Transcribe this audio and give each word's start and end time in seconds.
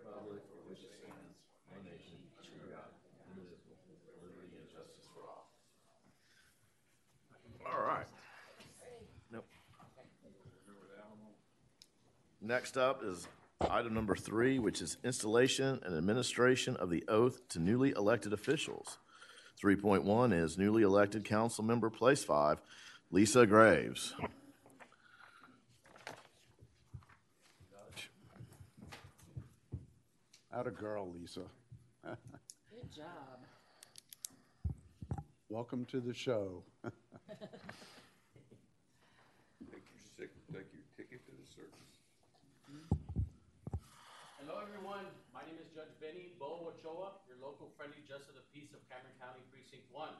republic 0.00 0.40
for 0.48 0.58
which 0.68 0.80
it 0.80 0.92
stands, 0.96 1.36
one 1.68 1.84
nation, 1.84 2.16
God, 2.72 2.88
indivisible, 3.28 3.76
liberty 4.22 4.56
and 4.56 4.68
justice 4.68 5.06
for 5.12 5.28
all. 5.28 5.52
All 7.66 7.86
right. 7.86 8.06
Nope. 9.30 9.46
Next 12.40 12.76
up 12.76 13.02
is 13.04 13.28
item 13.68 13.94
number 13.94 14.16
three, 14.16 14.58
which 14.58 14.80
is 14.80 14.96
installation 15.04 15.80
and 15.84 15.96
administration 15.96 16.76
of 16.76 16.90
the 16.90 17.04
oath 17.08 17.46
to 17.50 17.58
newly 17.58 17.90
elected 17.90 18.32
officials. 18.32 18.98
3.1 19.62 20.32
is 20.32 20.56
newly 20.56 20.82
elected 20.82 21.24
council 21.24 21.62
member, 21.62 21.90
place 21.90 22.24
five, 22.24 22.62
Lisa 23.10 23.46
Graves. 23.46 24.14
Out 30.50 30.66
a 30.66 30.74
girl, 30.74 31.06
Lisa. 31.14 31.46
Good 32.02 32.90
job. 32.90 33.38
Welcome 35.46 35.86
to 35.94 36.02
the 36.02 36.10
show. 36.10 36.66
Take 39.70 39.86
your 39.86 40.02
sick, 40.18 40.34
take 40.50 40.66
your 40.74 40.82
ticket 40.98 41.22
to 41.22 41.32
the 41.38 41.46
circus. 41.54 42.02
Hello, 44.42 44.58
everyone. 44.58 45.06
My 45.30 45.46
name 45.46 45.54
is 45.62 45.70
Judge 45.70 45.94
Benny 46.02 46.34
Bo 46.42 46.74
Ochoa, 46.74 47.14
your 47.30 47.38
local 47.38 47.70
friendly 47.78 48.02
justice 48.02 48.34
of 48.34 48.34
the 48.34 48.46
peace 48.50 48.74
of 48.74 48.82
Cameron 48.90 49.14
County 49.22 49.46
Precinct 49.54 49.86
One. 49.94 50.18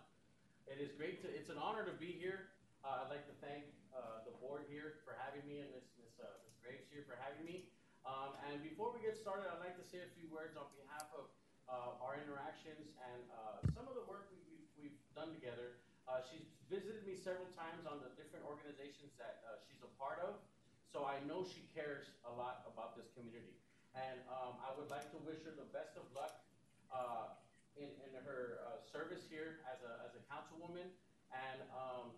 It 0.70 0.78
is 0.78 0.94
great 0.94 1.26
to, 1.26 1.28
it's 1.34 1.50
an 1.50 1.58
honor 1.58 1.82
to 1.82 1.94
be 1.98 2.14
here. 2.14 2.54
Uh, 2.86 3.02
I'd 3.02 3.10
like 3.10 3.26
to 3.26 3.34
thank, 3.42 3.66
uh, 3.90 4.22
the 4.22 4.34
board 4.38 4.62
here 4.70 5.02
for 5.02 5.18
having 5.18 5.42
me 5.50 5.58
and 5.58 5.74
Ms. 5.74 5.90
Ms. 5.98 6.22
uh, 6.22 6.30
Ms. 6.46 6.54
Graves 6.62 6.86
here 6.94 7.02
for 7.02 7.18
having 7.18 7.42
me. 7.42 7.66
Um, 8.10 8.34
and 8.50 8.58
before 8.58 8.90
we 8.90 8.98
get 8.98 9.14
started, 9.14 9.46
I'd 9.46 9.62
like 9.62 9.78
to 9.78 9.86
say 9.86 10.02
a 10.02 10.10
few 10.18 10.26
words 10.34 10.58
on 10.58 10.66
behalf 10.74 11.06
of, 11.14 11.30
uh, 11.70 12.02
our 12.02 12.18
interactions 12.18 12.90
and, 12.98 13.22
uh, 13.30 13.62
some 13.70 13.86
of 13.86 13.94
the 13.94 14.02
work 14.10 14.26
we, 14.34 14.42
we've, 14.50 14.66
we've 14.74 14.98
done 15.14 15.30
together. 15.30 15.78
Uh, 16.10 16.18
she's 16.26 16.50
visited 16.66 17.06
me 17.06 17.14
several 17.14 17.46
times 17.54 17.86
on 17.86 18.02
the 18.02 18.10
different 18.18 18.42
organizations 18.42 19.14
that, 19.14 19.46
uh, 19.46 19.62
she's 19.62 19.78
a 19.86 19.92
part 19.94 20.18
of. 20.26 20.42
So 20.90 21.06
I 21.06 21.22
know 21.22 21.46
she 21.46 21.70
cares 21.70 22.10
a 22.26 22.32
lot 22.34 22.66
about 22.66 22.98
this 22.98 23.06
community. 23.14 23.54
And 23.94 24.18
um, 24.26 24.58
I 24.58 24.74
would 24.74 24.90
like 24.90 25.06
to 25.14 25.18
wish 25.22 25.46
her 25.46 25.54
the 25.54 25.70
best 25.70 25.94
of 25.94 26.02
luck 26.10 26.42
uh, 26.90 27.38
in, 27.78 27.94
in 28.02 28.10
her 28.26 28.58
uh, 28.66 28.82
service 28.82 29.22
here 29.30 29.62
as 29.70 29.78
a, 29.86 30.02
as 30.02 30.18
a 30.18 30.22
councilwoman. 30.26 30.90
And 31.30 31.62
um, 31.70 32.10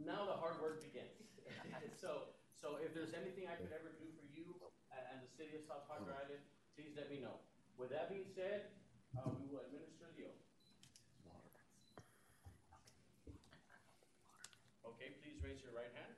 now 0.00 0.24
the 0.24 0.36
hard 0.40 0.56
work 0.64 0.80
begins. 0.80 1.12
so, 2.00 2.32
so 2.56 2.80
if 2.80 2.96
there's 2.96 3.12
anything 3.12 3.52
I 3.52 3.60
could 3.60 3.72
ever 3.76 3.92
do 4.00 4.08
for 4.16 4.24
you 4.32 4.56
and, 4.92 5.04
and 5.12 5.18
the 5.24 5.31
city 5.42 5.58
of 5.58 5.66
South 5.66 5.82
Padre 5.90 6.14
Island, 6.14 6.38
please 6.78 6.94
let 6.94 7.10
me 7.10 7.18
know. 7.18 7.42
With 7.74 7.90
that 7.90 8.06
being 8.06 8.30
said, 8.30 8.70
uh, 9.18 9.26
we 9.34 9.50
will 9.50 9.66
administer 9.66 10.06
the 10.14 10.30
oath. 10.30 10.38
Okay, 14.86 15.18
please 15.18 15.42
raise 15.42 15.58
your 15.66 15.74
right 15.74 15.90
hand. 15.98 16.14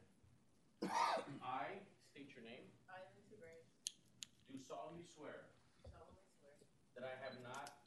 I 1.41 1.81
state 2.13 2.37
your 2.37 2.45
name. 2.45 2.69
I, 2.85 3.01
Lisa 3.17 3.41
Graves, 3.41 3.73
Do 4.53 4.61
solemnly 4.61 5.09
swear 5.09 5.49
solemnly 5.89 6.29
swear 6.37 6.61
that 6.93 7.09
I 7.09 7.17
have 7.25 7.41
not 7.41 7.81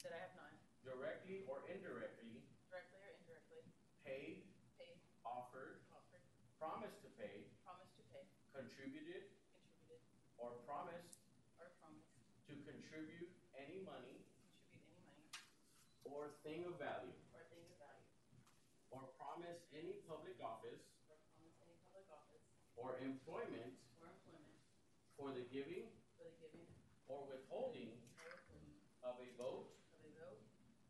that 0.00 0.16
I 0.16 0.20
have 0.32 0.32
not, 0.32 0.56
directly 0.80 1.44
or 1.44 1.60
indirectly 1.68 2.40
directly 2.72 2.96
or 3.04 3.12
indirectly, 3.20 3.60
paid, 4.00 4.48
paid, 4.80 4.96
offered, 5.28 5.84
offered, 5.92 6.24
promised 6.56 7.04
to 7.04 7.12
pay, 7.20 7.44
promised 7.68 7.92
to 8.00 8.04
pay, 8.08 8.24
contributed, 8.56 9.28
contributed, 9.52 10.00
or 10.38 10.54
promised 10.64 11.18
or 11.58 11.66
promised 11.82 12.08
to 12.46 12.54
contribute 12.62 13.28
any 13.58 13.82
money 13.82 14.22
to 14.70 14.78
contribute 14.78 14.86
any 14.86 15.02
money 15.02 15.26
or 16.06 16.27
thing 16.46 16.66
of 16.66 16.78
value, 16.78 17.14
or 17.34 17.42
thing 17.50 17.64
of 17.66 17.76
value, 17.78 18.08
or 18.90 19.10
promise 19.18 19.58
any 19.74 20.00
public 20.06 20.38
office. 20.40 20.80
Or 21.08 21.16
promise 21.18 21.54
any 21.62 21.76
public 21.84 22.06
office. 22.10 22.42
Or 22.78 22.98
employment. 23.02 23.74
Or 23.98 24.06
employment. 24.10 24.58
For 25.18 25.34
the 25.34 25.44
giving 25.50 25.90
for 26.14 26.30
the 26.30 26.34
giving 26.38 26.66
or 27.10 27.26
withholding 27.26 27.90
or 28.22 28.38
withholding 28.38 28.78
of 29.02 29.18
a 29.18 29.28
vote 29.34 29.74
of 29.90 30.00
a 30.06 30.10
vote 30.14 30.42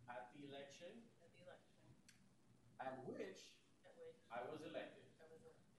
at 0.08 0.28
the 0.36 0.44
election 0.48 0.92
at 1.24 1.30
the 1.32 1.40
election 1.48 1.84
at 2.80 2.94
which 3.08 3.56
at 3.84 3.92
which 3.96 4.20
I 4.28 4.44
was 4.52 4.60
elected, 4.60 5.08
I 5.16 5.24
was 5.32 5.40
elected, 5.40 5.72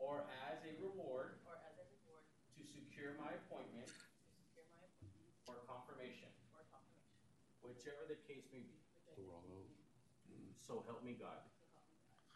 or 0.00 0.24
as 0.48 0.64
a 0.64 0.72
reward 0.80 1.44
or 1.44 1.60
as 1.60 1.76
a 1.76 1.84
reward 1.92 2.24
to 2.56 2.60
secure 2.64 3.12
my 3.20 3.36
appointment 3.44 3.88
to 3.88 4.28
secure 4.32 4.64
my 4.72 4.84
appointment 4.88 5.32
or 5.44 5.60
confirmation, 5.68 6.32
or 6.56 6.64
confirmation, 6.72 7.20
whichever 7.60 8.08
the 8.08 8.16
case 8.24 8.48
may 8.48 8.64
be. 8.64 8.78
which 8.78 9.04
I 9.08 10.57
So 10.68 10.84
help 10.84 11.00
me 11.00 11.16
God. 11.16 11.40
so 11.56 11.64
help 11.72 11.88
me 11.88 11.96
God. 12.12 12.28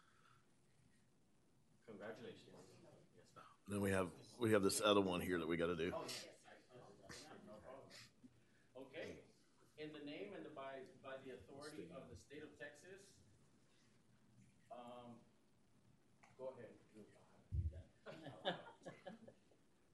Congratulations. 1.85 2.49
Then 3.69 3.79
we 3.79 3.91
have, 3.93 4.09
we 4.41 4.51
have 4.51 4.63
this 4.65 4.81
other 4.83 4.99
one 4.99 5.21
here 5.21 5.37
that 5.39 5.47
we 5.47 5.55
gotta 5.55 5.77
do. 5.77 5.93
Okay, 8.73 9.21
in 9.79 9.93
the 9.93 10.01
name 10.03 10.33
and 10.35 10.43
the- 10.45 10.49
by, 10.57 10.81
by 11.05 11.15
the 11.25 11.31
authority 11.37 11.85
of 11.95 12.03
the 12.09 12.17
state 12.27 12.41
of 12.43 12.49
Texas, 12.59 13.01
um, 14.73 15.15
go 16.37 16.53
ahead. 16.57 16.69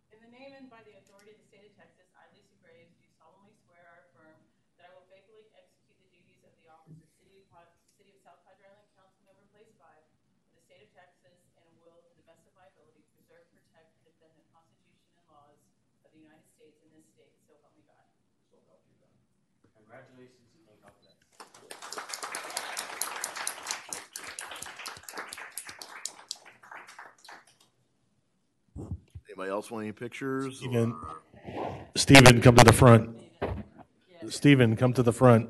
In 0.10 0.20
the 0.24 0.32
name 0.34 0.52
and 0.58 0.68
by 0.72 0.82
the 0.88 0.96
authority 1.00 1.32
of 1.32 1.38
the 1.40 1.48
state 1.48 1.64
of 1.68 1.74
Texas, 1.80 2.08
I, 2.18 2.26
Lisa 2.36 2.56
Graves, 2.64 2.92
do 3.00 3.08
solemnly 3.20 3.54
swear 3.68 3.84
or 3.86 3.98
affirm 4.10 4.36
that 4.80 4.90
I 4.90 4.92
will 4.96 5.06
faithfully 5.12 5.46
execute 5.56 5.96
the 6.02 6.08
duties 6.12 6.42
of 6.44 6.52
the 6.60 6.68
office 6.72 6.98
of 7.00 7.08
City 7.20 7.40
of, 7.40 7.46
Pod- 7.54 7.72
City 7.96 8.12
of 8.16 8.20
South 8.26 8.42
Padre 8.48 8.68
Island 8.68 8.90
Council 9.00 9.22
Member 9.28 9.46
Place 9.56 9.72
Five 9.80 10.04
of 10.04 10.52
the 10.60 10.62
state 10.68 10.84
of 10.84 10.92
Texas 10.98 11.38
and 11.62 11.68
will, 11.80 12.04
to 12.04 12.12
the 12.20 12.26
best 12.28 12.44
of 12.48 12.52
my 12.58 12.68
ability, 12.68 13.04
preserve, 13.16 13.48
protect, 13.56 13.96
and 13.96 14.04
defend 14.12 14.34
the 14.36 14.48
Constitution 14.52 15.08
and 15.16 15.24
laws 15.32 15.60
of 16.04 16.10
the 16.12 16.20
United 16.20 16.48
States 16.58 16.80
and 16.84 16.92
this 16.96 17.08
state, 17.16 17.32
so 17.48 17.56
help 17.64 17.72
me 17.80 17.84
God. 17.88 18.08
So 18.52 18.60
help 18.68 18.84
you 18.90 18.96
God. 19.00 19.14
Congratulations 19.90 20.54
and 20.54 20.78
God 20.84 20.94
bless. 21.02 21.16
Anybody 29.28 29.50
else 29.50 29.72
want 29.72 29.84
any 29.84 29.94
pictures? 29.94 30.58
Stephen, 30.58 30.96
Stephen, 31.96 32.42
come 32.42 32.56
to 32.56 32.64
the 32.64 32.74
front. 32.74 33.18
Stephen, 34.30 34.76
come 34.76 34.94
to 34.94 35.02
the 35.02 35.14
front. 35.14 35.50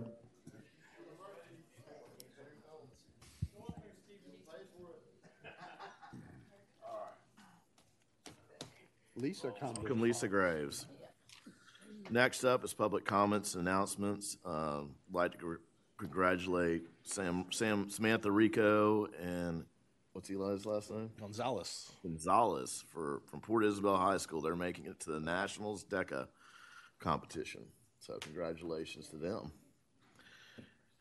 Lisa, 9.17 9.51
come. 9.59 9.73
Welcome, 9.73 9.99
Lisa 9.99 10.29
Graves. 10.29 10.85
Next 12.11 12.43
up 12.43 12.63
is 12.63 12.73
public 12.73 13.05
comments 13.05 13.53
and 13.55 13.67
announcements. 13.67 14.37
Um, 14.45 14.95
Like 15.11 15.33
to 15.33 15.37
congr- 15.37 15.57
congratulate 15.97 16.83
Sam, 17.03 17.45
Sam, 17.51 17.89
Samantha 17.89 18.31
Rico 18.31 19.07
and, 19.21 19.65
what's 20.13 20.29
Eli's 20.29 20.65
last 20.65 20.89
name? 20.89 21.11
Gonzalez. 21.19 21.91
Gonzalez 22.01 22.83
for, 22.89 23.21
from 23.29 23.41
Port 23.41 23.63
Isabel 23.63 23.97
High 23.97 24.17
School. 24.17 24.41
They're 24.41 24.55
making 24.55 24.85
it 24.85 24.99
to 25.01 25.11
the 25.11 25.19
Nationals 25.19 25.83
DECA 25.83 26.27
competition. 26.99 27.61
So 27.99 28.17
congratulations 28.21 29.07
to 29.09 29.17
them. 29.17 29.51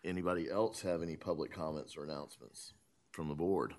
Anybody 0.04 0.50
else 0.50 0.82
have 0.82 1.02
any 1.02 1.16
public 1.16 1.52
comments 1.52 1.96
or 1.96 2.04
announcements 2.04 2.74
from 3.12 3.28
the 3.28 3.34
board? 3.34 3.74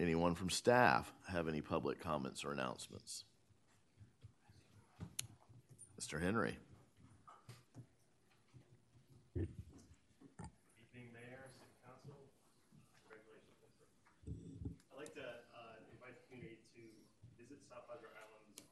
Anyone 0.00 0.34
from 0.34 0.50
staff 0.50 1.12
have 1.28 1.48
any 1.48 1.60
public 1.60 2.00
comments 2.00 2.44
or 2.44 2.52
announcements? 2.52 3.24
Mr. 5.98 6.22
Henry. 6.22 6.56
Evening, 9.34 9.48
Mayor, 11.10 11.50
City 11.50 11.74
Council. 11.82 12.14
I'd 14.88 14.94
like 14.94 15.12
to 15.14 15.26
invite 15.90 16.14
the 16.14 16.30
community 16.30 16.62
to 16.70 16.82
visit 17.36 17.58
South 17.68 17.82
Padre 17.90 18.08
Island's 18.14 18.62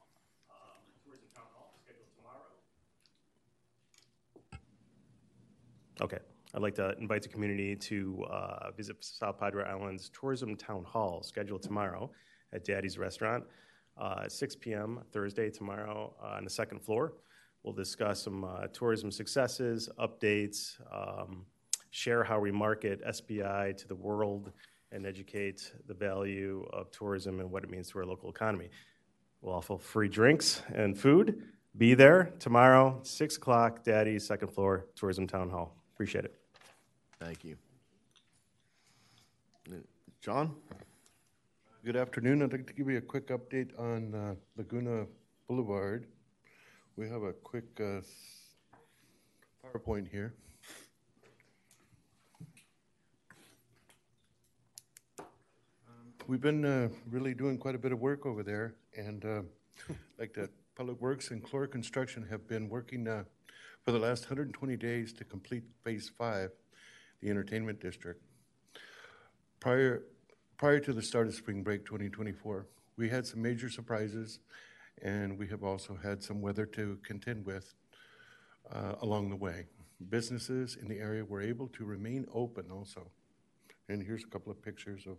Tourism 1.03 1.29
Town 1.35 1.51
Hall 1.53 1.75
scheduled 1.83 2.15
tomorrow. 2.15 2.47
Okay. 6.01 6.19
I'd 6.55 6.63
like 6.63 6.77
to 6.77 6.97
invite 7.01 7.23
the 7.23 7.29
community 7.29 7.75
to 7.75 8.25
uh, 8.31 8.71
visit 8.71 8.97
South 9.05 9.39
Padre 9.41 9.65
Island's 9.65 10.11
Tourism 10.11 10.57
Town 10.57 10.85
Hall 10.85 11.23
scheduled 11.25 11.63
tomorrow 11.63 12.11
at 12.53 12.65
Daddy's 12.65 12.97
Restaurant, 12.99 13.45
uh, 13.99 14.23
at 14.25 14.33
6 14.33 14.57
p.m. 14.57 15.01
Thursday 15.13 15.51
tomorrow 15.51 16.15
uh, 16.23 16.37
on 16.37 16.45
the 16.45 16.51
second 16.51 16.81
floor. 16.81 17.15
We'll 17.63 17.75
discuss 17.75 18.23
some 18.23 18.45
uh, 18.45 18.69
tourism 18.73 19.11
successes, 19.11 19.89
updates, 19.99 20.79
um, 20.93 21.45
share 21.91 22.23
how 22.23 22.39
we 22.39 22.53
market 22.53 23.01
SPI 23.11 23.75
to 23.77 23.89
the 23.89 23.95
world, 23.95 24.53
and 24.93 25.05
educate 25.05 25.73
the 25.89 25.95
value 25.95 26.67
of 26.73 26.91
tourism 26.91 27.41
and 27.41 27.51
what 27.51 27.65
it 27.65 27.71
means 27.71 27.91
to 27.91 27.99
our 27.99 28.07
local 28.07 28.31
economy. 28.31 28.71
We'll 29.41 29.55
offer 29.55 29.79
free 29.79 30.09
drinks 30.09 30.63
and 30.75 30.97
food. 30.97 31.43
Be 31.77 31.95
there 31.95 32.33
tomorrow, 32.39 33.01
6 33.03 33.37
o'clock, 33.37 33.85
Daddy's 33.85 34.27
second 34.27 34.49
floor, 34.49 34.87
Tourism 34.95 35.27
Town 35.27 35.51
Hall. 35.51 35.77
Appreciate 35.95 36.25
it. 36.25 36.35
Thank 37.21 37.45
you. 37.45 37.57
John? 40.21 40.55
Good 41.87 41.95
afternoon. 41.95 42.43
I'd 42.43 42.51
like 42.51 42.67
to 42.67 42.73
give 42.73 42.91
you 42.91 42.99
a 42.99 43.01
quick 43.01 43.29
update 43.29 43.71
on 43.79 44.13
uh, 44.13 44.35
Laguna 44.57 45.07
Boulevard. 45.47 46.09
We 46.97 47.09
have 47.09 47.23
a 47.23 47.33
quick 47.33 47.63
uh, 47.79 48.01
PowerPoint 49.65 50.11
here. 50.11 50.35
We've 56.27 56.41
been 56.41 56.65
uh, 56.65 56.89
really 57.09 57.35
doing 57.35 57.57
quite 57.57 57.77
a 57.77 57.79
bit 57.79 57.93
of 57.93 58.01
work 58.01 58.27
over 58.27 58.43
there, 58.43 58.75
and 58.97 59.25
uh, 59.25 59.43
like 60.19 60.35
the 60.35 60.51
Public 60.75 61.01
Works 61.01 61.31
and 61.31 61.41
Clore 61.41 61.71
Construction 61.71 62.27
have 62.29 62.49
been 62.49 62.69
working 62.69 63.07
uh, 63.07 63.23
for 63.85 63.93
the 63.93 64.01
last 64.01 64.25
120 64.25 64.77
days 64.77 65.13
to 65.13 65.25
complete 65.25 65.63
Phase 65.85 66.11
5, 66.19 66.51
the 67.21 67.31
Entertainment 67.31 67.81
District. 67.81 68.21
Prior, 69.61 70.03
prior 70.57 70.81
to 70.81 70.93
the 70.93 71.03
start 71.03 71.27
of 71.27 71.35
spring 71.35 71.63
break 71.63 71.85
2024, 71.85 72.67
we 72.97 73.09
had 73.09 73.27
some 73.27 73.43
major 73.43 73.69
surprises, 73.69 74.39
and 75.03 75.39
we 75.39 75.47
have 75.49 75.63
also 75.63 75.99
had 76.03 76.23
some 76.23 76.41
weather 76.41 76.65
to 76.65 76.99
contend 77.03 77.45
with 77.45 77.75
uh, 78.73 78.95
along 79.03 79.29
the 79.29 79.37
way. 79.37 79.67
Businesses 80.09 80.77
in 80.81 80.89
the 80.89 80.99
area 80.99 81.25
were 81.25 81.43
able 81.43 81.69
to 81.69 81.85
remain 81.85 82.27
open 82.33 82.71
also. 82.71 83.07
And 83.89 84.03
here's 84.03 84.25
a 84.25 84.29
couple 84.29 84.51
of 84.51 84.63
pictures 84.63 85.07
of 85.07 85.19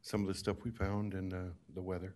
some 0.00 0.22
of 0.22 0.28
the 0.28 0.34
stuff 0.34 0.56
we 0.64 0.70
found 0.70 1.12
and 1.12 1.34
uh, 1.34 1.38
the 1.74 1.82
weather. 1.82 2.14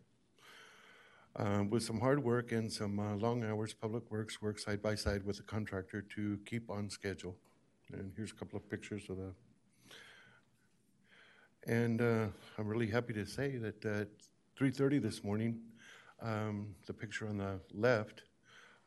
Uh, 1.36 1.64
with 1.68 1.82
some 1.82 2.00
hard 2.00 2.22
work 2.22 2.52
and 2.52 2.70
some 2.70 2.98
uh, 2.98 3.14
long 3.16 3.44
hours, 3.44 3.74
Public 3.74 4.10
Works 4.10 4.40
worked 4.40 4.60
side 4.60 4.82
by 4.82 4.94
side 4.94 5.24
with 5.24 5.36
the 5.36 5.42
contractor 5.42 6.02
to 6.14 6.38
keep 6.46 6.70
on 6.70 6.88
schedule. 6.88 7.36
And 7.92 8.12
here's 8.16 8.32
a 8.32 8.34
couple 8.34 8.56
of 8.56 8.68
pictures 8.70 9.08
of 9.10 9.18
the. 9.18 9.32
And 11.68 12.00
uh, 12.02 12.26
I'm 12.58 12.66
really 12.66 12.88
happy 12.88 13.12
to 13.12 13.24
say 13.24 13.56
that 13.58 13.84
at 13.84 14.08
3:30 14.58 15.00
this 15.00 15.22
morning, 15.22 15.60
um, 16.20 16.74
the 16.86 16.92
picture 16.92 17.28
on 17.28 17.38
the 17.38 17.60
left, 17.72 18.24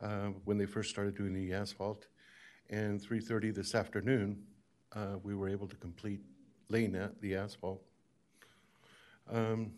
uh, 0.02 0.28
when 0.44 0.58
they 0.58 0.66
first 0.66 0.90
started 0.90 1.16
doing 1.16 1.32
the 1.32 1.54
asphalt, 1.54 2.06
and 2.68 3.00
3:30 3.00 3.54
this 3.54 3.74
afternoon, 3.74 4.42
uh, 4.92 5.16
we 5.22 5.34
were 5.34 5.48
able 5.48 5.66
to 5.66 5.76
complete 5.76 6.20
laying 6.68 6.92
the 7.22 7.34
asphalt. 7.34 7.82
Um, 9.32 9.72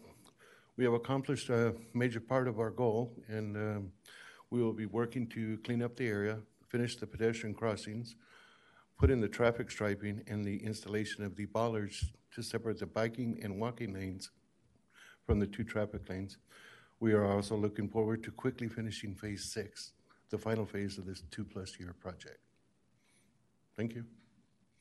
we 0.76 0.82
have 0.82 0.94
accomplished 0.94 1.50
a 1.50 1.76
major 1.94 2.20
part 2.20 2.48
of 2.48 2.58
our 2.58 2.70
goal, 2.70 3.12
and 3.28 3.56
um, 3.56 3.92
we 4.50 4.60
will 4.60 4.72
be 4.72 4.86
working 4.86 5.28
to 5.28 5.58
clean 5.58 5.82
up 5.82 5.94
the 5.94 6.08
area, 6.08 6.40
finish 6.68 6.96
the 6.96 7.06
pedestrian 7.06 7.54
crossings, 7.54 8.16
put 8.98 9.10
in 9.10 9.20
the 9.20 9.28
traffic 9.28 9.70
striping, 9.70 10.22
and 10.26 10.44
the 10.44 10.56
installation 10.64 11.24
of 11.24 11.36
the 11.36 11.46
bollards 11.46 12.12
to 12.34 12.42
separate 12.42 12.78
the 12.78 12.86
biking 12.86 13.38
and 13.42 13.58
walking 13.58 13.94
lanes 13.94 14.30
from 15.24 15.38
the 15.38 15.46
two 15.46 15.64
traffic 15.64 16.08
lanes. 16.08 16.38
We 17.00 17.12
are 17.12 17.24
also 17.24 17.56
looking 17.56 17.88
forward 17.88 18.24
to 18.24 18.32
quickly 18.32 18.68
finishing 18.68 19.14
Phase 19.14 19.44
6, 19.52 19.92
the 20.30 20.38
final 20.38 20.66
phase 20.66 20.98
of 20.98 21.06
this 21.06 21.22
two-plus 21.30 21.78
year 21.78 21.94
project. 22.00 22.38
Thank 23.76 23.94
you. 23.94 24.04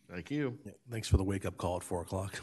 Thank 0.09 0.31
you. 0.31 0.57
Yeah, 0.65 0.71
Thanks 0.89 1.07
for 1.07 1.17
the 1.17 1.23
wake-up 1.23 1.57
call 1.57 1.77
at 1.77 1.83
4 1.83 2.01
o'clock. 2.01 2.41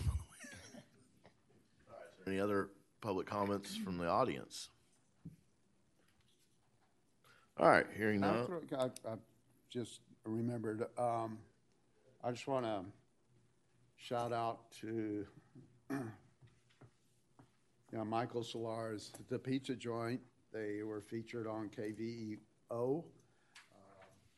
Any 2.27 2.39
other 2.39 2.71
public 3.01 3.27
comments 3.27 3.77
from 3.77 3.99
the 3.99 4.07
audience? 4.07 4.69
All 7.59 7.69
right, 7.69 7.87
hearing 7.97 8.23
I, 8.23 8.33
none. 8.33 8.61
I, 8.79 8.85
I 9.09 9.15
just 9.71 10.01
remembered, 10.25 10.87
um, 10.99 11.39
I 12.27 12.31
just 12.31 12.49
want 12.49 12.65
to 12.65 12.81
shout 13.97 14.33
out 14.33 14.71
to, 14.81 15.27
you 15.91 15.99
know, 17.93 18.03
Michael 18.03 18.43
Solar's, 18.43 19.13
the 19.29 19.39
pizza 19.39 19.75
joint. 19.75 20.23
They 20.51 20.83
were 20.85 21.03
featured 21.03 21.47
on 21.47 21.69
KVEO. 21.69 22.39
Uh, 22.71 23.05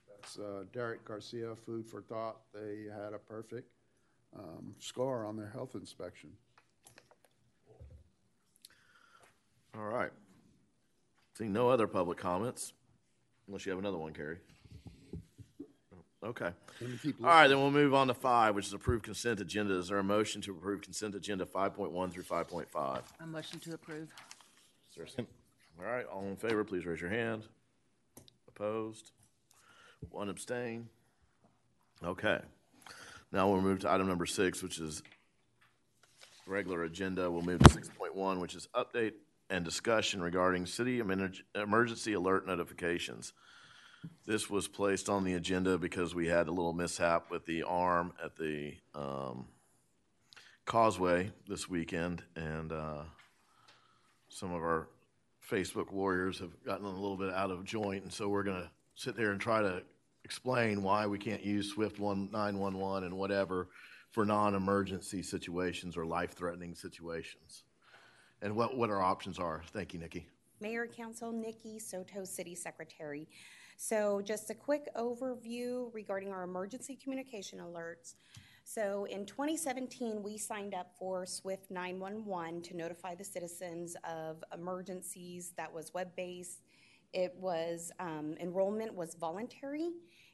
That's 0.08 0.36
uh, 0.36 0.64
Derek 0.72 1.04
Garcia, 1.04 1.54
Food 1.54 1.86
for 1.86 2.02
Thought. 2.02 2.38
They 2.52 2.86
had 2.92 3.12
a 3.12 3.18
perfect 3.18 3.70
um, 4.36 4.74
score 4.80 5.24
on 5.24 5.36
their 5.36 5.50
health 5.50 5.76
inspection. 5.76 6.30
All 9.76 9.84
right. 9.84 10.10
Seeing 11.38 11.52
no 11.52 11.68
other 11.68 11.86
public 11.86 12.18
comments, 12.18 12.72
unless 13.46 13.64
you 13.64 13.70
have 13.70 13.78
another 13.78 13.98
one, 13.98 14.12
Carrie. 14.12 14.38
Okay. 16.24 16.50
Let 16.80 16.90
me 16.90 16.98
keep 17.00 17.20
All 17.20 17.28
right, 17.28 17.46
then 17.46 17.58
we'll 17.58 17.70
move 17.70 17.94
on 17.94 18.08
to 18.08 18.14
five, 18.14 18.54
which 18.54 18.66
is 18.66 18.72
approved 18.72 19.04
consent 19.04 19.40
agenda. 19.40 19.74
Is 19.78 19.88
there 19.88 19.98
a 19.98 20.04
motion 20.04 20.40
to 20.42 20.52
approve 20.52 20.80
consent 20.82 21.14
agenda 21.14 21.44
five 21.46 21.74
point 21.74 21.92
one 21.92 22.10
through 22.10 22.24
five 22.24 22.48
point 22.48 22.70
five? 22.70 23.02
A 23.20 23.26
motion 23.26 23.60
to 23.60 23.74
approve. 23.74 24.08
Second. 24.94 25.26
All 25.78 25.84
right, 25.84 26.06
all 26.06 26.24
in 26.24 26.36
favor, 26.36 26.64
please 26.64 26.86
raise 26.86 27.00
your 27.02 27.10
hand. 27.10 27.46
Opposed? 28.48 29.10
One 30.10 30.30
abstain? 30.30 30.88
Okay. 32.02 32.40
Now 33.30 33.50
we'll 33.50 33.60
move 33.60 33.80
to 33.80 33.90
item 33.90 34.08
number 34.08 34.24
six, 34.24 34.62
which 34.62 34.78
is 34.78 35.02
regular 36.46 36.84
agenda. 36.84 37.30
We'll 37.30 37.42
move 37.42 37.60
to 37.60 37.70
six 37.70 37.90
point 37.90 38.14
one, 38.14 38.40
which 38.40 38.54
is 38.54 38.68
update 38.74 39.12
and 39.50 39.64
discussion 39.64 40.22
regarding 40.22 40.64
city 40.64 41.00
emergency 41.54 42.14
alert 42.14 42.46
notifications. 42.46 43.34
This 44.26 44.50
was 44.50 44.68
placed 44.68 45.08
on 45.08 45.24
the 45.24 45.34
agenda 45.34 45.78
because 45.78 46.14
we 46.14 46.26
had 46.26 46.48
a 46.48 46.50
little 46.50 46.72
mishap 46.72 47.30
with 47.30 47.46
the 47.46 47.62
arm 47.62 48.12
at 48.22 48.36
the 48.36 48.74
um, 48.94 49.46
causeway 50.64 51.30
this 51.48 51.68
weekend, 51.68 52.22
and 52.34 52.72
uh, 52.72 53.02
some 54.28 54.52
of 54.52 54.62
our 54.62 54.88
Facebook 55.48 55.92
warriors 55.92 56.38
have 56.40 56.50
gotten 56.64 56.84
a 56.84 56.90
little 56.90 57.16
bit 57.16 57.32
out 57.32 57.50
of 57.50 57.64
joint, 57.64 58.02
and 58.02 58.12
so 58.12 58.28
we're 58.28 58.42
going 58.42 58.60
to 58.60 58.70
sit 58.96 59.16
there 59.16 59.30
and 59.30 59.40
try 59.40 59.62
to 59.62 59.82
explain 60.24 60.82
why 60.82 61.06
we 61.06 61.18
can't 61.18 61.44
use 61.44 61.70
Swift 61.70 62.00
one 62.00 62.28
nine 62.32 62.58
one 62.58 62.78
one 62.78 63.04
and 63.04 63.16
whatever 63.16 63.68
for 64.10 64.24
non-emergency 64.24 65.22
situations 65.22 65.96
or 65.96 66.04
life-threatening 66.04 66.74
situations, 66.74 67.62
and 68.42 68.56
what 68.56 68.76
what 68.76 68.90
our 68.90 69.02
options 69.02 69.38
are. 69.38 69.62
Thank 69.72 69.94
you, 69.94 70.00
Nikki. 70.00 70.26
Mayor, 70.60 70.86
Council, 70.86 71.32
Nikki 71.32 71.78
Soto, 71.78 72.24
City 72.24 72.54
Secretary. 72.54 73.28
So 73.76 74.22
just 74.22 74.50
a 74.50 74.54
quick 74.54 74.88
overview 74.96 75.92
regarding 75.92 76.32
our 76.32 76.44
emergency 76.44 76.96
communication 76.96 77.58
alerts. 77.58 78.14
So 78.64 79.04
in 79.04 79.26
2017, 79.26 80.22
we 80.22 80.38
signed 80.38 80.74
up 80.74 80.92
for 80.98 81.24
SWIFT 81.26 81.70
911 81.70 82.62
to 82.62 82.76
notify 82.76 83.14
the 83.14 83.22
citizens 83.22 83.94
of 84.02 84.42
emergencies 84.52 85.52
that 85.56 85.72
was 85.72 85.94
web-based. 85.94 86.62
It 87.12 87.34
was, 87.38 87.92
um, 88.00 88.34
enrollment 88.40 88.92
was 88.92 89.14
voluntary, 89.14 89.90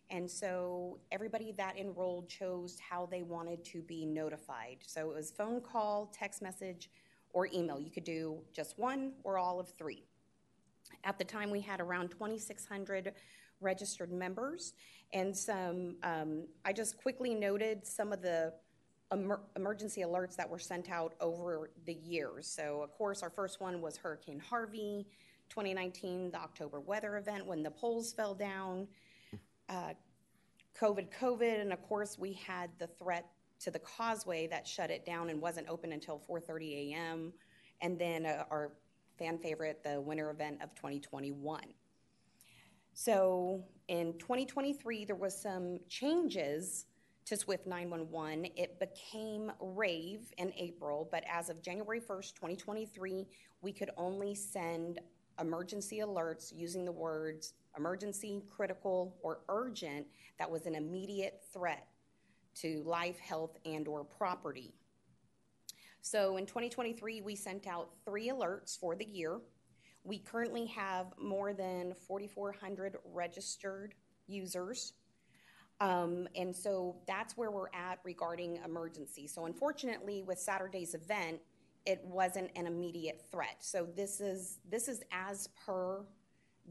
and 0.08 0.30
so 0.30 0.99
everybody 1.11 1.52
that 1.58 1.76
enrolled 1.76 2.28
chose 2.28 2.78
how 2.78 3.06
they 3.06 3.22
wanted 3.22 3.64
to 3.66 3.82
be 3.82 4.06
notified. 4.06 4.78
So 4.87 5.11
it 5.11 5.14
was 5.14 5.30
phone 5.30 5.61
call, 5.61 6.06
text 6.06 6.42
message, 6.42 6.90
or 7.34 7.49
email. 7.52 7.78
You 7.78 7.90
could 7.90 8.04
do 8.04 8.38
just 8.52 8.78
one 8.78 9.12
or 9.25 9.37
all 9.37 9.61
of 9.61 9.68
three. 9.76 10.04
At 11.04 11.18
the 11.18 11.25
time, 11.25 11.50
we 11.50 11.61
had 11.61 11.80
around 11.80 12.11
2,600 12.11 13.12
registered 13.61 14.12
members, 14.12 14.75
and 15.12 15.37
some, 15.37 15.96
um, 16.02 16.46
I 16.64 16.72
just 16.72 16.96
quickly 16.96 17.34
noted 17.34 17.87
some 17.87 18.12
of 18.12 18.22
the 18.22 18.52
emer- 19.12 19.42
emergency 19.56 20.02
alerts 20.02 20.37
that 20.37 20.49
were 20.49 20.58
sent 20.58 20.90
out 20.90 21.14
over 21.20 21.70
the 21.87 21.94
years. 21.94 22.46
So, 22.46 22.82
of 22.82 22.92
course, 22.92 23.22
our 23.22 23.30
first 23.30 23.61
one 23.61 23.80
was 23.80 23.96
Hurricane 23.96 24.40
Harvey, 24.40 25.06
2019, 25.49 26.30
the 26.30 26.38
October 26.38 26.80
weather 26.80 27.18
event 27.18 27.46
when 27.46 27.62
the 27.62 27.70
poles 27.70 28.12
fell 28.12 28.34
down, 28.34 28.88
uh, 29.68 29.92
COVID, 30.80 31.08
COVID, 31.20 31.61
and 31.61 31.72
of 31.72 31.82
course, 31.82 32.18
we 32.18 32.32
had 32.32 32.70
the 32.78 32.87
threat 32.87 33.26
to 33.61 33.70
the 33.70 33.78
causeway 33.78 34.46
that 34.49 34.66
shut 34.66 34.90
it 34.90 35.04
down 35.04 35.30
and 35.30 35.40
wasn't 35.40 35.68
open 35.68 35.92
until 35.92 36.18
4:30 36.18 36.92
a.m. 36.92 37.32
And 37.80 37.99
then 37.99 38.26
uh, 38.26 38.44
our 38.50 38.72
fan 39.23 39.38
favorite, 39.38 39.83
the 39.85 40.00
winter 40.00 40.31
event 40.31 40.61
of 40.62 40.75
2021. 40.75 41.62
So 42.93 43.64
in 43.87 44.19
2023, 44.19 45.05
there 45.05 45.14
was 45.14 45.41
some 45.41 45.79
changes 45.88 46.87
to 47.26 47.37
Swift 47.37 47.67
911. 47.67 48.47
It 48.57 48.81
became 48.81 49.52
RAVE 49.61 50.33
in 50.38 50.52
April, 50.57 51.09
but 51.12 51.23
as 51.31 51.50
of 51.50 51.62
January 51.62 52.00
1st, 52.00 52.35
2023, 52.35 53.29
we 53.61 53.73
could 53.73 53.91
only 53.97 54.35
send 54.35 54.99
emergency 55.41 56.00
alerts 56.00 56.52
using 56.55 56.85
the 56.85 56.93
words 56.93 57.55
emergency, 57.79 58.43
critical, 58.50 59.17
or 59.23 59.41
urgent 59.49 60.07
that 60.38 60.50
was 60.50 60.67
an 60.67 60.75
immediate 60.75 61.43
threat 61.55 61.87
to 62.57 62.83
life, 62.85 63.19
health, 63.19 63.57
and 63.64 63.88
or 63.88 64.05
property. 64.05 64.75
So 66.02 66.37
in 66.37 66.47
2023, 66.47 67.21
we 67.21 67.37
sent 67.37 67.68
out 67.68 67.90
three 68.04 68.28
alerts 68.28 68.76
for 68.76 68.97
the 68.97 69.04
year. 69.04 69.40
We 70.02 70.18
currently 70.18 70.66
have 70.66 71.06
more 71.16 71.54
than 71.54 71.94
4,400 71.94 72.97
registered 73.14 73.94
users. 74.26 74.94
Um, 75.80 76.26
and 76.35 76.54
so 76.54 76.97
that's 77.06 77.37
where 77.37 77.52
we're 77.52 77.73
at 77.73 78.00
regarding 78.04 78.59
emergency. 78.64 79.28
So 79.28 79.47
unfortunately, 79.47 80.23
with 80.23 80.40
Saturday's 80.40 80.94
event, 80.94 81.40
it 81.87 82.00
wasn't 82.04 82.50
an 82.56 82.66
immediate 82.66 83.23
threat. 83.30 83.56
So 83.61 83.87
this 83.97 84.21
is, 84.21 84.59
this 84.68 84.88
is 84.88 85.02
as 85.12 85.49
per 85.64 86.04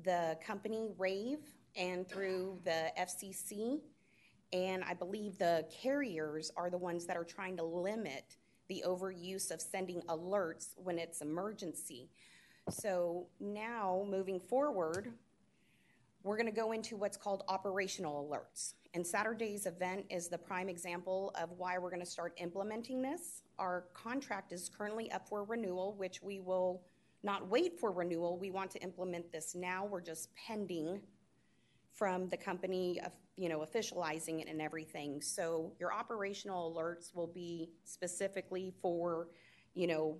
the 0.03 0.37
company 0.45 0.89
rave 0.97 1.39
and 1.77 2.07
through 2.07 2.59
the 2.65 2.91
FCC. 2.99 3.79
And 4.51 4.83
I 4.83 4.93
believe 4.93 5.37
the 5.37 5.65
carriers 5.81 6.51
are 6.57 6.69
the 6.69 6.77
ones 6.77 7.05
that 7.05 7.15
are 7.15 7.23
trying 7.23 7.55
to 7.57 7.63
limit 7.63 8.35
the 8.71 8.83
overuse 8.87 9.51
of 9.51 9.59
sending 9.59 10.01
alerts 10.03 10.69
when 10.77 10.97
it's 10.97 11.19
emergency. 11.19 12.09
So 12.69 13.27
now, 13.41 14.05
moving 14.09 14.39
forward, 14.39 15.11
we're 16.23 16.37
going 16.37 16.45
to 16.45 16.55
go 16.55 16.71
into 16.71 16.95
what's 16.95 17.17
called 17.17 17.43
operational 17.49 18.25
alerts. 18.25 18.75
And 18.93 19.05
Saturday's 19.05 19.65
event 19.65 20.05
is 20.09 20.29
the 20.29 20.37
prime 20.37 20.69
example 20.69 21.33
of 21.35 21.49
why 21.57 21.79
we're 21.79 21.89
going 21.89 21.99
to 21.99 22.09
start 22.09 22.33
implementing 22.37 23.01
this. 23.01 23.41
Our 23.59 23.87
contract 23.93 24.53
is 24.53 24.69
currently 24.69 25.11
up 25.11 25.27
for 25.27 25.43
renewal, 25.43 25.95
which 25.97 26.23
we 26.23 26.39
will 26.39 26.81
not 27.23 27.49
wait 27.49 27.77
for 27.77 27.91
renewal. 27.91 28.37
We 28.39 28.51
want 28.51 28.71
to 28.71 28.79
implement 28.79 29.33
this 29.33 29.53
now. 29.53 29.85
We're 29.85 29.99
just 29.99 30.29
pending 30.35 31.01
from 31.93 32.29
the 32.29 32.37
company 32.37 32.99
of, 33.05 33.11
you 33.35 33.49
know, 33.49 33.59
officializing 33.59 34.41
it 34.41 34.47
and 34.47 34.61
everything. 34.61 35.21
So 35.21 35.73
your 35.79 35.93
operational 35.93 36.73
alerts 36.73 37.13
will 37.15 37.27
be 37.27 37.69
specifically 37.83 38.73
for, 38.81 39.27
you 39.73 39.87
know, 39.87 40.17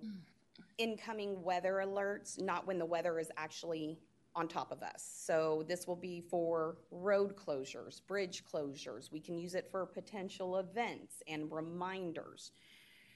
incoming 0.78 1.42
weather 1.42 1.82
alerts, 1.84 2.40
not 2.40 2.66
when 2.66 2.78
the 2.78 2.86
weather 2.86 3.18
is 3.18 3.30
actually 3.36 3.98
on 4.34 4.48
top 4.48 4.72
of 4.72 4.82
us. 4.82 5.06
So 5.14 5.64
this 5.68 5.86
will 5.86 5.96
be 5.96 6.20
for 6.20 6.76
road 6.90 7.36
closures, 7.36 8.00
bridge 8.06 8.44
closures. 8.50 9.12
We 9.12 9.20
can 9.20 9.38
use 9.38 9.54
it 9.54 9.68
for 9.70 9.84
potential 9.84 10.58
events 10.58 11.22
and 11.28 11.52
reminders. 11.52 12.52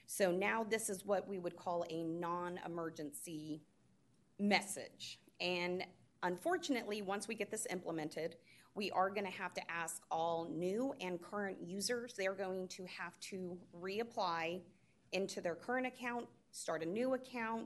So 0.05 0.31
now 0.31 0.63
this 0.63 0.89
is 0.89 1.05
what 1.05 1.27
we 1.27 1.39
would 1.39 1.55
call 1.55 1.85
a 1.89 2.03
non-emergency 2.03 3.63
message. 4.39 5.19
And 5.41 5.83
unfortunately, 6.23 7.01
once 7.01 7.27
we 7.27 7.35
get 7.35 7.49
this 7.49 7.65
implemented, 7.69 8.35
we 8.77 8.91
are 8.91 9.09
going 9.09 9.25
to 9.25 9.31
have 9.31 9.55
to 9.55 9.71
ask 9.71 10.03
all 10.11 10.47
new 10.53 10.93
and 11.01 11.19
current 11.19 11.57
users, 11.65 12.13
they're 12.13 12.35
going 12.35 12.67
to 12.67 12.85
have 12.85 13.19
to 13.19 13.57
reapply 13.75 14.61
into 15.11 15.41
their 15.41 15.55
current 15.55 15.87
account, 15.87 16.27
start 16.51 16.83
a 16.83 16.85
new 16.85 17.15
account, 17.15 17.65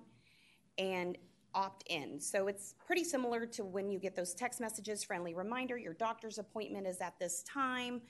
and 0.78 1.18
opt 1.54 1.84
in. 1.90 2.18
So 2.18 2.48
it's 2.48 2.76
pretty 2.88 3.04
similar 3.04 3.46
to 3.48 3.66
when 3.66 3.92
you 3.92 4.00
get 4.00 4.16
those 4.16 4.34
text 4.34 4.62
messages, 4.62 5.04
friendly 5.04 5.34
reminder, 5.34 5.78
your 5.78 5.94
doctor's 5.94 6.38
appointment 6.38 6.88
is 6.88 7.02
at 7.02 7.20
this 7.20 7.44
time, 7.44 8.02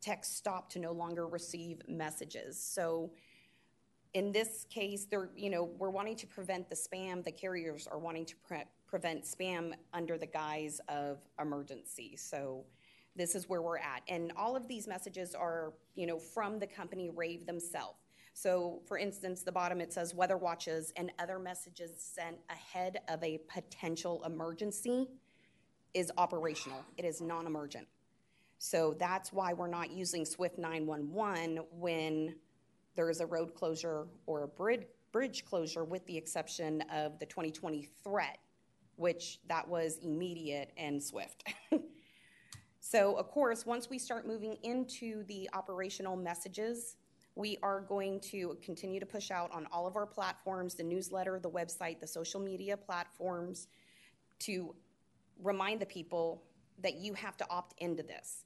text 0.00 0.36
stop 0.36 0.68
to 0.70 0.80
no 0.80 0.90
longer 0.90 1.28
receive 1.28 1.80
messages. 1.86 2.60
So 2.60 3.12
in 4.14 4.32
this 4.32 4.66
case, 4.68 5.06
they're, 5.08 5.30
you 5.36 5.50
know, 5.50 5.62
we're 5.78 5.90
wanting 5.90 6.16
to 6.16 6.26
prevent 6.26 6.68
the 6.68 6.76
spam. 6.76 7.24
The 7.24 7.30
carriers 7.30 7.86
are 7.86 8.00
wanting 8.00 8.26
to 8.26 8.36
pre- 8.36 8.64
prevent 8.88 9.24
spam 9.24 9.72
under 9.92 10.18
the 10.18 10.26
guise 10.26 10.80
of 10.88 11.18
emergency. 11.40 12.16
So 12.16 12.64
this 13.16 13.34
is 13.34 13.48
where 13.48 13.62
we're 13.62 13.78
at. 13.78 14.02
And 14.08 14.32
all 14.36 14.56
of 14.56 14.66
these 14.68 14.88
messages 14.88 15.34
are, 15.34 15.74
you 15.94 16.06
know, 16.06 16.18
from 16.18 16.58
the 16.58 16.66
company 16.66 17.10
Rave 17.10 17.46
themselves. 17.46 17.98
So, 18.32 18.80
for 18.86 18.98
instance, 18.98 19.42
the 19.42 19.50
bottom 19.50 19.80
it 19.80 19.92
says 19.92 20.14
weather 20.14 20.36
watches 20.36 20.92
and 20.96 21.10
other 21.18 21.38
messages 21.38 21.90
sent 21.98 22.36
ahead 22.48 23.00
of 23.08 23.22
a 23.24 23.38
potential 23.48 24.22
emergency 24.24 25.08
is 25.92 26.12
operational. 26.16 26.84
It 26.96 27.04
is 27.04 27.20
non-emergent. 27.20 27.88
So 28.58 28.94
that's 28.98 29.32
why 29.32 29.52
we're 29.52 29.68
not 29.68 29.90
using 29.90 30.24
Swift 30.24 30.58
911 30.58 31.64
when 31.72 32.36
there 32.94 33.10
is 33.10 33.20
a 33.20 33.26
road 33.26 33.54
closure 33.54 34.06
or 34.26 34.44
a 34.44 34.48
bridge 34.48 34.86
bridge 35.12 35.44
closure 35.44 35.84
with 35.84 36.04
the 36.06 36.16
exception 36.16 36.82
of 36.92 37.18
the 37.18 37.26
2020 37.26 37.88
threat, 38.04 38.38
which 38.98 39.38
that 39.48 39.66
was 39.66 39.98
immediate 40.02 40.72
and 40.76 41.02
swift. 41.02 41.44
so, 42.80 43.14
of 43.14 43.30
course, 43.30 43.64
once 43.64 43.88
we 43.88 43.98
start 43.98 44.26
moving 44.26 44.56
into 44.64 45.22
the 45.24 45.48
operational 45.52 46.16
messages, 46.16 46.96
we 47.36 47.56
are 47.62 47.82
going 47.82 48.18
to 48.18 48.58
continue 48.60 48.98
to 48.98 49.06
push 49.06 49.30
out 49.30 49.52
on 49.52 49.68
all 49.70 49.86
of 49.86 49.94
our 49.94 50.06
platforms 50.06 50.74
the 50.74 50.82
newsletter, 50.82 51.38
the 51.38 51.48
website, 51.48 52.00
the 52.00 52.06
social 52.06 52.40
media 52.40 52.76
platforms 52.76 53.68
to 54.40 54.74
remind 55.40 55.80
the 55.80 55.86
people 55.86 56.42
that 56.82 56.96
you 56.96 57.14
have 57.14 57.36
to 57.36 57.46
opt 57.48 57.74
into 57.78 58.02
this. 58.02 58.44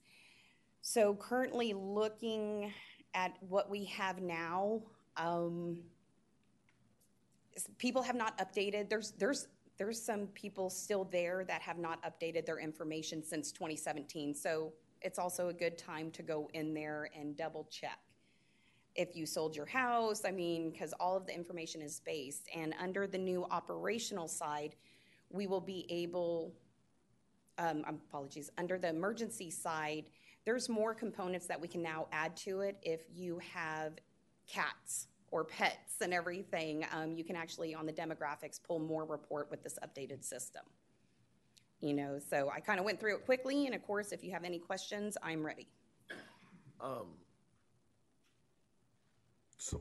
So, 0.82 1.14
currently 1.14 1.73
looking 1.73 2.73
at 3.14 3.32
what 3.49 3.71
we 3.71 3.87
have 3.87 4.21
now, 4.21 4.82
um, 5.16 5.78
people 7.78 8.02
have 8.02 8.16
not 8.16 8.37
updated. 8.38 8.90
There's, 8.90 9.12
there's, 9.12 9.49
there's 9.82 10.00
some 10.00 10.28
people 10.28 10.70
still 10.70 11.04
there 11.10 11.44
that 11.44 11.60
have 11.60 11.76
not 11.76 12.00
updated 12.04 12.46
their 12.46 12.60
information 12.60 13.20
since 13.20 13.50
2017. 13.50 14.32
So, 14.32 14.72
it's 15.00 15.18
also 15.18 15.48
a 15.48 15.52
good 15.52 15.76
time 15.76 16.12
to 16.12 16.22
go 16.22 16.48
in 16.54 16.72
there 16.72 17.10
and 17.18 17.36
double 17.36 17.66
check 17.68 17.98
if 18.94 19.16
you 19.16 19.26
sold 19.26 19.56
your 19.56 19.66
house, 19.66 20.22
I 20.24 20.30
mean, 20.30 20.70
because 20.70 20.92
all 21.00 21.16
of 21.16 21.26
the 21.26 21.34
information 21.34 21.80
is 21.80 22.00
based. 22.00 22.48
And 22.54 22.74
under 22.80 23.06
the 23.06 23.18
new 23.18 23.44
operational 23.50 24.28
side, 24.28 24.76
we 25.30 25.46
will 25.46 25.60
be 25.60 25.86
able, 25.88 26.52
um, 27.58 27.84
apologies, 27.88 28.50
under 28.58 28.78
the 28.78 28.90
emergency 28.90 29.50
side, 29.50 30.04
there's 30.44 30.68
more 30.68 30.94
components 30.94 31.46
that 31.46 31.60
we 31.60 31.68
can 31.68 31.82
now 31.82 32.06
add 32.12 32.36
to 32.38 32.60
it. 32.60 32.76
If 32.82 33.00
you 33.12 33.40
have 33.54 33.94
cats 34.46 35.08
or 35.32 35.44
pets 35.44 35.96
and 36.02 36.14
everything, 36.14 36.86
um, 36.92 37.12
you 37.16 37.24
can 37.24 37.34
actually, 37.34 37.74
on 37.74 37.86
the 37.86 37.92
demographics, 37.92 38.60
pull 38.62 38.78
more 38.78 39.04
report 39.04 39.50
with 39.50 39.62
this 39.64 39.78
updated 39.82 40.22
system. 40.22 40.62
You 41.80 41.94
know, 41.94 42.20
so 42.20 42.48
I 42.54 42.60
kind 42.60 42.78
of 42.78 42.84
went 42.84 43.00
through 43.00 43.16
it 43.16 43.24
quickly, 43.24 43.66
and 43.66 43.74
of 43.74 43.82
course, 43.82 44.12
if 44.12 44.22
you 44.22 44.30
have 44.30 44.44
any 44.44 44.60
questions, 44.60 45.16
I'm 45.20 45.44
ready. 45.44 45.66
Um, 46.80 47.14
so 49.58 49.80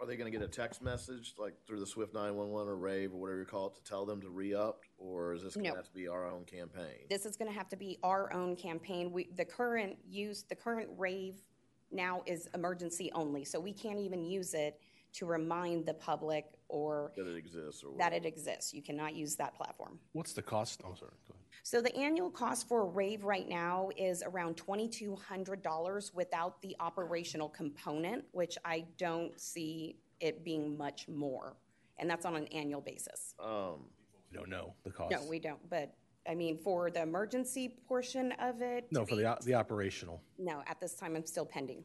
are 0.00 0.06
they 0.06 0.16
gonna 0.16 0.30
get 0.30 0.42
a 0.42 0.48
text 0.48 0.82
message, 0.82 1.34
like 1.38 1.54
through 1.66 1.80
the 1.80 1.86
Swift 1.86 2.14
nine-one-one 2.14 2.68
or 2.68 2.76
Rave 2.76 3.12
or 3.12 3.16
whatever 3.16 3.40
you 3.40 3.46
call 3.46 3.68
it, 3.68 3.74
to 3.76 3.82
tell 3.82 4.04
them 4.04 4.20
to 4.20 4.28
re-up? 4.28 4.84
Or 4.98 5.32
is 5.32 5.42
this 5.42 5.54
gonna 5.56 5.70
No. 5.70 5.74
have 5.76 5.86
to 5.86 5.92
be 5.94 6.06
our 6.08 6.26
own 6.26 6.44
campaign? 6.44 7.06
This 7.08 7.24
is 7.26 7.36
going 7.36 7.50
to 7.50 7.56
have 7.56 7.68
to 7.70 7.76
be 7.76 7.98
our 8.02 8.32
own 8.32 8.54
campaign. 8.54 9.10
We, 9.10 9.30
the 9.34 9.44
current 9.44 9.98
use, 10.08 10.42
the 10.44 10.56
current 10.56 10.90
rave 10.98 11.42
now 11.90 12.22
is 12.26 12.48
emergency 12.54 13.10
only, 13.12 13.44
so 13.44 13.58
we 13.58 13.72
can't 13.72 13.98
even 13.98 14.24
use 14.24 14.54
it 14.54 14.80
to 15.14 15.26
remind 15.26 15.86
the 15.86 15.94
public 15.94 16.46
or 16.68 17.12
That 17.16 17.26
it 17.26 17.36
exists 17.36 17.82
or 17.82 17.96
that 17.98 18.12
it 18.12 18.24
exists. 18.24 18.72
You 18.72 18.82
cannot 18.82 19.14
use 19.14 19.36
that 19.36 19.54
platform. 19.56 19.98
What's 20.12 20.32
the 20.32 20.42
cost? 20.42 20.80
Oh, 20.84 20.94
sorry, 20.94 21.10
go 21.26 21.34
ahead. 21.34 21.44
So 21.62 21.82
the 21.82 21.94
annual 21.96 22.30
cost 22.30 22.68
for 22.68 22.82
a 22.82 22.84
rave 22.84 23.24
right 23.24 23.48
now 23.48 23.90
is 23.96 24.22
around 24.24 24.56
twenty-two 24.56 25.16
hundred 25.16 25.62
dollars 25.62 26.12
without 26.14 26.60
the 26.62 26.76
operational 26.80 27.48
component, 27.48 28.24
which 28.32 28.56
I 28.64 28.86
don't 28.98 29.38
see 29.40 29.96
it 30.20 30.44
being 30.44 30.76
much 30.76 31.08
more. 31.08 31.56
And 31.98 32.08
that's 32.08 32.24
on 32.24 32.34
an 32.36 32.46
annual 32.48 32.80
basis. 32.80 33.34
Um, 33.42 33.86
We 34.30 34.38
don't 34.38 34.48
know 34.48 34.74
the 34.84 34.90
cost. 34.90 35.10
No, 35.12 35.22
we 35.28 35.38
don't, 35.38 35.58
but, 35.68 35.92
I 36.26 36.34
mean, 36.34 36.56
for 36.56 36.90
the 36.90 37.02
emergency 37.02 37.76
portion 37.86 38.32
of 38.32 38.62
it. 38.62 38.86
No, 38.90 39.04
for 39.04 39.16
the, 39.16 39.30
o- 39.30 39.38
the 39.44 39.54
operational. 39.54 40.22
No, 40.38 40.62
at 40.66 40.80
this 40.80 40.94
time, 40.94 41.14
I'm 41.16 41.26
still 41.26 41.44
pending. 41.44 41.84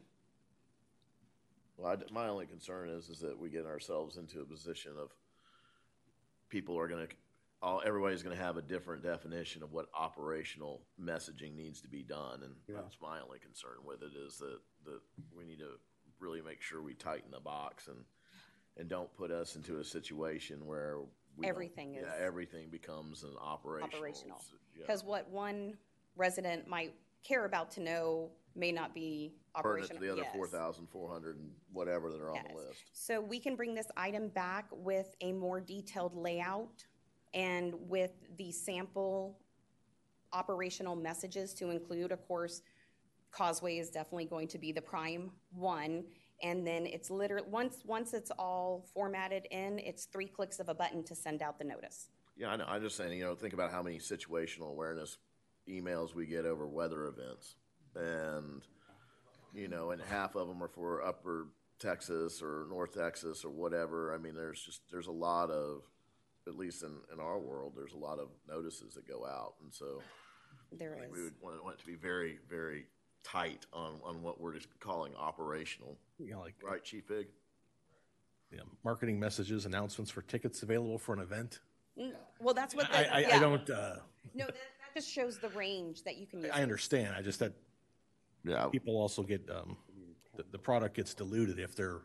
Well, 1.78 1.92
I 1.92 1.96
d 1.96 2.06
my 2.12 2.28
only 2.28 2.46
concern 2.46 2.90
is, 2.90 3.10
is 3.10 3.20
that 3.20 3.38
we 3.38 3.50
get 3.50 3.66
ourselves 3.66 4.18
into 4.18 4.42
a 4.42 4.46
position 4.46 4.94
of 5.00 5.10
people 6.50 6.78
are 6.78 6.88
gonna, 6.88 7.08
all, 7.62 7.82
everybody's 7.86 8.24
gonna 8.24 8.36
have 8.36 8.58
a 8.58 8.62
different 8.62 9.04
definition 9.04 9.64
of 9.64 9.72
what 9.74 9.88
operational 9.98 10.82
messaging 11.02 11.56
needs 11.56 11.82
to 11.82 11.88
be 11.88 12.04
done. 12.04 12.44
And 12.44 12.54
that's 12.68 12.98
my 13.02 13.20
only 13.22 13.40
concern 13.40 13.78
with 13.84 14.02
it 14.04 14.12
is 14.26 14.38
that, 14.38 14.60
that 14.86 15.00
we 15.36 15.44
need 15.46 15.60
to 15.60 15.72
really 16.20 16.42
make 16.42 16.62
sure 16.62 16.82
we 16.82 16.94
tighten 16.94 17.32
the 17.32 17.40
box 17.40 17.88
and, 17.88 17.98
and 18.78 18.88
don't 18.90 19.14
put 19.16 19.32
us 19.32 19.56
into 19.56 19.80
a 19.80 19.84
situation 19.84 20.66
where 20.66 21.00
we 21.36 21.42
don't- 21.44 21.50
Everything 21.50 21.94
Yeah, 21.96 22.02
is- 22.02 22.22
everything 22.22 22.70
becomes 22.70 23.24
an 23.24 23.36
operational. 23.42 23.98
Operational. 23.98 24.42
yeah, 24.76 24.84
Because 24.86 25.04
what 25.04 25.30
one 25.30 25.78
resident 26.16 26.68
might 26.68 26.94
care 27.26 27.46
about 27.46 27.72
to 27.72 27.82
know 27.82 28.32
may 28.56 28.72
not 28.72 28.94
be 28.94 29.34
Pertinent 29.54 29.92
operational. 29.92 30.02
to 30.02 30.06
the 30.06 30.12
other 30.14 30.22
Yes. 30.24 30.36
four 30.36 30.48
thousand 30.48 30.88
four 30.88 31.12
hundred 31.12 31.38
and 31.38 31.52
whatever 31.72 32.10
that 32.12 32.22
are 32.22 32.32
on 32.32 32.40
the 32.50 32.56
list. 32.56 32.84
So 32.94 33.20
we 33.22 33.40
can 33.40 33.56
bring 33.56 33.74
this 33.74 33.88
item 33.98 34.30
back 34.30 34.68
with 34.72 35.16
a 35.22 35.32
more 35.34 35.60
detailed 35.60 36.16
layout 36.16 36.86
and 37.34 37.74
with 37.90 38.12
the 38.38 38.52
sample 38.52 39.38
operational 40.34 40.96
messages 40.96 41.54
to 41.56 41.70
include, 41.70 42.12
of 42.12 42.26
course, 42.28 42.62
Causeway 43.32 43.78
is 43.78 43.90
definitely 43.90 44.26
going 44.26 44.48
to 44.50 44.58
be 44.58 44.72
the 44.72 44.82
prime 44.82 45.32
one. 45.52 46.06
And 46.44 46.66
then 46.68 46.86
it's 46.86 47.10
literally, 47.10 47.48
once, 47.50 47.78
once 47.86 48.14
it's 48.14 48.32
all 48.32 48.86
formatted 48.94 49.48
in, 49.52 49.80
it's 49.80 50.06
three 50.06 50.28
clicks 50.28 50.60
of 50.60 50.68
a 50.70 50.74
button 50.74 51.04
to 51.06 51.16
send 51.16 51.42
out 51.42 51.58
the 51.58 51.64
notice. 51.66 52.10
Yeah, 52.38 52.50
I 52.50 52.56
know. 52.58 52.66
I'm 52.68 52.82
just 52.82 52.98
saying, 52.98 53.18
you 53.18 53.24
know, 53.24 53.36
think 53.36 53.54
about 53.54 53.72
how 53.72 53.82
many 53.82 53.98
situational 54.00 54.70
awareness 54.70 55.18
emails 55.70 56.14
we 56.14 56.26
get 56.26 56.46
over 56.46 56.68
weather 56.68 57.06
events. 57.06 57.56
And, 57.96 58.62
you 59.54 59.68
know, 59.68 59.92
and 59.92 60.02
half 60.02 60.36
of 60.36 60.48
them 60.48 60.62
are 60.64 60.68
for 60.68 61.04
upper 61.06 61.48
Texas 61.80 62.42
or 62.42 62.66
North 62.70 62.94
Texas 62.94 63.44
or 63.46 63.50
whatever. 63.50 64.14
I 64.14 64.18
mean, 64.18 64.36
there's 64.36 64.62
just, 64.62 64.82
there's 64.92 65.08
a 65.08 65.12
lot 65.12 65.50
of, 65.50 65.82
at 66.48 66.56
least 66.56 66.84
in, 66.84 66.92
in 67.14 67.20
our 67.20 67.40
world, 67.40 67.74
there's 67.76 67.94
a 67.94 67.98
lot 67.98 68.20
of 68.20 68.30
notices 68.48 68.94
that 68.94 69.08
go 69.08 69.26
out. 69.26 69.54
And 69.64 69.74
so 69.74 70.02
There 70.72 70.96
I 70.96 71.02
think 71.02 71.12
is. 71.14 71.18
we 71.18 71.24
would 71.24 71.34
want, 71.42 71.64
want 71.64 71.78
it 71.78 71.82
to 71.82 71.88
be 71.88 71.96
very, 71.96 72.38
very 72.50 72.86
tight 73.24 73.66
on, 73.74 74.00
on 74.04 74.22
what 74.22 74.40
we're 74.40 74.54
just 74.54 74.68
calling 74.80 75.14
operational. 75.16 75.98
You 76.20 76.34
know, 76.34 76.42
like, 76.42 76.56
Right, 76.64 76.84
Chief 76.84 77.08
Big? 77.08 77.28
Yeah, 78.52 78.62
marketing 78.84 79.20
messages, 79.20 79.66
announcements 79.66 80.12
for 80.12 80.22
tickets 80.22 80.62
available 80.64 81.00
for 81.00 81.14
an 81.14 81.20
event. 81.20 81.60
Well, 82.40 82.54
that's 82.54 82.76
what. 82.76 82.94
I, 82.94 83.04
the- 83.04 83.16
I, 83.16 83.20
yeah. 83.22 83.36
I 83.36 83.40
don't, 83.40 83.70
uh, 83.70 83.96
No, 84.36 84.46
that, 84.46 84.54
that 84.56 84.56
just 84.96 85.12
shows 85.12 85.38
the 85.40 85.50
range 85.50 86.04
that 86.04 86.16
you 86.16 86.26
can 86.26 86.42
use. 86.42 86.52
I 86.54 86.64
understand. 86.64 87.14
I 87.16 87.22
just, 87.22 87.40
that 87.40 87.52
Yeah. 88.46 88.68
people 88.72 88.96
also 88.96 89.24
get, 89.24 89.48
um, 89.50 89.78
the, 90.38 90.46
the 90.52 90.58
product 90.60 90.96
gets 90.96 91.14
diluted 91.14 91.60
if 91.60 91.76
they're, 91.76 92.02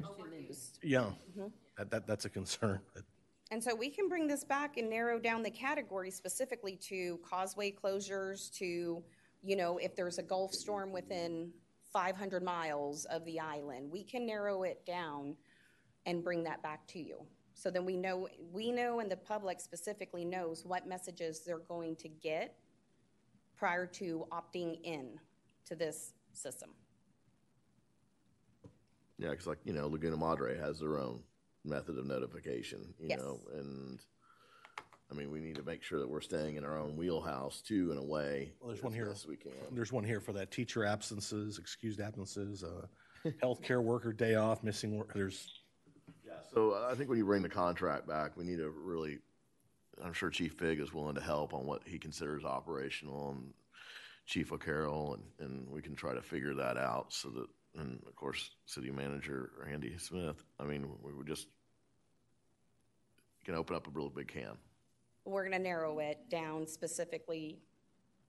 Overused. 0.00 0.78
yeah, 0.82 1.10
Mm-hmm. 1.30 1.46
that, 1.76 1.90
that, 1.90 2.06
that's 2.06 2.24
a 2.24 2.30
concern. 2.30 2.80
And 3.50 3.62
so 3.62 3.74
we 3.74 3.90
can 3.90 4.08
bring 4.08 4.26
this 4.26 4.42
back 4.42 4.78
and 4.78 4.88
narrow 4.88 5.18
down 5.20 5.42
the 5.42 5.50
category 5.50 6.10
specifically 6.10 6.76
to 6.88 7.20
causeway 7.22 7.70
closures, 7.70 8.50
to, 8.54 9.04
you 9.42 9.54
know, 9.56 9.76
if 9.76 9.94
there's 9.94 10.16
a 10.18 10.22
Gulf 10.22 10.52
storm 10.54 10.90
within 10.92 11.52
500 11.92 12.42
miles 12.42 13.04
of 13.04 13.22
the 13.26 13.38
island, 13.38 13.90
we 13.92 14.02
can 14.02 14.26
narrow 14.26 14.62
it 14.62 14.84
down 14.86 15.36
and 16.06 16.24
bring 16.24 16.42
that 16.44 16.62
back 16.62 16.86
to 16.88 16.98
you. 16.98 17.20
So 17.54 17.70
then 17.70 17.84
we 17.84 17.96
know, 17.96 18.28
we 18.52 18.70
know 18.70 19.00
and 19.00 19.10
the 19.10 19.16
public 19.16 19.60
specifically 19.60 20.24
knows 20.24 20.64
what 20.64 20.86
messages 20.86 21.40
they're 21.40 21.58
going 21.58 21.96
to 21.96 22.08
get 22.08 22.56
prior 23.56 23.86
to 23.86 24.26
opting 24.32 24.80
in 24.82 25.18
to 25.66 25.74
this 25.74 26.12
system. 26.32 26.70
Yeah, 29.18 29.30
because 29.30 29.46
like, 29.46 29.58
you 29.64 29.72
know, 29.72 29.86
Laguna 29.86 30.16
Madre 30.16 30.58
has 30.58 30.80
their 30.80 30.98
own 30.98 31.20
method 31.64 31.96
of 31.96 32.04
notification, 32.06 32.92
you 32.98 33.08
Yes. 33.08 33.20
know, 33.20 33.40
and 33.54 34.00
I 35.10 35.14
mean, 35.14 35.30
we 35.30 35.38
need 35.38 35.54
to 35.56 35.62
make 35.62 35.82
sure 35.82 36.00
that 36.00 36.08
we're 36.08 36.20
staying 36.20 36.56
in 36.56 36.64
our 36.64 36.76
own 36.76 36.96
wheelhouse 36.96 37.60
too, 37.62 37.92
in 37.92 37.98
a 37.98 38.02
way. 38.02 38.52
Well, 38.60 38.70
there's 38.70 38.82
one 38.82 38.92
here. 38.92 39.06
best 39.06 39.28
we 39.28 39.36
can. 39.36 39.52
There's 39.70 39.92
one 39.92 40.02
here 40.04 40.20
for 40.20 40.32
that 40.32 40.50
teacher 40.50 40.84
absences, 40.84 41.58
excused 41.58 42.00
absences, 42.00 42.64
uh, 42.64 42.86
healthcare 43.42 43.82
worker 43.82 44.12
day 44.12 44.34
off, 44.34 44.64
missing 44.64 44.98
work, 44.98 45.14
there's, 45.14 45.62
So 46.54 46.86
I 46.88 46.94
think 46.94 47.08
when 47.08 47.18
you 47.18 47.24
bring 47.24 47.42
the 47.42 47.48
contract 47.48 48.06
back, 48.06 48.36
we 48.36 48.44
need 48.44 48.58
to 48.58 48.70
really, 48.70 49.18
I'm 50.02 50.12
sure 50.12 50.30
Chief 50.30 50.56
Big 50.56 50.78
is 50.78 50.94
willing 50.94 51.16
to 51.16 51.20
help 51.20 51.52
on 51.52 51.66
what 51.66 51.82
he 51.84 51.98
considers 51.98 52.44
operational 52.44 53.32
and 53.32 53.52
Chief 54.24 54.52
O'Carroll, 54.52 55.14
and, 55.14 55.24
and 55.40 55.68
we 55.68 55.82
can 55.82 55.96
try 55.96 56.14
to 56.14 56.22
figure 56.22 56.54
that 56.54 56.76
out 56.76 57.12
so 57.12 57.28
that, 57.30 57.46
and 57.76 58.00
of 58.06 58.14
course, 58.14 58.50
City 58.66 58.90
Manager 58.90 59.50
Randy 59.66 59.98
Smith, 59.98 60.44
I 60.60 60.64
mean, 60.64 60.88
we 61.02 61.12
would 61.12 61.26
just, 61.26 61.48
can 63.44 63.56
open 63.56 63.74
up 63.74 63.88
a 63.88 63.90
real 63.90 64.08
big 64.08 64.28
can. 64.28 64.56
We're 65.24 65.44
gonna 65.44 65.58
narrow 65.58 65.98
it 65.98 66.30
down 66.30 66.66
specifically 66.68 67.58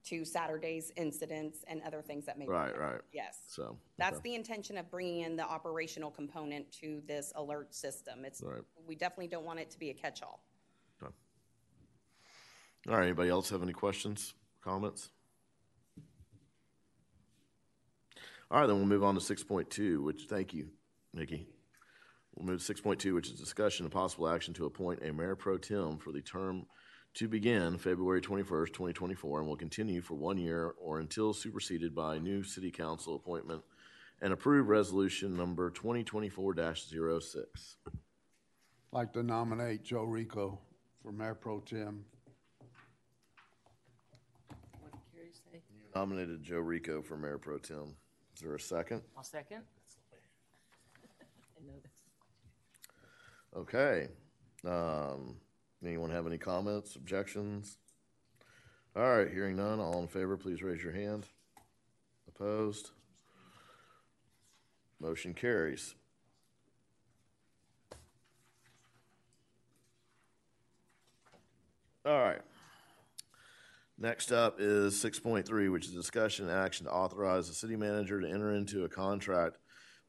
to 0.06 0.24
Saturday's 0.24 0.92
incidents 0.96 1.64
and 1.68 1.82
other 1.84 2.02
things 2.02 2.26
that 2.26 2.38
may. 2.38 2.46
be 2.46 2.52
Right, 2.52 2.78
right. 2.78 3.02
Yes. 3.12 3.40
So. 3.48 3.78
That's 3.98 4.18
okay. 4.18 4.30
the 4.30 4.36
intention 4.36 4.78
of 4.78 4.90
bringing 4.90 5.22
in 5.22 5.36
the 5.36 5.44
operational 5.44 6.12
component 6.12 6.72
to 6.74 7.02
this 7.08 7.34
alert 7.36 7.74
system. 7.74 8.24
It's, 8.24 8.42
Right. 8.42 8.62
we 8.88 8.96
definitely 8.96 9.28
don't 9.28 9.46
want 9.46 9.60
it 9.60 9.70
to 9.72 9.80
be 9.80 9.90
a 9.90 9.94
catch-all. 9.94 10.42
All 12.88 12.94
right, 12.96 13.06
anybody 13.06 13.32
else 13.32 13.50
have 13.50 13.64
any 13.64 13.74
questions, 13.74 14.36
comments? 14.64 15.10
All 18.52 18.60
right, 18.60 18.68
then 18.68 18.76
we'll 18.76 18.86
move 18.86 19.04
on 19.04 19.16
to 19.16 19.22
six 19.22 19.44
point 19.44 19.72
two, 19.72 20.04
which, 20.04 20.28
thank 20.30 20.54
you, 20.54 20.68
Nikki. 21.12 21.48
We'll 22.36 22.46
move 22.46 22.60
to 22.60 22.64
six 22.64 22.80
point 22.80 23.00
two, 23.00 23.16
which 23.16 23.28
is 23.28 23.40
discussion 23.40 23.88
of 23.88 23.92
possible 23.92 24.30
action 24.30 24.54
to 24.54 24.66
appoint 24.68 25.02
a 25.04 25.12
mayor 25.12 25.36
pro 25.36 25.58
tem 25.58 25.98
for 25.98 26.12
the 26.12 26.22
term 26.22 26.68
to 27.16 27.28
begin 27.28 27.78
February 27.78 28.22
twenty-first, 28.22 28.74
twenty 28.74 28.94
twenty-four, 28.94 29.40
and 29.40 29.48
will 29.48 29.56
continue 29.56 30.02
for 30.02 30.16
one 30.16 30.38
year 30.38 30.76
or 30.80 31.00
until 31.00 31.34
superseded 31.34 31.96
by 31.96 32.16
a 32.16 32.20
new 32.20 32.44
city 32.44 32.70
council 32.70 33.16
appointment 33.16 33.64
and 34.22 34.34
approve 34.34 34.68
resolution 34.68 35.36
number 35.36 35.70
twenty 35.72 36.04
twenty-four 36.04 36.54
6 36.56 37.76
I'd 37.88 37.94
Like 38.92 39.14
to 39.14 39.24
nominate 39.24 39.84
Joe 39.84 40.04
Rico 40.04 40.60
for 41.02 41.12
Mayor 41.12 41.36
Pro 41.36 41.62
Tem. 41.62 42.04
What 44.82 44.92
did 44.92 45.00
Carrie 45.14 45.32
say? 45.34 45.62
Nominated 45.96 46.44
Joe 46.44 46.60
Rico 46.60 47.02
for 47.02 47.16
mayor 47.16 47.38
pro 47.38 47.58
tem. 47.58 47.96
Is 48.36 48.42
there 48.42 48.54
a 48.54 48.60
second? 48.60 49.02
I'll 49.16 49.24
second. 49.24 49.62
I 51.58 51.66
know 51.66 51.80
this. 51.82 51.94
Okay. 53.56 54.10
Um, 54.66 55.38
anyone 55.86 56.10
have 56.12 56.28
any 56.28 56.38
comments, 56.38 56.96
objections? 56.96 57.78
All 58.96 59.04
right, 59.04 59.32
hearing 59.32 59.58
none, 59.58 59.80
all 59.80 60.00
in 60.02 60.08
favor, 60.08 60.38
please 60.38 60.64
raise 60.64 60.84
your 60.84 60.94
hand. 60.94 61.26
Opposed? 62.28 62.92
Motion 65.00 65.34
carries. 65.34 65.96
All 72.06 72.20
right. 72.20 72.42
Next 73.98 74.32
up 74.32 74.58
is 74.60 75.00
six 75.00 75.20
point 75.20 75.48
three, 75.48 75.70
which 75.70 75.86
is 75.86 75.94
discussion 75.94 76.48
and 76.50 76.58
action 76.58 76.86
to 76.86 76.92
authorize 76.92 77.48
the 77.48 77.54
city 77.54 77.76
manager 77.76 78.22
to 78.22 78.30
enter 78.30 78.54
into 78.54 78.84
a 78.84 78.90
contract 78.90 79.58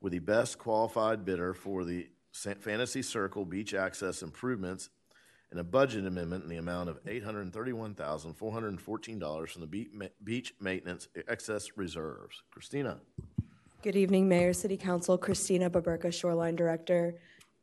with 0.01 0.13
the 0.13 0.19
best 0.19 0.59
qualified 0.59 1.25
bidder 1.25 1.55
for 1.55 1.85
the 1.85 2.09
Fantasy 2.33 3.01
Circle 3.01 3.47
Beach 3.47 3.73
Access 3.75 4.23
Improvements 4.23 4.91
and 5.51 5.61
a 5.61 5.65
budget 5.65 6.07
amendment 6.07 6.45
in 6.45 6.51
the 6.51 6.57
amount 6.57 6.89
of 6.89 6.99
eight 7.07 7.23
hundred 7.23 7.43
and 7.43 7.53
thirty-one 7.53 7.95
thousand, 7.95 8.35
four 8.35 8.53
hundred 8.53 8.69
and 8.69 8.81
fourteen 8.81 9.19
dollars 9.19 9.53
from 9.53 9.63
the 9.63 10.11
Beach, 10.25 10.55
Maintenance 10.61 11.09
Excess 11.29 11.77
Reserves. 11.77 12.43
Christina? 12.51 13.01
Good 13.83 13.97
evening, 13.97 14.29
Mayor, 14.29 14.53
City 14.53 14.77
Council, 14.77 15.17
Christina 15.17 15.71
Boburka, 15.71 16.13
Shoreline 16.13 16.57
Director. 16.57 17.15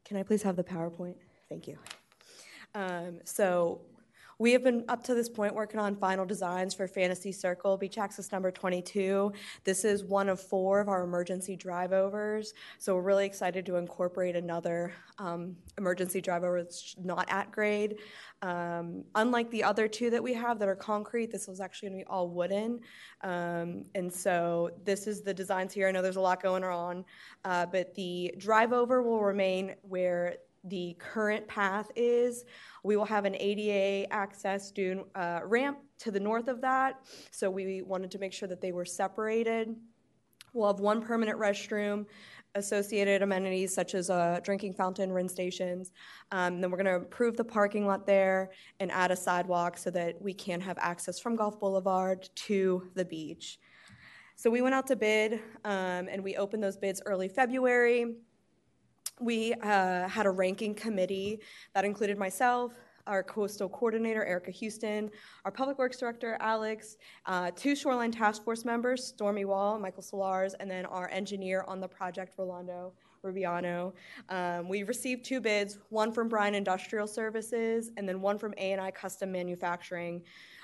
Can 0.05 0.17
I 0.17 0.23
please 0.23 0.41
have 0.43 0.55
the 0.55 0.63
PowerPoint? 0.63 1.15
Thank 1.49 1.67
you. 1.67 1.77
Um, 2.75 3.19
So 3.25 3.81
we 4.43 4.51
have 4.51 4.61
been, 4.61 4.83
up 4.89 5.01
to 5.01 5.13
this 5.13 5.29
point, 5.29 5.55
working 5.55 5.79
on 5.79 5.95
final 5.95 6.25
designs 6.25 6.73
for 6.73 6.85
Fantasy 6.85 7.31
Circle 7.31 7.77
Beach 7.77 7.97
Access 7.97 8.29
Number 8.33 8.51
22. 8.51 9.31
This 9.63 9.85
is 9.85 10.03
one 10.03 10.27
of 10.27 10.37
four 10.37 10.81
of 10.81 10.89
our 10.89 11.05
emergency 11.05 11.55
drive-overs, 11.55 12.53
so 12.77 12.93
we're 12.93 13.03
really 13.03 13.25
excited 13.25 13.65
to 13.65 13.77
incorporate 13.77 14.35
another 14.35 14.91
um, 15.17 15.55
emergency 15.77 16.19
drive-over 16.19 16.61
that's 16.61 16.93
not 17.01 17.25
at 17.29 17.53
grade. 17.53 17.99
Um, 18.41 19.05
Unlike 19.15 19.49
the 19.49 19.63
other 19.63 19.87
two 19.87 20.09
that 20.09 20.21
we 20.21 20.33
have 20.33 20.59
that 20.59 20.67
are 20.67 20.75
concrete, 20.75 21.31
this 21.31 21.47
was 21.47 21.61
actually 21.61 21.87
going 21.87 21.99
to 21.99 22.05
be 22.05 22.09
all 22.09 22.27
wooden. 22.27 22.81
Um, 23.21 23.85
And 23.95 24.11
so 24.11 24.71
this 24.83 25.07
is 25.07 25.21
the 25.21 25.33
designs 25.33 25.71
here. 25.71 25.87
I 25.87 25.91
know 25.91 26.01
there's 26.01 26.17
a 26.17 26.21
lot 26.21 26.43
going 26.43 26.65
on, 26.65 27.05
uh, 27.45 27.65
but 27.67 27.95
the 27.95 28.35
drive-over 28.37 29.03
will 29.03 29.21
remain 29.21 29.75
where 29.83 30.35
the 30.63 30.95
current 30.99 31.47
path 31.47 31.91
is. 31.95 32.45
We 32.83 32.95
will 32.97 33.05
have 33.05 33.25
an 33.25 33.35
ADA 33.35 34.11
access 34.13 34.71
dune 34.71 35.03
uh, 35.15 35.41
ramp 35.43 35.79
to 35.99 36.11
the 36.11 36.19
north 36.19 36.47
of 36.47 36.61
that, 36.61 36.99
so 37.31 37.49
we 37.49 37.81
wanted 37.81 38.11
to 38.11 38.19
make 38.19 38.33
sure 38.33 38.47
that 38.47 38.61
they 38.61 38.71
were 38.71 38.85
separated. 38.85 39.75
We'll 40.53 40.67
have 40.67 40.79
one 40.79 41.01
permanent 41.01 41.39
restroom, 41.39 42.05
associated 42.55 43.23
amenities 43.23 43.73
such 43.73 43.95
as 43.95 44.09
a 44.09 44.39
drinking 44.43 44.73
fountain, 44.73 45.11
rinse 45.11 45.31
stations. 45.31 45.91
Um, 46.31 46.61
then 46.61 46.69
we're 46.69 46.77
going 46.77 46.85
to 46.85 46.95
improve 46.95 47.35
the 47.35 47.43
parking 47.43 47.87
lot 47.87 48.05
there 48.05 48.51
and 48.79 48.91
add 48.91 49.11
a 49.11 49.15
sidewalk 49.15 49.77
so 49.77 49.89
that 49.91 50.21
we 50.21 50.33
can 50.33 50.61
have 50.61 50.77
access 50.79 51.19
from 51.19 51.35
Gulf 51.35 51.59
Boulevard 51.59 52.29
to 52.35 52.89
the 52.93 53.05
beach. 53.05 53.59
So 54.35 54.49
we 54.49 54.61
went 54.61 54.75
out 54.75 54.87
to 54.87 54.95
bid, 54.95 55.33
um, 55.63 56.07
and 56.09 56.23
we 56.23 56.35
opened 56.35 56.63
those 56.63 56.77
bids 56.77 57.01
early 57.05 57.27
February. 57.27 58.15
We 59.19 59.53
uh, 59.53 60.07
had 60.07 60.25
a 60.25 60.31
ranking 60.31 60.73
committee 60.73 61.39
that 61.75 61.85
included 61.85 62.17
myself, 62.17 62.73
our 63.05 63.21
coastal 63.21 63.69
coordinator, 63.69 64.25
Erica 64.25 64.51
Houston, 64.51 65.11
our 65.45 65.51
public 65.51 65.77
works 65.77 65.97
director, 65.97 66.37
Alex, 66.39 66.97
uh, 67.25 67.51
two 67.55 67.75
shoreline 67.75 68.11
task 68.11 68.43
force 68.43 68.65
members, 68.65 69.05
Stormy 69.05 69.45
Wall, 69.45 69.77
Michael 69.77 70.03
Solars, 70.03 70.53
and 70.59 70.69
then 70.69 70.85
our 70.85 71.09
engineer 71.09 71.63
on 71.67 71.79
the 71.79 71.87
project, 71.87 72.33
Rolando 72.37 72.93
Rubiano. 73.23 73.93
Um, 74.29 74.67
we 74.67 74.83
received 74.83 75.23
two 75.25 75.39
bids, 75.39 75.79
one 75.89 76.11
from 76.11 76.27
Bryan 76.27 76.55
Industrial 76.55 77.07
Services 77.07 77.91
and 77.97 78.07
then 78.07 78.21
one 78.21 78.37
from 78.37 78.53
A&I 78.57 78.91
Custom 78.91 79.31
Manufacturing. 79.31 80.23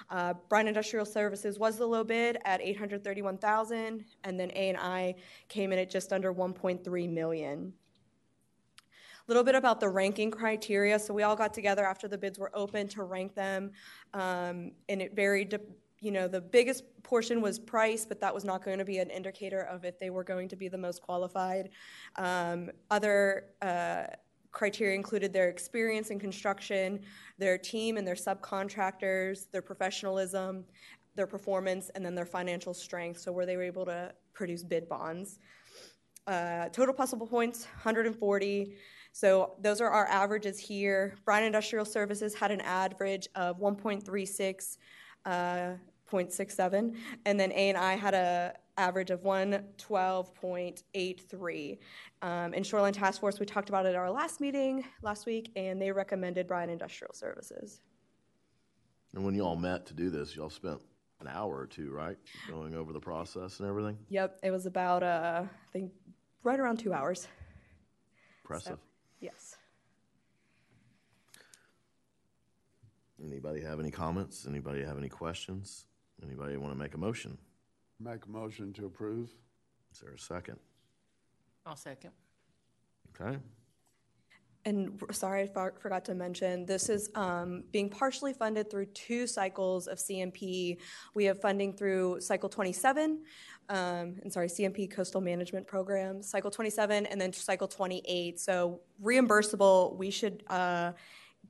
Uh, 0.10 0.34
Industrial 0.52 1.06
Services 1.06 1.60
was 1.60 1.78
the 1.78 1.86
low 1.86 2.04
bid 2.04 2.38
at 2.44 2.62
831,000, 2.62 4.04
and 4.24 4.40
then 4.40 4.52
A&I 4.56 5.16
came 5.50 5.72
in 5.72 5.80
at 5.80 5.90
just 5.90 6.12
under 6.12 6.34
1.3 6.34 7.10
million 7.10 7.74
little 9.30 9.44
bit 9.44 9.56
about 9.56 9.80
the 9.80 9.88
ranking 9.88 10.32
criteria. 10.32 10.98
So 11.00 11.14
we 11.14 11.24
all 11.24 11.36
got 11.36 11.54
together 11.54 11.86
after 11.86 12.08
the 12.08 12.18
bids 12.18 12.40
were 12.40 12.52
open 12.54 12.88
to 12.90 13.04
rank 13.04 13.36
them, 13.36 13.72
um, 14.14 14.72
and 14.90 15.02
it 15.02 15.16
varied 15.16 15.58
you 16.02 16.12
know, 16.12 16.28
the 16.28 16.42
biggest 16.42 16.84
portion 17.04 17.42
was 17.42 17.60
price, 17.60 18.06
but 18.06 18.22
that 18.22 18.34
was 18.34 18.46
not 18.46 18.64
going 18.64 18.80
to 18.80 18.86
be 18.86 19.00
an 19.00 19.10
indicator 19.10 19.62
of 19.62 19.84
if 19.84 20.00
they 20.00 20.10
were 20.10 20.24
going 20.24 20.48
to 20.48 20.56
be 20.56 20.68
the 20.68 20.78
most 20.78 21.02
qualified. 21.02 21.70
Um, 22.16 22.70
other 22.90 23.48
uh, 23.62 24.04
criteria 24.52 24.96
included 24.96 25.34
their 25.34 25.50
experience 25.50 26.10
in 26.10 26.20
construction, 26.20 27.02
their 27.38 27.58
team 27.58 27.98
and 27.98 28.08
their 28.08 28.16
subcontractors, 28.16 29.52
their 29.52 29.62
professionalism, 29.62 30.64
their 31.16 31.28
performance, 31.28 31.92
and 31.96 32.06
then 32.06 32.16
their 32.16 32.26
financial 32.26 32.74
strength. 32.74 33.20
So, 33.20 33.32
where 33.32 33.46
they 33.46 33.58
were 33.58 33.64
able 33.64 33.86
to 33.86 34.14
produce 34.34 34.64
bid 34.64 34.88
bonds. 34.88 35.40
Uh, 36.28 36.70
total 36.70 36.94
possible 36.94 37.28
points 37.28 37.66
140. 37.66 38.76
So 39.12 39.56
those 39.62 39.82
are 39.82 39.90
our 39.90 40.08
averages 40.08 40.58
here. 40.60 41.16
Bryan 41.26 41.46
Industrial 41.46 41.86
Services 41.86 42.34
had 42.34 42.52
an 42.52 42.62
average 42.62 43.28
of 43.36 43.60
1.36, 43.60 44.78
uh, 45.26 45.74
0.67, 46.10 46.96
and 47.26 47.40
then 47.40 47.52
A 47.52 47.70
and 47.70 47.78
I 47.78 47.96
had 47.96 48.14
a 48.14 48.54
average 48.78 49.10
of 49.12 49.22
112.83. 49.22 51.78
Um, 52.22 52.54
in 52.54 52.64
Shoreline 52.64 52.94
Task 52.94 53.20
Force, 53.20 53.38
we 53.40 53.46
talked 53.46 53.68
about 53.70 53.86
it 53.86 53.90
at 53.90 53.96
our 53.96 54.10
last 54.10 54.40
meeting 54.40 54.86
last 55.02 55.26
week, 55.26 55.52
and 55.56 55.82
they 55.82 55.92
recommended 55.92 56.48
Bryan 56.48 56.70
Industrial 56.70 57.14
Services. 57.14 57.82
And 59.14 59.26
when 59.26 59.36
you 59.36 59.42
all 59.42 59.58
met 59.58 59.86
to 59.88 59.94
do 59.94 60.10
this, 60.10 60.34
y'all 60.36 60.50
spent 60.50 60.80
an 61.20 61.28
hour 61.28 61.58
or 61.58 61.66
two, 61.66 61.92
right? 61.92 62.16
Going 62.50 62.76
over 62.76 62.94
the 62.94 63.00
process 63.00 63.60
and 63.60 63.68
everything? 63.68 63.98
Yep, 64.10 64.40
it 64.44 64.52
was 64.52 64.66
about 64.66 65.04
uh, 65.04 65.44
I 65.44 65.72
think 65.74 65.92
right 66.44 66.60
around 66.60 66.78
two 66.78 66.94
hours. 66.94 67.28
Impressive. 68.44 68.78
So, 68.80 68.89
yes. 69.20 69.56
Anybody 73.24 73.62
have 73.62 73.80
any 73.80 73.92
comments? 73.92 74.46
Anybody 74.48 74.84
have 74.84 74.98
any 74.98 75.10
questions? 75.10 75.86
Anybody 76.24 76.58
want 76.58 76.74
to 76.74 76.80
make 76.80 76.94
a 76.94 76.98
motion? 76.98 77.38
Make 78.00 78.26
a 78.26 78.30
motion 78.30 78.72
to 78.74 78.86
approve. 78.86 79.30
Is 79.92 80.00
there 80.00 80.14
a 80.14 80.20
second? 80.20 80.58
I'll 81.66 81.76
second. 81.76 82.12
Okay. 83.20 83.38
And 84.66 85.02
sorry, 85.12 85.44
I 85.44 85.70
forgot 85.80 86.06
to 86.06 86.14
mention, 86.14 86.66
this 86.66 86.90
is 86.90 87.10
um, 87.16 87.64
being 87.72 87.90
partially 87.90 88.34
funded 88.34 88.70
through 88.70 88.88
two 88.88 89.26
cycles 89.26 89.88
of 89.88 89.98
CMP. 89.98 90.78
We 91.14 91.26
have 91.26 91.40
funding 91.42 91.74
through 91.74 92.20
Cycle 92.20 92.50
27, 92.50 93.24
um, 93.70 94.16
and 94.24 94.34
sorry, 94.34 94.48
CMP 94.48 94.90
Coastal 94.90 95.22
Management 95.22 95.68
Program, 95.68 96.24
Cycle 96.24 96.50
27, 96.50 97.06
and 97.06 97.22
then 97.22 97.32
Cycle 97.32 97.68
28. 97.68 98.40
So 98.40 98.82
reimbursable, 99.04 99.96
we 99.96 100.10
should 100.10 100.44
uh, 100.48 100.94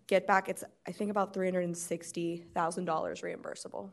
get 0.08 0.28
back, 0.28 0.50
it's, 0.50 0.64
I 0.86 0.92
think, 0.92 1.12
about 1.12 1.34
$360,000 1.34 2.46
reimbursable. 2.54 3.90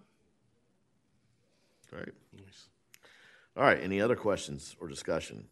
Great. 1.89 2.09
Nice. 2.37 2.69
All 3.57 3.63
right, 3.63 3.81
any 3.81 4.01
other 4.01 4.17
questions 4.17 4.75
or 4.81 4.89
discussion? 4.89 5.47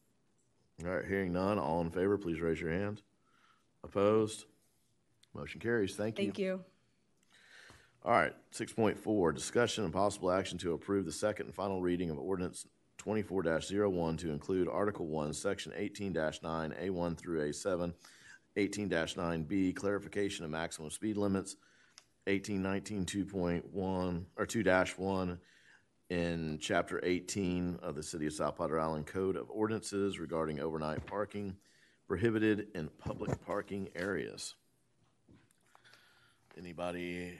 All 0.84 0.90
right, 0.90 1.06
hearing 1.06 1.32
none, 1.32 1.58
all 1.60 1.80
in 1.80 1.90
favor, 1.90 2.18
please 2.18 2.40
raise 2.40 2.60
your 2.60 2.72
hand. 2.72 3.02
Opposed? 3.84 4.46
Motion 5.32 5.60
carries. 5.60 5.94
Thank 5.94 6.18
you. 6.18 6.24
Thank 6.24 6.38
you. 6.38 6.64
All 8.06 8.12
right, 8.12 8.34
six 8.50 8.70
point 8.70 8.98
four, 8.98 9.32
discussion 9.32 9.82
and 9.82 9.92
possible 9.92 10.30
action 10.30 10.58
to 10.58 10.74
approve 10.74 11.06
the 11.06 11.12
second 11.12 11.46
and 11.46 11.54
final 11.54 11.80
reading 11.80 12.10
of 12.10 12.18
ordinance 12.18 12.66
twenty-four 12.98 13.42
one 13.88 14.18
to 14.18 14.30
include 14.30 14.68
Article 14.68 15.06
One, 15.06 15.32
Section 15.32 15.72
18 15.74 16.12
9, 16.12 16.34
A1 16.42 17.16
through 17.16 17.48
A 17.48 17.52
7 17.52 17.94
18 18.56 18.92
nine 19.16 19.44
B, 19.44 19.72
clarification 19.72 20.44
of 20.44 20.50
maximum 20.50 20.90
speed 20.90 21.16
limits, 21.16 21.56
eighteen 22.26 22.62
nineteen 22.62 23.06
two 23.06 23.24
point 23.24 23.72
one, 23.72 24.26
or 24.36 24.44
2 24.44 24.62
1 24.62 25.38
in 26.10 26.58
Chapter 26.60 27.00
eighteen 27.04 27.78
of 27.82 27.94
the 27.94 28.02
City 28.02 28.26
of 28.26 28.34
South 28.34 28.58
Padre 28.58 28.82
Island 28.82 29.06
Code 29.06 29.36
of 29.36 29.48
Ordinances 29.48 30.18
regarding 30.18 30.60
overnight 30.60 31.06
parking 31.06 31.56
prohibited 32.06 32.66
in 32.74 32.90
public 32.98 33.42
parking 33.46 33.88
areas. 33.96 34.56
Anybody 36.58 37.38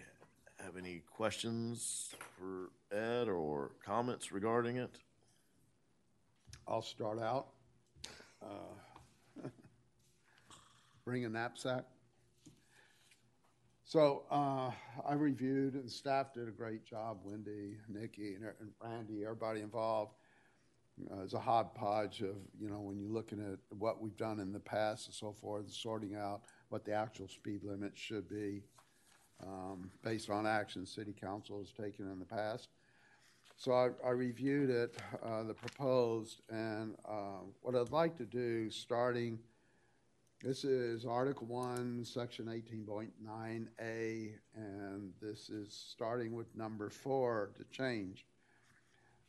have 0.64 0.76
any 0.78 1.02
questions 1.14 2.14
for 2.38 2.70
Ed 2.96 3.28
or 3.28 3.72
comments 3.84 4.32
regarding 4.32 4.76
it? 4.76 4.98
I'll 6.66 6.82
start 6.82 7.20
out. 7.20 7.48
Uh, 8.42 9.42
Bring 11.04 11.26
a 11.26 11.28
knapsack. 11.28 11.84
So 13.84 14.22
uh, 14.30 14.70
I 15.06 15.12
reviewed, 15.14 15.74
and 15.74 15.90
staff 15.90 16.32
did 16.32 16.48
a 16.48 16.52
great 16.52 16.86
job, 16.86 17.18
Wendy, 17.22 17.76
Nikki, 17.86 18.34
and 18.34 18.44
and 18.58 18.70
Randy, 18.82 19.22
everybody 19.24 19.60
involved. 19.60 20.14
Uh, 21.12 21.22
It's 21.22 21.34
a 21.34 21.38
hodgepodge 21.38 22.22
of, 22.22 22.36
you 22.58 22.70
know, 22.70 22.80
when 22.80 22.98
you're 22.98 23.10
looking 23.12 23.40
at 23.40 23.58
what 23.76 24.00
we've 24.00 24.16
done 24.16 24.40
in 24.40 24.52
the 24.52 24.60
past 24.60 25.06
and 25.08 25.14
so 25.14 25.32
forth, 25.32 25.70
sorting 25.70 26.14
out 26.14 26.42
what 26.70 26.84
the 26.84 26.92
actual 26.92 27.28
speed 27.28 27.64
limit 27.64 27.92
should 27.94 28.28
be 28.28 28.62
um, 29.42 29.90
based 30.02 30.30
on 30.30 30.46
actions 30.46 30.90
city 30.90 31.14
council 31.18 31.58
has 31.58 31.70
taken 31.72 32.10
in 32.10 32.18
the 32.18 32.24
past. 32.24 32.68
So 33.56 33.72
I, 33.72 33.90
I 34.04 34.10
reviewed 34.10 34.70
it, 34.70 34.96
uh, 35.24 35.44
the 35.44 35.54
proposed, 35.54 36.42
and, 36.50 36.96
uh, 37.08 37.42
what 37.62 37.76
I'd 37.76 37.92
like 37.92 38.16
to 38.16 38.24
do, 38.24 38.68
starting, 38.70 39.38
this 40.42 40.64
is 40.64 41.06
Article 41.06 41.46
One, 41.46 42.04
Section 42.04 42.48
eighteen 42.48 42.84
point 42.84 43.12
nine 43.24 43.70
A, 43.80 44.34
and 44.56 45.12
this 45.22 45.48
is 45.48 45.72
starting 45.72 46.34
with 46.34 46.54
number 46.54 46.90
four 46.90 47.50
to 47.56 47.64
change. 47.70 48.26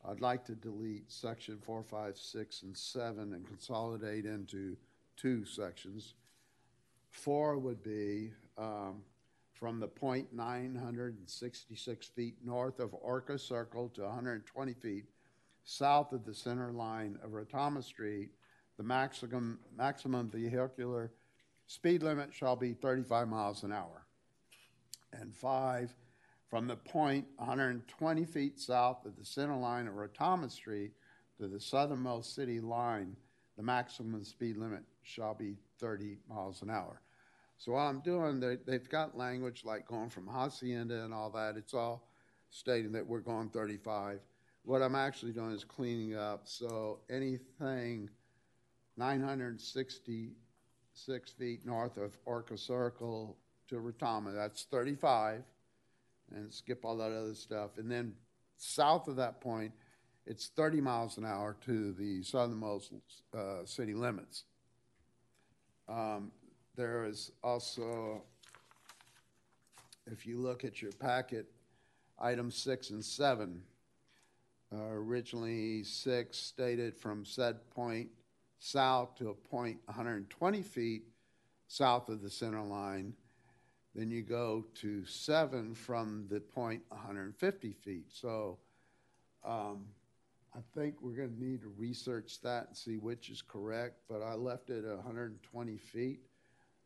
I'd 0.08 0.22
like 0.22 0.44
to 0.46 0.56
delete 0.56 1.12
section 1.12 1.58
four, 1.60 1.84
five, 1.84 2.18
six, 2.18 2.63
and 2.63 2.76
seven 2.76 3.34
and 3.34 3.48
consolidate 3.48 4.26
into 4.26 4.76
two 5.15 5.46
sections. 5.46 6.15
Four 7.12 7.58
would 7.60 7.82
be, 7.82 8.34
um, 8.58 9.04
from 9.60 9.80
the 9.80 9.89
966 10.32 12.08
feet 12.08 12.36
north 12.44 12.80
of 12.80 12.94
Orca 12.94 13.39
Circle 13.39 13.89
to 13.89 14.08
hundred 14.10 14.34
and 14.34 14.46
twenty 14.46 14.74
feet 14.74 15.06
south 15.63 16.12
of 16.12 16.26
the 16.26 16.34
center 16.34 16.72
line 16.72 17.18
of 17.24 17.32
Retama 17.32 17.84
Street, 17.84 18.30
the 18.78 18.84
maximum, 18.84 19.60
maximum 19.76 20.30
vehicular 20.30 21.12
speed 21.68 22.04
limit 22.04 22.34
shall 22.34 22.56
be 22.56 22.74
thirty-five 22.74 23.28
miles 23.28 23.63
an 23.63 23.72
hour. 23.72 24.06
And 25.13 25.34
five, 25.34 25.96
from 26.50 26.68
the 26.68 26.76
point 26.76 27.26
120 27.38 28.26
feet 28.26 28.60
south 28.60 29.06
of 29.06 29.15
the 29.18 29.26
center 29.26 29.56
line 29.56 29.88
of 29.88 29.94
Retama 29.96 30.52
Street 30.52 30.91
to 31.39 31.48
the 31.48 31.60
southernmost 31.60 32.36
city 32.36 32.60
line, 32.60 33.15
the 33.58 33.63
maximum 33.63 34.24
speed 34.24 34.58
limit 34.58 34.84
shall 35.04 35.34
be 35.34 35.56
30 35.80 36.18
miles 36.30 36.62
an 36.62 36.70
hour. 36.70 37.02
So 37.58 37.74
what 37.74 37.82
I'm 37.82 38.02
doing, 38.02 38.39
they, 38.39 38.58
they've 38.65 38.89
got 38.89 39.18
language 39.18 39.63
like 39.65 39.88
going 39.88 40.10
from 40.10 40.28
Hacienda 40.28 41.04
and 41.04 41.13
all 41.13 41.30
that. 41.32 41.56
It's 41.58 41.74
all 41.74 42.08
stating 42.50 42.91
that 42.94 43.08
we're 43.08 43.20
going 43.20 43.50
35. 43.50 44.20
What 44.63 44.82
I'm 44.82 44.96
actually 44.96 45.32
doing 45.32 45.52
is 45.52 45.63
cleaning 45.63 46.15
up. 46.15 46.41
So 46.46 47.00
anything 47.10 48.10
966 48.98 51.32
feet 51.32 51.65
north 51.65 51.98
of 51.98 52.18
Orca 52.26 52.58
Circle 52.58 53.38
to 53.70 53.76
Retama, 53.76 54.34
that's 54.34 54.63
35 54.63 55.44
and 56.34 56.54
skip 56.54 56.84
all 56.84 56.98
that 56.98 57.12
other 57.12 57.36
stuff. 57.36 57.78
And 57.78 57.89
then 57.89 58.13
south 58.58 59.08
of 59.08 59.15
that 59.18 59.41
point, 59.41 59.72
it's 60.26 60.48
30 60.56 60.82
miles 60.82 61.18
an 61.18 61.26
hour 61.26 61.56
to 61.65 61.94
the 61.94 62.24
southernmost 62.24 62.91
uh, 63.38 63.65
city 63.65 63.94
limits. 63.94 64.46
Um, 65.88 66.32
there 66.75 67.05
is 67.05 67.31
also, 67.43 68.21
if 70.07 70.25
you 70.25 70.38
look 70.38 70.63
at 70.63 70.81
your 70.81 70.91
packet, 70.93 71.47
item 72.19 72.51
six 72.51 72.89
and 72.89 73.03
seven. 73.03 73.61
Uh, 74.73 74.89
originally, 74.89 75.83
six 75.83 76.38
stated 76.38 76.95
from 76.95 77.23
said 77.23 77.57
point 77.69 78.09
south 78.59 79.15
to 79.15 79.29
a 79.29 79.33
point 79.33 79.77
120 79.85 80.61
feet 80.61 81.03
south 81.67 82.09
of 82.09 82.21
the 82.21 82.29
center 82.29 82.63
line. 82.63 83.13
Then 83.93 84.11
you 84.11 84.23
go 84.23 84.65
to 84.81 85.05
seven 85.05 85.73
from 85.73 86.25
the 86.29 86.39
point 86.39 86.81
150 86.89 87.71
feet. 87.71 88.07
So 88.09 88.57
um, 89.45 89.85
I 90.53 90.59
think 90.73 90.95
we're 91.01 91.15
going 91.15 91.35
to 91.35 91.43
need 91.43 91.61
to 91.61 91.73
research 91.77 92.41
that 92.41 92.67
and 92.67 92.75
see 92.75 92.97
which 92.97 93.29
is 93.29 93.41
correct, 93.41 93.99
but 94.09 94.21
I 94.21 94.33
left 94.33 94.69
it 94.69 94.83
at 94.83 94.95
120 94.95 95.77
feet. 95.77 96.19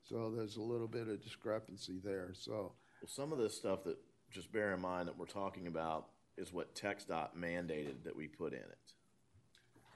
So 0.04 0.32
there's 0.36 0.58
a 0.58 0.62
little 0.62 0.88
bit 0.88 1.08
of 1.08 1.22
discrepancy 1.24 2.00
there. 2.04 2.32
So 2.34 2.74
Well, 3.02 3.08
some 3.08 3.32
of 3.32 3.38
this 3.40 3.56
stuff 3.56 3.84
that, 3.86 3.98
just 4.32 4.52
bear 4.52 4.74
in 4.74 4.82
mind 4.82 5.08
that 5.08 5.18
we're 5.18 5.26
talking 5.26 5.66
about 5.68 6.08
is 6.38 6.54
what 6.54 6.76
TXDOT 6.76 7.30
mandated 7.38 8.04
that 8.04 8.16
we 8.16 8.28
put 8.28 8.54
in 8.54 8.60
it. 8.60 8.94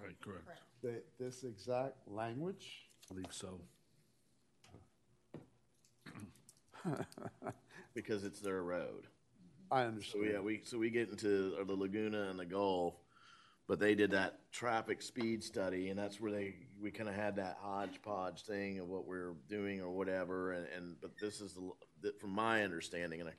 Right, 0.04 0.16
correct. 0.22 0.48
the, 0.82 1.02
this 1.20 1.44
exact 1.44 1.96
language, 2.08 2.88
I 3.10 3.14
believe 3.14 3.32
so. 3.32 3.60
Because 7.94 8.24
it's 8.24 8.40
their 8.42 8.64
road. 8.64 9.06
I 9.72 9.82
So 9.84 9.88
understand. 9.88 10.26
yeah, 10.34 10.40
we, 10.40 10.62
so 10.64 10.80
we 10.80 10.90
get 10.90 11.10
into 11.10 11.54
the 11.64 11.76
Laguna 11.76 12.24
and 12.30 12.40
the 12.40 12.46
Gulf, 12.46 12.96
but 13.68 13.80
they 13.80 13.94
did 13.94 14.12
that 14.12 14.40
traffic 14.52 15.02
speed 15.02 15.44
study 15.44 15.90
and 15.90 16.00
that's 16.00 16.20
where 16.20 16.32
they, 16.32 16.56
we 16.84 16.92
kind 16.92 17.08
of 17.08 17.16
had 17.16 17.38
that 17.38 17.58
hodgepodge 17.62 18.44
thing 18.44 18.80
of 18.80 18.90
what 18.90 19.08
we're 19.08 19.34
doing 19.48 19.82
or 19.82 19.90
whatever. 19.90 20.52
And, 20.52 20.68
and, 20.76 20.96
but 21.02 21.12
this 21.20 21.40
is, 21.40 21.58
the 22.02 22.14
from 22.20 22.32
my 22.32 22.64
understanding, 22.64 23.22
and 23.22 23.30
I 23.30 23.34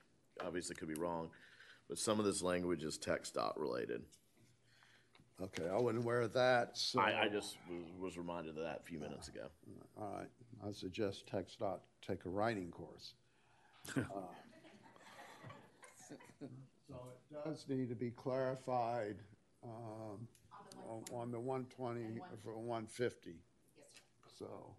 obviously 0.44 0.74
could 0.74 0.88
be 0.88 0.94
wrong, 0.94 1.28
but 1.88 1.98
some 1.98 2.18
of 2.18 2.24
this 2.24 2.42
language 2.42 2.82
is 2.82 2.98
TxDOT 2.98 3.52
related. 3.58 4.02
Okay, 5.42 5.68
I 5.68 5.76
wasn't 5.76 6.04
aware 6.04 6.22
of 6.22 6.32
that, 6.32 6.70
so. 6.78 7.00
I, 7.00 7.24
I 7.24 7.28
just 7.28 7.58
was, 7.68 7.82
was 8.00 8.16
reminded 8.16 8.56
of 8.56 8.62
that 8.62 8.80
a 8.80 8.84
few 8.84 8.98
minutes 9.00 9.28
ago. 9.28 9.48
All 10.00 10.14
right, 10.16 10.28
I 10.66 10.72
suggest 10.72 11.26
Tech 11.26 11.46
dot 11.58 11.82
take 12.06 12.24
a 12.24 12.30
writing 12.30 12.70
course. 12.70 13.14
Uh, 13.96 14.02
So 16.88 16.96
it 17.12 17.48
does 17.48 17.64
need 17.68 17.88
to 17.88 17.94
be 17.94 18.10
clarified, 18.10 19.16
um, 19.64 20.28
on, 20.88 21.02
on 21.12 21.30
the 21.30 21.40
one 21.40 21.64
twenty 21.66 22.20
for 22.42 22.58
one 22.58 22.86
fifty. 22.86 23.36
So, 24.38 24.74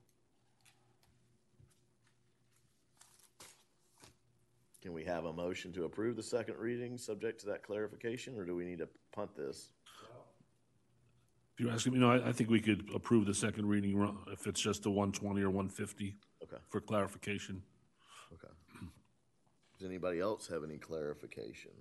Can 4.82 4.94
we 4.94 5.04
have 5.06 5.26
a 5.26 5.34
motion 5.34 5.74
to 5.74 5.86
approve 5.86 6.16
the 6.16 6.22
second 6.22 6.58
reading, 6.58 6.96
subject 6.98 7.40
to 7.40 7.48
that 7.48 7.64
clarification, 7.64 8.38
or 8.38 8.46
do 8.46 8.56
we 8.56 8.66
need 8.66 8.78
to 8.78 8.88
punt 9.12 9.36
this? 9.36 9.70
If 11.58 11.64
you're 11.64 11.72
asking 11.72 11.94
me, 11.94 12.00
no, 12.00 12.12
I, 12.12 12.28
I 12.28 12.32
think 12.32 12.52
we 12.52 12.60
could 12.60 12.88
approve 12.94 13.26
the 13.26 13.34
second 13.34 13.66
reading 13.68 13.96
ru- 13.96 14.16
if 14.32 14.46
it's 14.46 14.60
just 14.62 14.84
the 14.84 14.92
one 14.92 15.12
twenty 15.12 15.42
or 15.42 15.50
one 15.50 15.70
fifty 15.70 16.18
Okay, 16.44 16.58
for 16.70 16.82
clarification. 16.82 17.64
okay. 18.34 18.54
Does 19.80 19.88
anybody 19.88 20.20
else 20.20 20.48
have 20.48 20.64
any 20.64 20.78
clarification? 20.78 21.72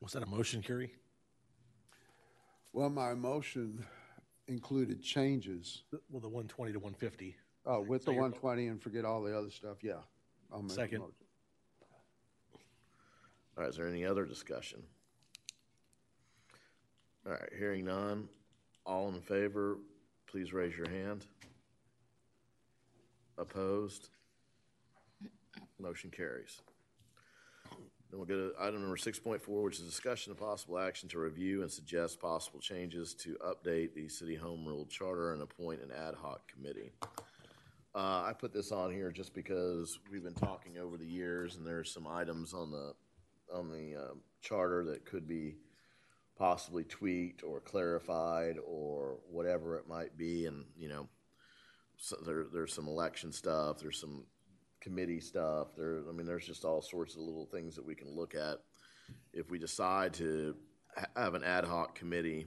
Was 0.00 0.12
that 0.12 0.22
a 0.22 0.26
motion, 0.26 0.62
Kerry? 0.62 0.92
Well, 2.72 2.88
my 2.90 3.14
motion 3.14 3.84
included 4.46 5.02
changes, 5.02 5.82
Well, 6.10 6.20
the 6.20 6.28
one 6.28 6.48
twenty 6.48 6.72
to 6.72 6.78
one 6.78 6.94
fifty. 6.94 7.36
Oh, 7.66 7.80
with 7.80 8.04
the 8.04 8.12
one 8.12 8.32
twenty 8.32 8.68
and 8.68 8.80
forget 8.82 9.04
all 9.04 9.22
the 9.22 9.36
other 9.36 9.50
stuff, 9.50 9.78
yeah. 9.82 9.94
I'll 10.52 10.62
make 10.62 10.70
a 10.72 10.74
Second. 10.74 10.98
motion. 11.00 11.14
All 13.56 13.64
right, 13.64 13.68
is 13.70 13.76
there 13.76 13.88
any 13.88 14.04
other 14.04 14.24
discussion? 14.24 14.82
All 17.26 17.32
right, 17.32 17.50
hearing 17.58 17.84
none, 17.84 18.28
all 18.86 19.08
in 19.08 19.20
favor, 19.20 19.76
please 20.26 20.52
raise 20.52 20.76
your 20.76 20.88
hand. 20.88 21.26
Opposed? 23.36 24.08
Motion 25.80 26.10
carries. 26.10 26.60
Then 28.10 28.18
we'll 28.18 28.26
go 28.26 28.50
to 28.50 28.52
item 28.58 28.80
number 28.80 28.96
six 28.96 29.18
point 29.18 29.42
four, 29.42 29.62
which 29.62 29.78
is 29.78 29.84
discussion 29.84 30.32
of 30.32 30.38
possible 30.38 30.78
action 30.78 31.08
to 31.10 31.18
review 31.18 31.62
and 31.62 31.70
suggest 31.70 32.20
possible 32.20 32.58
changes 32.58 33.12
to 33.14 33.36
update 33.44 33.94
the 33.94 34.08
city 34.08 34.34
home 34.34 34.64
rule 34.66 34.86
charter 34.86 35.34
and 35.34 35.42
appoint 35.42 35.82
an 35.82 35.90
ad 35.90 36.14
hoc 36.14 36.40
committee. 36.50 36.90
Uh, 37.94 38.22
I 38.26 38.32
put 38.38 38.52
this 38.52 38.70
on 38.70 38.92
here 38.92 39.10
just 39.10 39.34
because 39.34 39.98
we've 40.10 40.22
been 40.22 40.34
talking 40.34 40.78
over 40.78 40.96
the 40.96 41.06
years, 41.06 41.56
and 41.56 41.66
there's 41.66 41.92
some 41.92 42.06
items 42.06 42.54
on 42.54 42.70
the, 42.70 42.92
on 43.52 43.70
the, 43.70 43.96
um, 43.96 44.20
charter 44.40 44.84
that 44.84 45.04
could 45.04 45.26
be 45.26 45.56
possibly 46.36 46.84
tweaked 46.84 47.42
or 47.42 47.58
clarified 47.60 48.56
or 48.64 49.18
whatever 49.28 49.76
it 49.76 49.88
might 49.88 50.16
be, 50.16 50.46
and, 50.46 50.64
you 50.76 50.88
know, 50.88 51.08
so 51.96 52.16
there, 52.24 52.44
there's 52.52 52.72
some 52.72 52.86
election 52.86 53.32
stuff, 53.32 53.80
there's 53.80 54.00
some 54.00 54.22
committee 54.80 55.20
stuff, 55.20 55.68
there, 55.76 56.02
I 56.08 56.12
mean, 56.12 56.26
there's 56.26 56.46
just 56.46 56.64
all 56.64 56.82
sorts 56.82 57.14
of 57.14 57.20
little 57.20 57.46
things 57.46 57.74
that 57.76 57.84
we 57.84 57.94
can 57.94 58.14
look 58.14 58.34
at. 58.34 58.58
If 59.32 59.50
we 59.50 59.58
decide 59.58 60.14
to 60.14 60.54
have 61.16 61.34
an 61.34 61.44
ad 61.44 61.64
hoc 61.64 61.94
committee, 61.94 62.46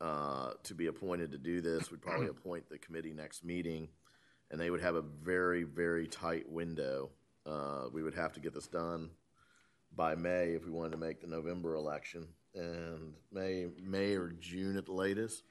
uh, 0.00 0.52
to 0.62 0.74
be 0.74 0.86
appointed 0.86 1.30
to 1.32 1.38
do 1.38 1.60
this, 1.60 1.90
we'd 1.90 2.00
probably 2.00 2.26
appoint 2.28 2.68
the 2.68 2.78
committee 2.78 3.12
next 3.12 3.44
meeting, 3.44 3.88
and 4.50 4.60
they 4.60 4.70
would 4.70 4.80
have 4.80 4.94
a 4.94 5.02
very, 5.02 5.64
very 5.64 6.06
tight 6.06 6.48
window. 6.48 7.10
Uh, 7.46 7.84
we 7.92 8.02
would 8.02 8.14
have 8.14 8.32
to 8.32 8.40
get 8.40 8.54
this 8.54 8.66
done 8.66 9.10
by 9.94 10.14
May 10.14 10.50
if 10.50 10.64
we 10.64 10.70
wanted 10.70 10.92
to 10.92 10.98
make 10.98 11.20
the 11.20 11.26
November 11.26 11.74
election, 11.74 12.26
and 12.54 13.14
May, 13.32 13.66
May 13.82 14.14
or 14.14 14.32
June 14.40 14.76
at 14.76 14.86
the 14.86 14.92
latest. 14.92 15.44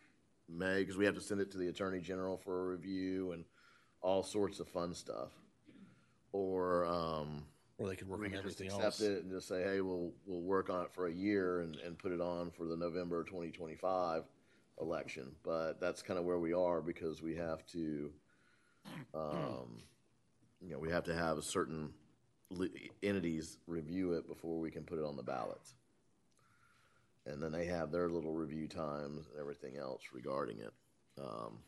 May, 0.48 0.80
because 0.80 0.98
we 0.98 1.06
have 1.06 1.16
to 1.16 1.22
send 1.22 1.42
it 1.42 1.52
to 1.52 1.58
the 1.58 1.68
Attorney 1.68 2.00
General 2.00 2.38
for 2.38 2.60
a 2.60 2.72
review 2.72 3.34
and 3.34 3.46
all 4.02 4.24
sorts 4.24 4.60
of 4.60 4.68
fun 4.68 4.94
stuff. 4.94 5.30
Or, 6.32 6.86
um, 6.86 7.44
Or 7.78 7.88
they 7.88 7.96
could 7.96 8.08
work 8.08 8.20
we 8.20 8.28
on 8.28 8.32
could 8.34 8.44
just 8.44 8.62
everything 8.62 8.78
accept 8.78 9.02
else. 9.02 9.02
it 9.02 9.24
and 9.24 9.32
just 9.32 9.48
say, 9.48 9.64
hey, 9.64 9.82
we'll, 9.82 10.12
we'll 10.26 10.42
work 10.42 10.70
on 10.70 10.84
it 10.84 10.92
for 10.92 11.08
a 11.08 11.12
year 11.12 11.62
and, 11.62 11.76
and 11.78 11.98
put 11.98 12.12
it 12.12 12.22
on 12.22 12.52
for 12.52 12.66
the 12.66 12.78
November 12.78 13.24
twenty 13.24 13.50
twenty-five 13.52 14.24
election. 14.80 15.32
But 15.44 15.80
that's 15.80 16.02
kind 16.02 16.20
of 16.20 16.26
where 16.26 16.40
we 16.40 16.54
are 16.54 16.82
because 16.82 17.22
we 17.22 17.36
have 17.36 17.66
to, 17.68 18.12
um, 19.14 19.82
you 20.62 20.72
know, 20.72 20.80
we 20.80 20.92
have 20.92 21.04
to 21.06 21.16
have 21.16 21.38
a 21.38 21.42
certain 21.42 21.90
entities 23.04 23.58
review 23.68 24.14
it 24.14 24.28
before 24.28 24.60
we 24.60 24.72
can 24.72 24.84
put 24.84 25.00
it 25.00 25.06
on 25.06 25.16
the 25.16 25.24
ballot. 25.24 25.62
And 27.26 27.42
then 27.42 27.52
they 27.52 27.66
have 27.66 27.92
their 27.92 28.10
little 28.10 28.34
review 28.34 28.68
times 28.68 29.28
and 29.32 29.40
everything 29.40 29.78
else 29.78 30.02
regarding 30.14 30.60
it. 30.60 30.74
Um, 31.20 31.60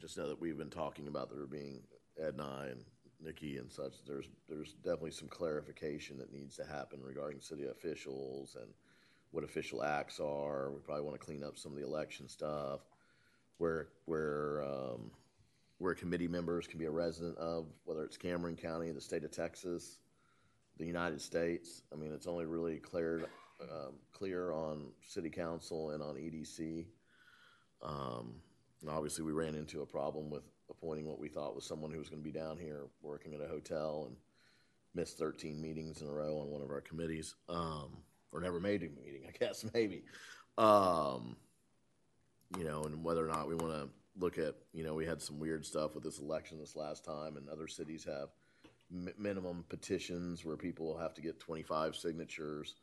just 0.00 0.18
know 0.18 0.28
that 0.28 0.40
we've 0.40 0.58
been 0.58 0.70
talking 0.70 1.08
about 1.08 1.30
there 1.30 1.46
being 1.46 1.80
Ed 2.18 2.34
and 2.38 2.40
and 2.40 2.84
Nikki 3.20 3.56
and 3.58 3.70
such. 3.70 3.92
There's 4.06 4.26
there's 4.48 4.74
definitely 4.74 5.12
some 5.12 5.28
clarification 5.28 6.18
that 6.18 6.32
needs 6.32 6.56
to 6.56 6.64
happen 6.64 7.00
regarding 7.02 7.40
city 7.40 7.66
officials 7.66 8.56
and 8.60 8.70
what 9.30 9.44
official 9.44 9.82
acts 9.82 10.20
are. 10.20 10.70
We 10.70 10.80
probably 10.80 11.04
want 11.04 11.18
to 11.18 11.24
clean 11.24 11.42
up 11.42 11.58
some 11.58 11.72
of 11.72 11.78
the 11.78 11.84
election 11.84 12.28
stuff, 12.28 12.80
where 13.58 13.88
where 14.04 14.62
um, 14.64 15.10
where 15.78 15.94
committee 15.94 16.28
members 16.28 16.66
can 16.66 16.78
be 16.78 16.84
a 16.84 16.90
resident 16.90 17.36
of 17.38 17.66
whether 17.84 18.04
it's 18.04 18.16
Cameron 18.16 18.56
County, 18.56 18.90
the 18.92 19.00
state 19.00 19.24
of 19.24 19.30
Texas, 19.30 19.98
the 20.78 20.86
United 20.86 21.20
States. 21.20 21.82
I 21.92 21.96
mean, 21.96 22.12
it's 22.12 22.26
only 22.26 22.46
really 22.46 22.78
cleared 22.78 23.26
um, 23.62 23.94
clear 24.12 24.52
on 24.52 24.92
city 25.02 25.30
council 25.30 25.90
and 25.90 26.02
on 26.02 26.16
EDC. 26.16 26.86
Um, 27.82 28.34
and 28.80 28.90
obviously, 28.90 29.24
we 29.24 29.32
ran 29.32 29.54
into 29.54 29.82
a 29.82 29.86
problem 29.86 30.30
with 30.30 30.44
appointing 30.84 31.06
what 31.06 31.18
we 31.18 31.28
thought 31.28 31.54
was 31.54 31.64
someone 31.64 31.90
who 31.90 31.98
was 31.98 32.08
going 32.08 32.22
to 32.22 32.30
be 32.30 32.36
down 32.36 32.58
here 32.58 32.82
working 33.02 33.32
at 33.32 33.40
a 33.40 33.48
hotel 33.48 34.04
and 34.06 34.16
missed 34.94 35.18
13 35.18 35.60
meetings 35.60 36.02
in 36.02 36.08
a 36.08 36.12
row 36.12 36.38
on 36.38 36.50
one 36.50 36.62
of 36.62 36.70
our 36.70 36.80
committees, 36.80 37.34
um, 37.48 37.96
or 38.32 38.40
never 38.40 38.60
made 38.60 38.82
a 38.82 39.00
meeting, 39.00 39.22
I 39.26 39.32
guess, 39.44 39.64
maybe. 39.72 40.04
Um, 40.58 41.36
you 42.58 42.64
know, 42.64 42.82
and 42.82 43.02
whether 43.02 43.24
or 43.24 43.28
not 43.28 43.48
we 43.48 43.54
want 43.54 43.72
to 43.72 43.88
look 44.18 44.38
at, 44.38 44.54
you 44.72 44.84
know, 44.84 44.94
we 44.94 45.06
had 45.06 45.22
some 45.22 45.38
weird 45.38 45.64
stuff 45.64 45.94
with 45.94 46.04
this 46.04 46.18
election 46.18 46.58
this 46.58 46.76
last 46.76 47.04
time, 47.04 47.36
and 47.36 47.48
other 47.48 47.66
cities 47.66 48.04
have 48.04 48.28
mi- 48.90 49.12
minimum 49.18 49.64
petitions 49.68 50.44
where 50.44 50.56
people 50.56 50.98
have 50.98 51.14
to 51.14 51.22
get 51.22 51.40
25 51.40 51.96
signatures 51.96 52.76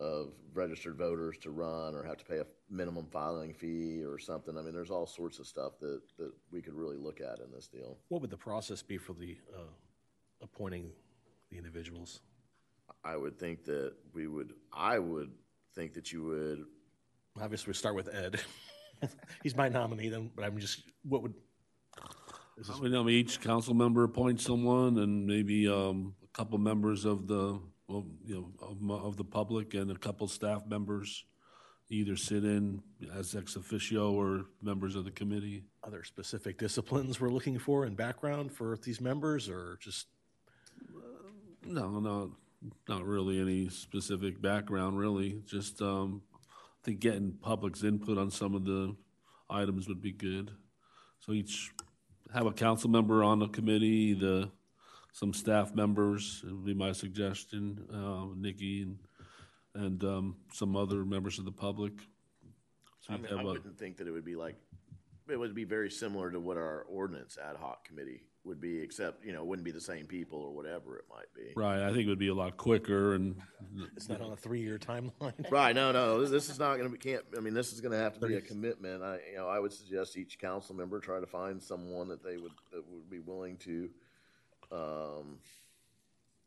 of 0.00 0.32
registered 0.52 0.96
voters 0.96 1.36
to 1.38 1.50
run 1.50 1.94
or 1.94 2.02
have 2.02 2.16
to 2.18 2.24
pay 2.24 2.38
a 2.38 2.46
minimum 2.68 3.06
filing 3.12 3.54
fee 3.54 4.02
or 4.04 4.18
something. 4.18 4.56
I 4.58 4.62
mean, 4.62 4.74
there's 4.74 4.90
all 4.90 5.06
sorts 5.06 5.38
of 5.38 5.46
stuff 5.46 5.78
that, 5.80 6.00
that 6.18 6.32
we 6.50 6.60
could 6.60 6.74
really 6.74 6.96
look 6.96 7.20
at 7.20 7.38
in 7.40 7.50
this 7.52 7.68
deal. 7.68 7.98
What 8.08 8.20
would 8.20 8.30
the 8.30 8.36
process 8.36 8.82
be 8.82 8.98
for 8.98 9.12
the, 9.12 9.36
uh, 9.54 9.60
appointing 10.42 10.90
the 11.50 11.56
individuals? 11.58 12.20
I 13.04 13.16
would 13.16 13.38
think 13.38 13.64
that 13.64 13.92
we 14.12 14.26
would, 14.26 14.52
I 14.72 14.98
would 14.98 15.30
think 15.74 15.94
that 15.94 16.12
you 16.12 16.24
would, 16.24 16.64
Obviously, 17.40 17.70
we 17.70 17.74
start 17.74 17.96
with 17.96 18.08
Ed. 18.14 18.40
He's 19.42 19.56
my 19.56 19.68
nominee 19.68 20.08
then, 20.08 20.30
but 20.36 20.44
I'm 20.44 20.56
just, 20.58 20.82
what 21.02 21.22
would? 21.22 21.34
is 22.56 22.68
this- 22.68 22.76
I 22.76 22.80
mean, 22.80 23.08
each 23.08 23.40
council 23.40 23.74
member 23.74 24.04
appoints 24.04 24.44
someone 24.44 24.98
and 24.98 25.26
maybe, 25.26 25.68
um, 25.68 26.14
a 26.22 26.28
couple 26.28 26.58
members 26.58 27.04
of 27.04 27.26
the, 27.26 27.60
well, 27.88 28.04
you 28.24 28.34
know, 28.34 28.66
of, 28.66 29.04
of 29.04 29.16
the 29.16 29.24
public 29.24 29.74
and 29.74 29.90
a 29.90 29.96
couple 29.96 30.26
staff 30.26 30.66
members 30.66 31.24
either 31.90 32.16
sit 32.16 32.44
in 32.44 32.82
as 33.14 33.34
ex 33.34 33.56
officio 33.56 34.10
or 34.10 34.46
members 34.62 34.96
of 34.96 35.04
the 35.04 35.10
committee. 35.10 35.64
Are 35.82 35.90
there 35.90 36.04
specific 36.04 36.58
disciplines 36.58 37.20
we're 37.20 37.28
looking 37.30 37.58
for 37.58 37.84
in 37.84 37.94
background 37.94 38.52
for 38.52 38.78
these 38.82 39.00
members 39.00 39.48
or 39.48 39.78
just? 39.80 40.06
No, 41.66 42.00
not, 42.00 42.28
not 42.88 43.04
really 43.04 43.40
any 43.40 43.68
specific 43.68 44.40
background, 44.40 44.98
really. 44.98 45.42
Just, 45.46 45.80
um, 45.80 46.22
I 46.34 46.84
think 46.84 47.00
getting 47.00 47.32
public's 47.32 47.84
input 47.84 48.18
on 48.18 48.30
some 48.30 48.54
of 48.54 48.64
the 48.64 48.94
items 49.48 49.88
would 49.88 50.02
be 50.02 50.12
good. 50.12 50.50
So 51.20 51.32
each, 51.32 51.72
have 52.34 52.46
a 52.46 52.52
council 52.52 52.90
member 52.90 53.22
on 53.22 53.38
the 53.38 53.48
committee, 53.48 54.12
the, 54.12 54.50
some 55.14 55.32
staff 55.32 55.72
members, 55.76 56.42
would 56.44 56.64
be 56.64 56.74
my 56.74 56.90
suggestion, 56.90 57.78
uh, 57.94 58.26
Nikki 58.36 58.82
and, 58.82 58.98
and, 59.76 60.02
um, 60.04 60.36
some 60.52 60.74
other 60.76 61.04
members 61.04 61.38
of 61.38 61.44
the 61.44 61.52
public. 61.52 61.92
So 63.00 63.12
I 63.12 63.16
you'd 63.16 63.22
mean, 63.22 63.30
have 63.30 63.38
I 63.38 63.42
a- 63.42 63.46
wouldn't 63.46 63.78
think 63.78 63.96
that 63.98 64.08
it 64.08 64.10
would 64.10 64.24
be 64.24 64.34
like, 64.34 64.56
it 65.30 65.36
would 65.38 65.54
be 65.54 65.62
very 65.64 65.88
similar 65.90 66.32
to 66.32 66.40
what 66.40 66.56
our 66.56 66.82
ordinance 66.88 67.38
ad 67.38 67.56
hoc 67.56 67.84
committee 67.84 68.22
would 68.42 68.60
be, 68.60 68.80
except, 68.80 69.24
you 69.24 69.32
know, 69.32 69.40
it 69.42 69.46
wouldn't 69.46 69.64
be 69.64 69.70
the 69.70 69.80
same 69.80 70.04
people 70.06 70.38
or 70.40 70.50
whatever 70.52 70.98
it 70.98 71.04
might 71.08 71.32
be. 71.34 71.52
Right, 71.54 71.80
I 71.80 71.92
think 71.92 72.06
it 72.06 72.08
would 72.08 72.18
be 72.18 72.28
a 72.28 72.34
lot 72.34 72.56
quicker 72.56 73.14
and. 73.14 73.36
It's 73.96 74.08
not 74.08 74.20
on 74.20 74.32
a 74.32 74.36
three-year 74.36 74.78
timeline. 74.78 75.48
Right, 75.48 75.74
no, 75.76 75.92
no, 75.92 76.20
this, 76.22 76.30
this 76.30 76.50
is 76.50 76.58
not 76.58 76.76
gonna 76.76 76.88
be, 76.90 76.98
can't, 76.98 77.22
I 77.36 77.40
mean, 77.40 77.54
this 77.54 77.72
is 77.72 77.80
gonna 77.80 77.96
have 77.98 78.18
to 78.18 78.26
be 78.26 78.34
a 78.34 78.40
commitment. 78.40 79.02
I, 79.04 79.20
you 79.30 79.36
know, 79.36 79.46
I 79.46 79.60
would 79.60 79.72
suggest 79.72 80.18
each 80.18 80.40
council 80.40 80.74
member 80.74 80.98
try 80.98 81.20
to 81.20 81.26
find 81.26 81.62
someone 81.62 82.08
that 82.08 82.24
they 82.24 82.36
would, 82.36 82.52
that 82.72 82.82
would 82.90 83.08
be 83.08 83.20
willing 83.20 83.56
to, 83.58 83.88
um, 84.74 85.38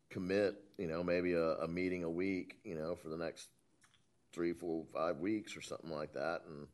commit, 0.09 0.55
you 0.77 0.87
know, 0.87 1.03
maybe 1.03 1.33
a, 1.33 1.53
a 1.55 1.67
meeting 1.67 2.03
a 2.03 2.09
week, 2.09 2.57
you 2.63 2.75
know, 2.75 2.95
for 2.95 3.09
the 3.09 3.17
next 3.17 3.47
three, 4.33 4.53
four, 4.53 4.85
five 4.93 5.17
weeks 5.19 5.55
or 5.55 5.61
something 5.61 5.89
like 5.91 6.13
that, 6.13 6.41
and 6.47 6.67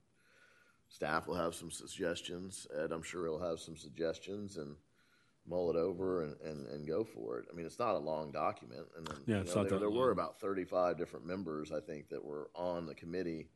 staff 0.89 1.27
will 1.27 1.35
have 1.35 1.55
some 1.55 1.71
suggestions. 1.71 2.67
Ed, 2.77 2.91
I'm 2.91 3.03
sure 3.03 3.25
he'll 3.25 3.49
have 3.49 3.59
some 3.59 3.77
suggestions 3.77 4.57
and 4.57 4.75
mull 5.45 5.69
it 5.69 5.75
over 5.75 6.23
and, 6.23 6.35
and, 6.43 6.67
and 6.67 6.87
go 6.87 7.03
for 7.03 7.39
it. 7.39 7.45
I 7.51 7.55
mean, 7.55 7.65
it's 7.65 7.79
not 7.79 7.95
a 7.95 7.99
long 7.99 8.31
document, 8.31 8.87
and 8.97 9.05
then, 9.05 9.17
Yeah, 9.25 9.35
you 9.35 9.41
it's 9.41 9.55
know, 9.55 9.61
not 9.61 9.69
there, 9.69 9.79
there 9.79 9.89
were 9.89 10.11
about 10.11 10.39
thirty-five 10.39 10.97
different 10.97 11.25
members, 11.25 11.71
I 11.71 11.79
think, 11.79 12.09
that 12.09 12.23
were 12.23 12.49
on 12.55 12.85
the 12.85 12.95
committee 12.95 13.49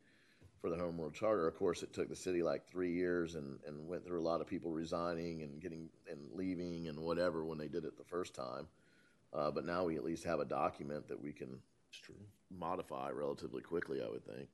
for 0.60 0.70
the 0.70 0.78
Home 0.78 1.00
Rule 1.00 1.12
Charter. 1.12 1.48
Of 1.48 1.56
course, 1.58 1.84
it 1.84 1.94
took 1.94 2.10
the 2.10 2.16
city 2.16 2.42
like 2.42 2.68
three 2.68 2.92
years 2.94 3.36
and, 3.36 3.60
and 3.68 3.88
went 3.88 4.06
through 4.06 4.20
a 4.20 4.22
lot 4.22 4.42
of 4.42 4.48
people 4.48 4.72
resigning 4.72 5.44
and 5.44 5.62
getting, 5.62 5.90
and 6.10 6.20
leaving 6.34 6.88
and 6.88 7.00
whatever 7.00 7.46
when 7.46 7.58
they 7.58 7.68
did 7.68 7.86
it 7.86 7.98
the 7.98 8.04
first 8.04 8.34
time. 8.34 8.68
Uh, 9.34 9.52
but 9.52 9.66
now 9.66 9.86
we 9.86 9.96
at 9.96 10.04
least 10.04 10.24
have 10.24 10.40
a 10.40 10.46
document 10.46 11.08
that 11.08 11.22
we 11.22 11.32
can 11.32 11.60
modify 12.50 13.10
relatively 13.10 13.62
quickly, 13.62 14.02
I 14.02 14.10
would 14.10 14.26
think. 14.26 14.48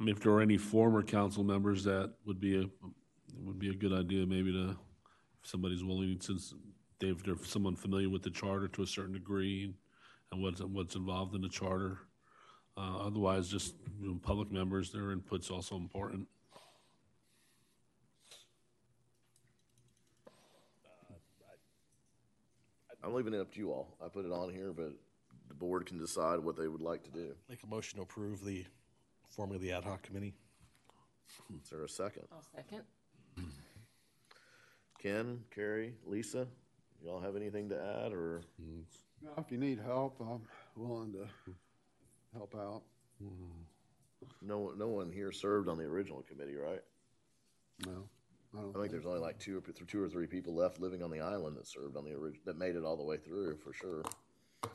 I 0.00 0.04
mean, 0.04 0.14
if 0.14 0.22
there 0.22 0.32
are 0.32 0.40
any 0.40 0.58
former 0.58 1.02
council 1.02 1.44
members, 1.44 1.84
that 1.84 2.12
would 2.26 2.40
be 2.40 2.60
a, 2.60 2.64
would 3.44 3.58
be 3.58 3.70
a 3.70 3.74
good 3.74 3.92
idea 3.92 4.26
maybe 4.26 4.52
to, 4.52 4.76
if 5.42 5.48
somebody's 5.48 5.84
willing, 5.84 6.18
since 6.20 6.54
they've, 6.98 7.22
they're 7.22 7.36
someone 7.44 7.76
familiar 7.76 8.08
with 8.08 8.22
the 8.22 8.30
charter 8.30 8.68
to 8.68 8.82
a 8.82 8.86
certain 8.86 9.12
degree 9.12 9.74
and 10.30 10.42
what's, 10.42 10.60
what's 10.60 10.94
involved 10.94 11.34
in 11.34 11.40
the 11.40 11.48
charter. 11.48 11.98
Uh, 12.76 12.98
otherwise, 13.00 13.48
just, 13.48 13.74
you 14.00 14.08
know, 14.08 14.18
public 14.22 14.50
members, 14.50 14.90
their 14.90 15.12
input's 15.12 15.50
also 15.50 15.76
important. 15.76 16.26
I'm 23.04 23.14
leaving 23.14 23.34
it 23.34 23.40
up 23.40 23.52
to 23.52 23.58
you 23.58 23.72
all. 23.72 23.96
I 24.04 24.08
put 24.08 24.24
it 24.24 24.32
on 24.32 24.50
here, 24.52 24.72
but 24.72 24.92
the 25.48 25.54
board 25.54 25.86
can 25.86 25.98
decide 25.98 26.38
what 26.38 26.56
they 26.56 26.68
would 26.68 26.80
like 26.80 27.02
to 27.04 27.10
do. 27.10 27.34
Make 27.48 27.62
a 27.64 27.66
motion 27.66 27.98
to 27.98 28.04
approve 28.04 28.44
the, 28.44 28.64
forming 29.28 29.56
of 29.56 29.62
the 29.62 29.72
ad 29.72 29.84
hoc 29.84 30.02
committee. 30.02 30.34
Is 31.62 31.70
there 31.70 31.84
a 31.84 31.88
second? 31.88 32.24
I'll 32.32 32.42
second. 32.54 32.82
Ken, 35.02 35.40
Carrie, 35.52 35.94
Lisa, 36.06 36.46
y'all 37.04 37.20
have 37.20 37.34
anything 37.34 37.68
to 37.70 37.76
add 37.76 38.12
or? 38.12 38.42
Now, 39.22 39.30
If 39.38 39.50
you 39.50 39.58
need 39.58 39.80
help, 39.80 40.20
I'm 40.20 40.42
willing 40.76 41.12
to 41.12 41.26
help 42.32 42.54
out. 42.54 42.82
No, 44.40 44.58
one- 44.58 44.78
no 44.78 44.88
one 44.88 45.10
here 45.12 45.32
served 45.32 45.68
on 45.68 45.78
the 45.78 45.84
original 45.84 46.22
committee, 46.22 46.56
right? 46.56 46.82
No, 47.86 48.08
I 48.54 48.60
don't 48.60 48.76
I 48.76 48.80
think 48.80 48.92
there's 48.92 49.06
only 49.06 49.20
like 49.20 49.38
two, 49.38 49.58
or 49.58 49.60
two 49.60 50.02
or 50.02 50.08
three 50.08 50.26
people 50.26 50.54
left 50.54 50.80
living 50.80 51.02
on 51.02 51.10
the 51.10 51.20
island 51.20 51.56
that 51.56 51.66
served 51.66 51.96
on 51.96 52.04
the 52.04 52.12
original 52.12 52.42
that 52.46 52.58
made 52.58 52.76
it 52.76 52.84
all 52.84 52.96
the 52.96 53.02
way 53.02 53.16
through, 53.16 53.56
for 53.56 53.72
sure. 53.72 54.02
I 54.64 54.68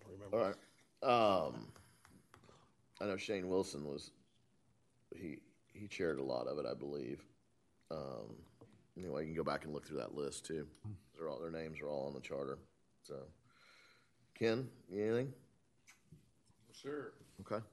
don't 0.00 0.12
remember. 0.12 0.36
All 0.36 0.44
right. 0.46 1.46
Um, 1.46 1.68
I 3.00 3.06
know 3.06 3.16
Shane 3.16 3.48
Wilson 3.48 3.84
was, 3.86 4.10
he, 5.14 5.38
he 5.72 5.86
chaired 5.86 6.18
a 6.18 6.22
lot 6.22 6.46
of 6.46 6.58
it, 6.58 6.66
I 6.66 6.74
believe. 6.74 7.24
Um, 7.90 8.36
anyway, 8.96 9.22
you 9.22 9.34
can 9.34 9.36
go 9.36 9.44
back 9.50 9.64
and 9.64 9.72
look 9.72 9.86
through 9.86 9.98
that 9.98 10.14
list 10.14 10.44
too. 10.44 10.66
They're 11.16 11.28
all, 11.28 11.38
their 11.38 11.50
names 11.50 11.80
are 11.80 11.88
all 11.88 12.06
on 12.06 12.14
the 12.14 12.20
charter, 12.20 12.58
so. 13.02 13.14
Ken, 14.34 14.68
you 14.90 15.02
anything? 15.04 15.32
Sir. 16.82 17.12
Okay. 17.40 17.64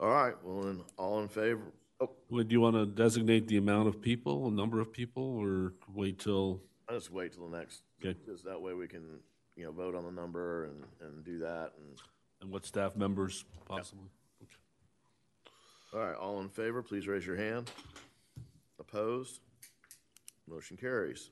All 0.00 0.08
right, 0.08 0.34
well, 0.42 0.62
then, 0.62 0.80
all 0.96 1.20
in 1.20 1.28
favor? 1.28 1.72
Oh, 2.00 2.10
Would 2.30 2.50
you 2.50 2.60
want 2.60 2.74
to 2.76 2.86
designate 2.86 3.46
the 3.46 3.58
amount 3.58 3.88
of 3.88 4.00
people, 4.00 4.48
a 4.48 4.50
number 4.50 4.80
of 4.80 4.92
people, 4.92 5.22
or 5.36 5.74
wait 5.94 6.18
till, 6.18 6.60
I 6.88 6.94
just 6.94 7.12
wait 7.12 7.32
till 7.34 7.48
the 7.48 7.56
next, 7.56 7.82
Okay. 8.04 8.18
because 8.24 8.42
that 8.42 8.60
way 8.60 8.72
we 8.74 8.88
can, 8.88 9.04
you 9.56 9.64
know, 9.64 9.72
vote 9.72 9.94
on 9.94 10.04
the 10.04 10.10
number 10.10 10.64
and, 10.64 10.84
and 11.02 11.24
do 11.24 11.38
that 11.40 11.72
and. 11.78 11.98
and 12.40 12.50
what 12.50 12.64
staff 12.64 12.96
members 12.96 13.44
possibly? 13.66 14.08
All 15.94 16.00
right, 16.00 16.16
all 16.16 16.40
in 16.40 16.48
favor, 16.48 16.82
please 16.82 17.06
raise 17.06 17.26
your 17.26 17.36
hand. 17.36 17.70
Opposed? 18.80 19.40
Motion 20.48 20.78
carries. 20.78 21.30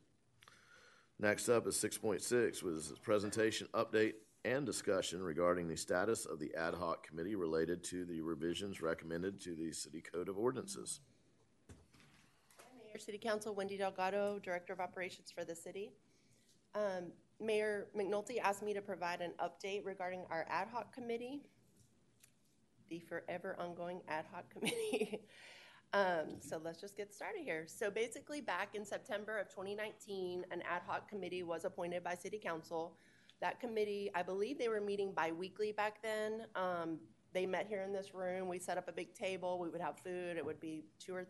Next 1.19 1.49
up 1.49 1.67
is 1.67 1.79
six 1.81 1.97
point 1.99 2.21
six, 2.23 2.63
was 2.63 2.93
presentation, 3.03 3.67
update, 3.73 4.13
and 4.45 4.65
discussion 4.65 5.23
regarding 5.23 5.69
the 5.69 5.77
status 5.77 6.25
of 6.25 6.39
the 6.39 6.55
ad 6.55 6.75
hoc 6.75 7.07
committee 7.07 7.35
related 7.35 7.85
to 7.85 8.05
the 8.05 8.21
revisions 8.21 8.81
recommended 8.81 9.41
to 9.41 9.55
the 9.55 9.73
city 9.73 10.01
code 10.01 10.29
of 10.29 10.39
ordinances. 10.39 11.01
Mayor, 12.85 12.99
City 12.99 13.19
Council, 13.19 13.55
Wendy 13.55 13.77
Delgado, 13.77 14.39
Director 14.43 14.73
of 14.73 14.81
Operations 14.81 15.31
for 15.31 15.45
the 15.45 15.55
city. 15.55 15.93
Um, 16.75 17.13
Mayor 17.41 17.89
McNulty 17.97 18.39
asked 18.43 18.63
me 18.63 18.73
to 18.75 18.81
provide 18.81 19.21
an 19.21 19.33
update 19.41 19.85
regarding 19.85 20.25
our 20.31 20.47
ad 20.49 20.69
hoc 20.73 20.93
committee, 20.93 21.43
the 22.89 23.01
forever 23.01 23.57
ongoing 23.59 24.01
ad 24.09 24.25
hoc 24.33 24.49
committee. 24.51 25.21
Um, 25.93 26.37
so 26.39 26.61
let's 26.63 26.81
just 26.81 26.97
get 26.97 27.13
started 27.13 27.41
here. 27.43 27.65
So 27.67 27.91
basically, 27.91 28.41
back 28.41 28.77
in 28.77 28.85
September 28.85 29.39
of 29.39 29.49
2019, 29.49 30.45
an 30.53 30.63
ad 30.63 30.83
hoc 30.87 31.09
committee 31.09 31.43
was 31.43 31.65
appointed 31.65 32.05
by 32.05 32.15
City 32.15 32.39
Council. 32.39 32.97
That 33.41 33.59
committee, 33.59 34.11
I 34.15 34.23
believe 34.23 34.59
they 34.59 34.69
were 34.69 34.81
meeting 34.81 35.13
bi-weekly 35.13 35.73
back 35.73 36.03
then. 36.03 36.47
Um, 36.55 36.99
they 37.33 37.47
met 37.47 37.67
here 37.67 37.83
in 37.83 37.93
this 37.93 38.15
room. 38.15 38.49
We 38.49 38.59
set 38.59 38.77
up 38.77 38.89
a 38.89 38.93
big 38.93 39.15
table. 39.15 39.59
We 39.59 39.69
would 39.69 39.81
have 39.81 39.99
food. 39.99 40.37
It 40.37 40.45
would 40.45 40.61
be 40.61 40.85
two 40.99 41.15
or 41.15 41.27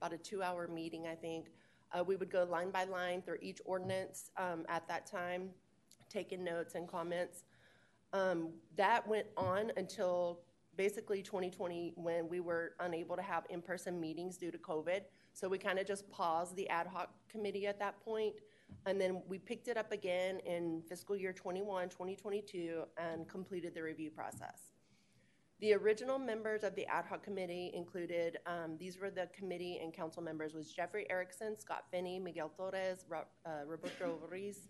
about 0.00 0.12
a 0.12 0.18
two-hour 0.18 0.68
meeting, 0.68 1.06
I 1.06 1.14
think. 1.14 1.46
Uh, 1.92 2.02
we 2.02 2.16
would 2.16 2.30
go 2.30 2.44
line 2.44 2.70
by 2.70 2.84
line 2.84 3.22
through 3.22 3.38
each 3.40 3.60
ordinance 3.64 4.30
um, 4.36 4.64
at 4.68 4.88
that 4.88 5.06
time, 5.06 5.50
taking 6.08 6.42
notes 6.42 6.74
and 6.74 6.88
comments. 6.88 7.44
Um, 8.12 8.50
that 8.76 9.06
went 9.06 9.26
on 9.36 9.72
until 9.76 10.40
basically 10.76 11.22
2020 11.22 11.92
when 11.96 12.28
we 12.28 12.40
were 12.40 12.72
unable 12.80 13.14
to 13.14 13.22
have 13.22 13.44
in-person 13.50 14.00
meetings 14.00 14.36
due 14.36 14.50
to 14.50 14.58
COVID. 14.58 15.02
So 15.34 15.48
we 15.48 15.58
kind 15.58 15.78
of 15.78 15.86
just 15.86 16.10
paused 16.10 16.56
the 16.56 16.68
ad 16.68 16.86
hoc 16.86 17.10
committee 17.30 17.66
at 17.66 17.78
that 17.78 18.02
point. 18.04 18.34
And 18.86 19.00
then 19.00 19.22
we 19.26 19.38
picked 19.38 19.68
it 19.68 19.76
up 19.76 19.92
again 19.92 20.40
in 20.40 20.82
fiscal 20.88 21.16
year 21.16 21.32
21, 21.32 21.88
2022, 21.88 22.82
and 22.98 23.28
completed 23.28 23.74
the 23.74 23.82
review 23.82 24.10
process. 24.10 24.72
The 25.60 25.74
original 25.74 26.18
members 26.18 26.64
of 26.64 26.74
the 26.74 26.84
ad 26.86 27.04
hoc 27.04 27.22
committee 27.22 27.70
included, 27.72 28.38
um, 28.46 28.76
these 28.78 28.98
were 28.98 29.10
the 29.10 29.28
committee 29.32 29.78
and 29.80 29.92
council 29.92 30.20
members, 30.20 30.54
was 30.54 30.72
Jeffrey 30.72 31.06
Erickson, 31.08 31.56
Scott 31.56 31.84
Finney, 31.90 32.18
Miguel 32.18 32.48
Torres, 32.48 33.04
Ro- 33.08 33.26
uh, 33.46 33.64
Roberto 33.64 34.18
Ruiz, 34.28 34.68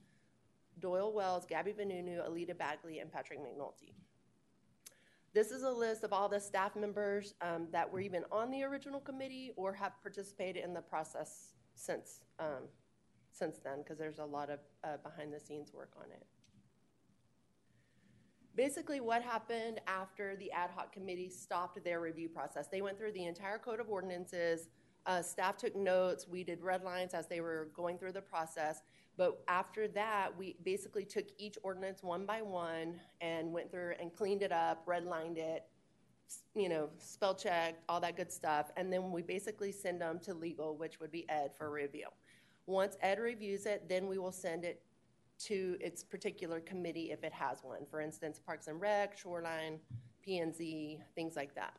Doyle 0.81 1.13
Wells, 1.13 1.47
Gabby 1.47 1.73
Vanunu, 1.73 2.29
Alita 2.29 2.57
Bagley, 2.57 2.99
and 2.99 3.11
Patrick 3.11 3.41
McNulty. 3.41 3.95
This 5.35 5.51
is 5.51 5.63
a 5.63 5.71
list 5.71 6.05
of 6.05 6.13
all 6.13 6.29
the 6.29 6.39
staff 6.39 6.77
members 6.77 7.33
um, 7.41 7.69
that 7.73 7.91
were 7.91 8.01
even 8.01 8.25
on 8.31 8.51
the 8.51 8.63
original 8.65 9.01
committee 9.01 9.53
or 9.57 9.73
have 9.73 9.93
participated 10.03 10.63
in 10.63 10.75
the 10.75 10.83
process 10.83 11.55
since, 11.75 12.21
um, 12.39 12.69
since 13.33 13.59
then, 13.59 13.79
because 13.79 13.99
there's 13.99 14.19
a 14.19 14.25
lot 14.25 14.51
of 14.51 14.61
uh, 14.85 14.97
behind-the-scenes 15.03 15.73
work 15.73 15.93
on 15.99 16.11
it. 16.13 16.25
Basically, 18.55 19.01
what 19.01 19.23
happened 19.23 19.81
after 19.87 20.37
the 20.37 20.53
ad 20.53 20.71
hoc 20.75 20.93
committee 20.93 21.31
stopped 21.31 21.83
their 21.83 22.01
review 22.01 22.29
process? 22.29 22.67
They 22.69 22.83
went 22.83 22.99
through 22.99 23.13
the 23.13 23.25
entire 23.25 23.59
code 23.59 23.81
of 23.81 23.89
ordinances. 23.89 24.69
Uh, 25.07 25.23
staff 25.23 25.57
took 25.57 25.75
notes. 25.75 26.29
We 26.29 26.45
did 26.45 26.61
red 26.61 26.85
lines 26.85 27.15
as 27.15 27.27
they 27.27 27.41
were 27.41 27.71
going 27.75 27.97
through 27.97 28.13
the 28.13 28.21
process. 28.21 28.83
But 29.17 29.43
after 29.49 29.89
that, 29.89 30.37
we 30.37 30.57
basically 30.65 31.05
took 31.05 31.27
each 31.39 31.57
ordinance 31.63 32.03
one 32.03 32.27
by 32.27 32.43
one 32.43 33.01
and 33.21 33.53
went 33.53 33.71
through 33.71 33.95
and 34.01 34.13
cleaned 34.15 34.43
it 34.43 34.53
up, 34.53 34.87
redlined 34.87 35.39
it, 35.39 35.65
you 36.55 36.69
know, 36.69 36.91
spell 36.99 37.35
checked, 37.35 37.83
all 37.89 38.01
that 38.01 38.17
good 38.17 38.33
stuff. 38.33 38.71
And 38.77 38.93
then 38.93 39.11
we 39.11 39.23
basically 39.23 39.73
send 39.73 40.01
them 40.01 40.19
to 40.21 40.35
legal, 40.35 40.77
which 40.77 41.01
would 41.01 41.11
be 41.11 41.29
Ed 41.29 41.53
for 41.57 41.71
review. 41.71 42.09
Once 42.67 42.97
Ed 43.01 43.19
reviews 43.19 43.67
it, 43.67 43.89
then 43.89 44.07
we 44.07 44.19
will 44.19 44.33
send 44.33 44.65
it 44.65 44.83
to 45.39 45.77
its 45.81 46.05
particular 46.05 46.61
committee 46.61 47.11
if 47.11 47.25
it 47.25 47.33
has 47.33 47.59
one. 47.63 47.85
For 47.91 48.01
instance, 48.01 48.39
Parks 48.39 48.69
and 48.69 48.81
Rec, 48.81 49.19
Shoreline, 49.19 49.81
P 50.23 50.39
and 50.39 50.55
Z, 50.55 51.01
things 51.15 51.35
like 51.35 51.55
that. 51.55 51.75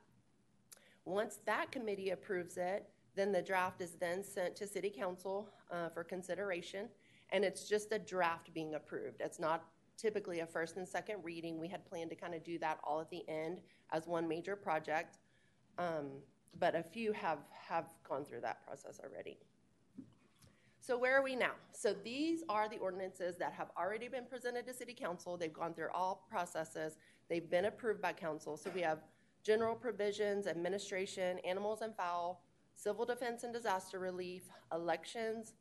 Once 1.05 1.39
that 1.45 1.71
committee 1.71 2.09
approves 2.09 2.57
it, 2.57 2.89
then 3.15 3.31
the 3.31 3.41
draft 3.41 3.81
is 3.81 3.91
then 3.91 4.23
sent 4.23 4.55
to 4.55 4.67
City 4.67 4.89
Council 4.89 5.49
uh, 5.71 5.89
for 5.89 6.03
consideration, 6.03 6.89
and 7.31 7.45
it's 7.45 7.67
just 7.67 7.91
a 7.91 7.99
draft 7.99 8.53
being 8.53 8.75
approved. 8.75 9.21
It's 9.21 9.39
not 9.39 9.65
typically 9.97 10.39
a 10.39 10.45
first 10.45 10.77
and 10.77 10.88
second 10.88 11.23
reading. 11.23 11.59
We 11.59 11.67
had 11.67 11.86
planned 11.86 12.09
to 12.09 12.15
kind 12.15 12.34
of 12.34 12.43
do 12.43 12.57
that 12.59 12.79
all 12.84 12.99
at 12.99 13.09
the 13.09 13.23
end 13.29 13.61
as 13.91 14.07
one 14.07 14.27
major 14.27 14.55
project, 14.55 15.19
um, 15.77 16.07
but 16.59 16.75
a 16.75 16.84
few 16.84 17.13
have 17.13 17.39
have 17.51 17.86
gone 18.07 18.25
through 18.25 18.41
that 18.41 18.65
process 18.65 18.99
already. 19.03 19.38
So 20.84 20.97
where 20.97 21.17
are 21.17 21.23
we 21.23 21.38
now? 21.38 21.53
So 21.71 21.95
these 22.03 22.43
are 22.49 22.67
the 22.67 22.77
ordinances 22.77 23.38
that 23.38 23.53
have 23.53 23.71
already 23.77 24.09
been 24.09 24.25
presented 24.25 24.65
to 24.65 24.73
city 24.73 24.93
council. 24.93 25.38
They've 25.38 25.53
gone 25.53 25.73
through 25.73 25.91
all 25.93 26.27
processes. 26.29 26.97
They've 27.29 27.49
been 27.49 27.63
approved 27.63 28.01
by 28.01 28.11
council. 28.11 28.57
So 28.57 28.69
we 28.75 28.81
have 28.81 28.99
general 29.43 29.75
provisions, 29.75 30.45
administration, 30.45 31.39
animals 31.45 31.84
and 31.84 31.95
fowl, 31.95 32.43
civil 32.75 33.05
defense 33.05 33.45
and 33.45 33.53
disaster 33.53 33.97
relief, 33.97 34.49
elections, 34.73 35.53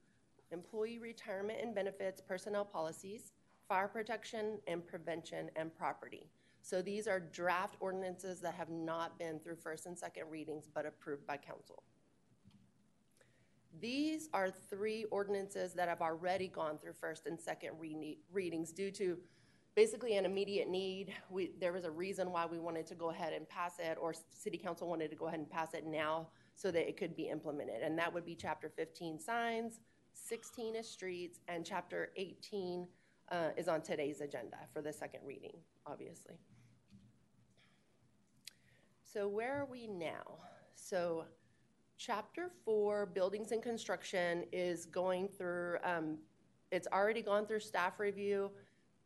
employee 0.51 0.99
retirement 0.99 1.61
and 1.63 1.73
benefits, 1.73 2.21
personnel 2.21 2.65
policies, 2.65 3.31
fire 3.69 3.87
protection 3.87 4.59
and 4.67 4.85
prevention, 4.85 5.51
and 5.55 5.73
property. 5.73 6.27
So 6.63 6.83
these 6.83 7.07
are 7.07 7.21
draft 7.21 7.77
ordinances 7.79 8.41
that 8.41 8.55
have 8.55 8.71
not 8.71 9.21
been 9.21 9.39
through 9.39 9.57
first 9.63 9.87
and 9.87 9.97
second 9.97 10.25
readings 10.31 10.69
but 10.75 10.85
approved 10.85 11.29
by 11.29 11.37
council. 11.37 11.85
These 13.81 14.29
are 14.33 14.51
three 14.51 15.05
ordinances 15.11 15.73
that 15.75 15.89
have 15.89 16.03
already 16.03 16.49
gone 16.49 16.79
through 16.79 16.93
first 16.93 17.27
and 17.27 17.41
second 17.41 17.73
re- 17.79 18.19
readings 18.33 18.73
due 18.73 18.91
to 18.93 19.19
basically 19.75 20.17
an 20.17 20.25
immediate 20.25 20.69
need. 20.69 21.15
We, 21.31 21.53
there 21.59 21.73
was 21.73 21.85
a 21.85 21.91
reason 21.91 22.31
why 22.31 22.47
we 22.47 22.59
wanted 22.59 22.87
to 22.89 22.95
go 22.95 23.11
ahead 23.11 23.33
and 23.33 23.49
pass 23.49 23.75
it, 23.79 23.97
or 24.01 24.15
city 24.31 24.59
council 24.59 24.89
wanted 24.89 25.11
to 25.11 25.17
go 25.17 25.27
ahead 25.27 25.41
and 25.41 25.51
pass 25.51 25.75
it 25.75 25.87
now 25.87 26.29
so 26.55 26.71
that 26.71 26.89
it 26.89 26.97
could 26.97 27.17
be 27.17 27.29
implemented. 27.29 27.83
And 27.83 27.99
that 27.99 28.13
would 28.13 28.25
be 28.25 28.35
chapter 28.35 28.69
15 28.69 29.19
signs, 29.19 29.81
16 30.13 30.77
is 30.77 30.89
streets, 30.89 31.41
and 31.49 31.65
chapter 31.65 32.11
18 32.17 32.87
uh, 33.31 33.49
is 33.57 33.69
on 33.69 33.81
today's 33.81 34.21
agenda 34.21 34.59
for 34.73 34.83
the 34.83 34.93
second 34.93 35.21
reading, 35.25 35.57
obviously. 35.87 36.35
So 39.03 39.29
where 39.29 39.61
are 39.61 39.67
we 39.67 39.87
now? 39.87 40.39
So 40.75 41.25
chapter 41.99 42.51
four, 42.65 43.07
buildings 43.07 43.53
and 43.53 43.63
construction, 43.63 44.45
is 44.53 44.87
going 44.87 45.29
through. 45.29 45.77
Um, 45.85 46.19
it's 46.71 46.89
already 46.93 47.23
gone 47.23 47.47
through 47.47 47.61
staff 47.61 48.01
review 48.01 48.51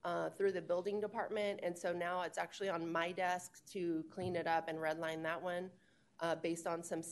uh, 0.04 0.30
through 0.30 0.52
the 0.52 0.62
building 0.62 1.00
department, 1.00 1.60
and 1.62 1.76
so 1.76 1.92
now 1.92 2.22
it's 2.22 2.38
actually 2.38 2.68
on 2.68 2.90
my 2.90 3.12
desk 3.12 3.64
to 3.72 4.04
clean 4.10 4.36
it 4.36 4.46
up 4.46 4.68
and 4.68 4.78
redline 4.78 5.22
that 5.22 5.42
one 5.42 5.70
uh, 6.20 6.34
based 6.36 6.66
on 6.66 6.82
some 6.82 7.02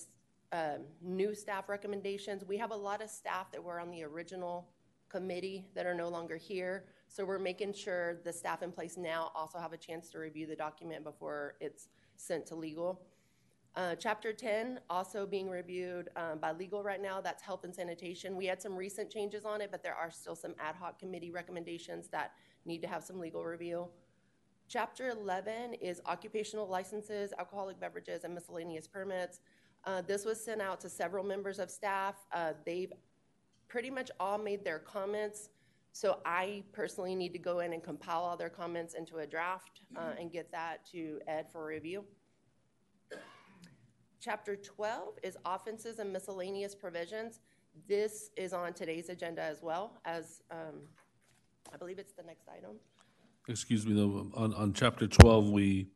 um, 0.52 0.84
new 1.02 1.34
staff 1.34 1.68
recommendations. 1.68 2.44
We 2.44 2.56
have 2.58 2.70
a 2.70 2.76
lot 2.76 3.02
of 3.02 3.10
staff 3.10 3.50
that 3.52 3.62
were 3.62 3.80
on 3.80 3.90
the 3.90 4.04
original 4.04 4.68
committee 5.08 5.66
that 5.74 5.86
are 5.86 5.94
no 5.94 6.08
longer 6.08 6.36
here. 6.36 6.84
So 7.08 7.24
we're 7.24 7.38
making 7.38 7.74
sure 7.74 8.20
the 8.24 8.32
staff 8.32 8.62
in 8.62 8.72
place 8.72 8.96
now 8.96 9.30
also 9.34 9.58
have 9.58 9.72
a 9.72 9.76
chance 9.76 10.10
to 10.10 10.18
review 10.18 10.46
the 10.46 10.56
document 10.56 11.04
before 11.04 11.54
it's 11.60 11.88
sent 12.16 12.46
to 12.46 12.54
legal. 12.56 13.02
Uh, 13.76 13.96
chapter 13.96 14.32
10 14.32 14.78
also 14.88 15.26
being 15.26 15.50
reviewed 15.50 16.08
um, 16.14 16.38
by 16.38 16.52
legal 16.52 16.84
right 16.84 17.02
now. 17.02 17.20
That's 17.20 17.42
health 17.42 17.64
and 17.64 17.74
sanitation. 17.74 18.36
We 18.36 18.46
had 18.46 18.62
some 18.62 18.76
recent 18.76 19.10
changes 19.10 19.44
on 19.44 19.60
it, 19.60 19.70
but 19.72 19.82
there 19.82 19.94
are 19.94 20.12
still 20.12 20.36
some 20.36 20.54
ad 20.60 20.76
hoc 20.76 21.00
committee 21.00 21.32
recommendations 21.32 22.06
that 22.08 22.32
need 22.64 22.82
to 22.82 22.88
have 22.88 23.02
some 23.02 23.18
legal 23.18 23.44
review. 23.44 23.88
Chapter 24.68 25.08
11 25.08 25.74
is 25.74 26.00
occupational 26.06 26.68
licenses, 26.68 27.32
alcoholic 27.38 27.80
beverages, 27.80 28.22
and 28.22 28.32
miscellaneous 28.32 28.86
permits. 28.86 29.40
Uh, 29.84 30.00
this 30.02 30.24
was 30.24 30.42
sent 30.42 30.62
out 30.62 30.80
to 30.80 30.88
several 30.88 31.24
members 31.24 31.58
of 31.58 31.68
staff. 31.68 32.14
Uh, 32.32 32.52
they've 32.64 32.92
pretty 33.66 33.90
much 33.90 34.10
all 34.20 34.38
made 34.38 34.64
their 34.64 34.78
comments. 34.78 35.48
So 35.92 36.18
I 36.24 36.62
personally 36.72 37.14
need 37.16 37.32
to 37.32 37.38
go 37.38 37.58
in 37.58 37.72
and 37.72 37.82
compile 37.82 38.22
all 38.22 38.36
their 38.36 38.48
comments 38.48 38.94
into 38.94 39.18
a 39.18 39.26
draft 39.26 39.80
uh, 39.96 40.12
and 40.18 40.32
get 40.32 40.50
that 40.52 40.84
to 40.92 41.20
Ed 41.26 41.46
for 41.52 41.66
review. 41.66 42.04
Chapter 44.24 44.56
12 44.56 45.18
is 45.22 45.36
offenses 45.44 45.98
and 45.98 46.10
miscellaneous 46.10 46.74
provisions. 46.74 47.40
This 47.86 48.30
is 48.38 48.54
on 48.54 48.72
today's 48.72 49.10
agenda 49.10 49.42
as 49.42 49.62
well 49.62 49.98
as, 50.06 50.40
um, 50.50 50.80
I 51.70 51.76
believe 51.76 51.98
it's 51.98 52.14
the 52.14 52.22
next 52.22 52.48
item. 52.48 52.76
Excuse 53.48 53.84
me, 53.86 53.92
though, 53.94 54.30
on, 54.34 54.54
on 54.54 54.72
chapter 54.72 55.06
twelve, 55.06 55.50
we 55.50 55.88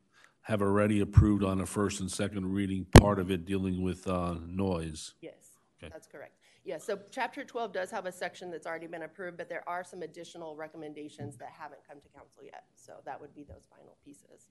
have 0.42 0.60
already 0.60 1.00
approved 1.00 1.42
on 1.42 1.62
a 1.62 1.66
first 1.66 2.00
and 2.00 2.10
second 2.10 2.52
reading, 2.52 2.84
part 3.00 3.18
of 3.18 3.30
it 3.30 3.46
dealing 3.46 3.82
with, 3.82 4.06
uh, 4.06 4.34
noise. 4.46 5.14
Yes, 5.22 5.52
Okay. 5.82 5.90
that's 5.90 6.06
correct. 6.06 6.34
Yes, 6.64 6.84
so 6.84 6.98
chapter 7.10 7.44
12 7.44 7.72
does 7.72 7.90
have 7.90 8.04
a 8.04 8.12
section 8.12 8.50
that's 8.50 8.66
already 8.66 8.88
been 8.88 9.04
approved, 9.04 9.38
but 9.38 9.48
there 9.48 9.66
are 9.66 9.82
some 9.82 10.02
additional 10.02 10.54
recommendations 10.54 11.38
that 11.38 11.48
haven't 11.58 11.80
come 11.88 11.98
to 12.02 12.08
council 12.10 12.44
yet. 12.44 12.64
So 12.74 12.96
that 13.06 13.18
would 13.18 13.34
be 13.34 13.44
those 13.44 13.66
final 13.74 13.96
pieces. 14.04 14.50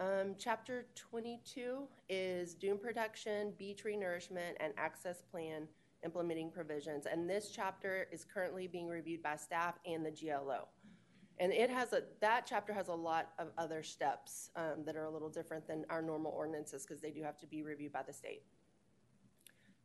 Um, 0.00 0.36
chapter 0.38 0.86
22 0.94 1.88
is 2.08 2.54
dune 2.54 2.78
protection, 2.78 3.52
beach 3.58 3.82
nourishment, 3.84 4.56
and 4.60 4.72
access 4.76 5.22
plan 5.22 5.66
implementing 6.04 6.52
provisions. 6.52 7.06
And 7.06 7.28
this 7.28 7.50
chapter 7.50 8.06
is 8.12 8.24
currently 8.24 8.68
being 8.68 8.86
reviewed 8.86 9.22
by 9.22 9.34
staff 9.34 9.74
and 9.84 10.06
the 10.06 10.12
GLO. 10.12 10.68
And 11.40 11.52
it 11.52 11.68
has 11.70 11.92
a, 11.92 12.02
that 12.20 12.46
chapter 12.46 12.72
has 12.72 12.88
a 12.88 12.94
lot 12.94 13.30
of 13.40 13.48
other 13.58 13.82
steps 13.82 14.50
um, 14.54 14.84
that 14.84 14.94
are 14.94 15.04
a 15.04 15.10
little 15.10 15.28
different 15.28 15.66
than 15.66 15.84
our 15.90 16.02
normal 16.02 16.32
ordinances 16.32 16.84
because 16.86 17.00
they 17.00 17.10
do 17.10 17.22
have 17.22 17.38
to 17.38 17.46
be 17.46 17.64
reviewed 17.64 17.92
by 17.92 18.02
the 18.06 18.12
state. 18.12 18.42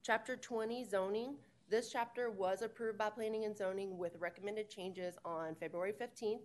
Chapter 0.04 0.36
20, 0.36 0.86
zoning. 0.86 1.36
This 1.70 1.92
chapter 1.92 2.30
was 2.30 2.62
approved 2.62 3.00
by 3.00 3.10
planning 3.10 3.46
and 3.46 3.58
zoning 3.58 3.98
with 3.98 4.16
recommended 4.20 4.70
changes 4.70 5.16
on 5.26 5.56
February 5.56 5.94
15th, 5.94 6.42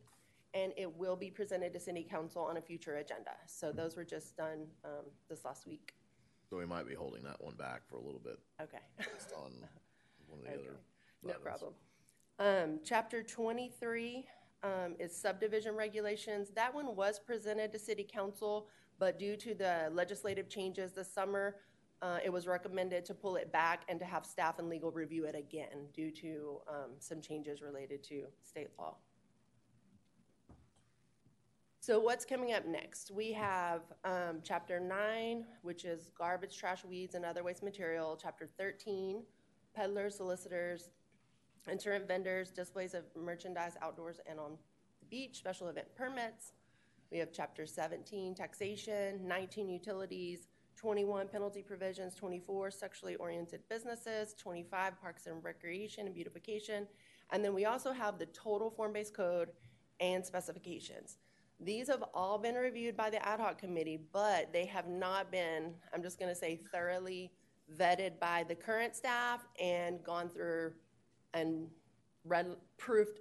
and 0.55 0.73
it 0.77 0.93
will 0.97 1.17
be 1.17 1.31
presented 1.31 1.73
to 1.75 1.81
city 1.81 2.03
council 2.09 2.43
on 2.43 2.57
a 2.57 2.61
future 2.61 2.97
agenda. 2.97 3.33
So 3.47 3.73
those 3.73 3.97
were 3.97 4.05
just 4.05 4.37
done 4.37 4.67
um, 4.85 5.05
this 5.29 5.45
last 5.45 5.67
week. 5.67 5.93
So 6.49 6.57
we 6.57 6.65
might 6.67 6.89
be 6.89 6.95
holding 6.95 7.23
that 7.25 7.43
one 7.43 7.55
back 7.55 7.83
for 7.89 7.97
a 7.97 8.01
little 8.01 8.21
bit 8.21 8.39
Okay. 8.63 8.79
based 8.99 9.33
on 9.37 9.53
one 10.27 10.39
of 10.41 10.45
the 10.45 10.51
Okay. 10.53 10.59
other. 10.61 10.77
No 11.23 11.31
items. 11.31 11.45
problem. 11.45 11.75
Um, 12.39 12.81
chapter 12.85 13.23
twenty-three, 13.23 14.25
um, 14.63 14.95
is 14.99 15.15
subdivision 15.15 15.75
regulations. 15.75 16.51
That 16.55 16.73
one 16.73 16.95
was 16.97 17.19
presented 17.19 17.73
to 17.73 17.79
city 17.79 18.05
council, 18.11 18.69
but 18.99 19.19
due 19.19 19.37
to 19.37 19.55
the 19.55 19.91
legislative 19.93 20.49
changes 20.49 20.93
this 20.93 21.13
summer, 21.13 21.57
uh, 22.01 22.19
it 22.25 22.31
was 22.31 22.47
recommended 22.47 23.05
to 23.07 23.15
pull 23.15 23.35
it 23.37 23.53
back 23.53 23.83
and 23.89 23.99
to 23.99 24.07
have 24.07 24.25
staff 24.25 24.61
and 24.61 24.69
legal 24.69 24.93
review 24.93 25.25
it 25.25 25.35
again 25.35 25.89
due 25.93 26.13
to, 26.13 26.61
um, 26.69 26.91
some 27.01 27.21
changes 27.21 27.61
related 27.61 28.05
to 28.05 28.23
state 28.45 28.69
law. 28.79 28.97
So 31.89 31.99
what's 31.99 32.27
coming 32.27 32.53
up 32.53 32.67
next? 32.67 33.11
We 33.11 33.33
have 33.33 33.81
um, 34.05 34.41
Chapter 34.45 34.79
9, 34.79 35.47
which 35.63 35.87
is 35.87 36.11
garbage, 36.19 36.55
trash, 36.55 36.85
weeds, 36.85 37.15
and 37.15 37.25
other 37.25 37.43
waste 37.43 37.63
material. 37.63 38.19
Chapter 38.21 38.47
13, 38.47 39.23
peddlers, 39.75 40.17
solicitors, 40.17 40.91
itinerant 41.67 42.07
vendors, 42.07 42.51
displays 42.51 42.93
of 42.93 43.05
merchandise 43.17 43.73
outdoors 43.81 44.21
and 44.29 44.39
on 44.39 44.59
the 45.01 45.07
beach, 45.07 45.39
special 45.39 45.69
event 45.69 45.87
permits. 45.97 46.53
We 47.11 47.17
have 47.21 47.33
Chapter 47.33 47.65
17, 47.65 48.35
taxation, 48.35 49.27
19, 49.27 49.71
utilities, 49.71 50.47
21, 50.77 51.29
penalty 51.29 51.63
provisions, 51.63 52.15
24, 52.15 52.71
sexually 52.71 53.17
oriented 53.17 53.63
businesses, 53.71 54.35
25, 54.35 55.01
parks 55.01 55.27
and 55.27 55.43
recreation 55.43 56.05
and 56.05 56.15
beautification. 56.15 56.87
And 57.33 57.43
then 57.43 57.55
we 57.55 57.65
also 57.65 57.93
have 57.93 58.19
the 58.19 58.27
total 58.27 58.69
form-based 58.69 59.15
code 59.15 59.53
and 60.01 60.23
specifications. 60.23 61.17
These 61.61 61.89
have 61.89 62.05
all 62.15 62.39
been 62.39 62.55
reviewed 62.55 62.97
by 62.97 63.11
the 63.11 63.25
ad 63.27 63.41
hoc 63.41 63.59
committee, 63.59 63.99
but 64.13 64.53
they 64.53 64.65
have 64.67 64.87
not 64.87 65.33
been, 65.33 65.75
I'm 65.93 66.03
just 66.03 66.19
going 66.19 66.31
to 66.31 66.35
say 66.35 66.61
thoroughly 66.73 67.33
vetted 67.77 68.19
by 68.21 68.45
the 68.49 68.55
current 68.55 68.95
staff 68.95 69.45
and 69.61 70.03
gone 70.05 70.29
through 70.29 70.73
and 71.35 71.67
read, 72.25 72.57
proofed 72.77 73.21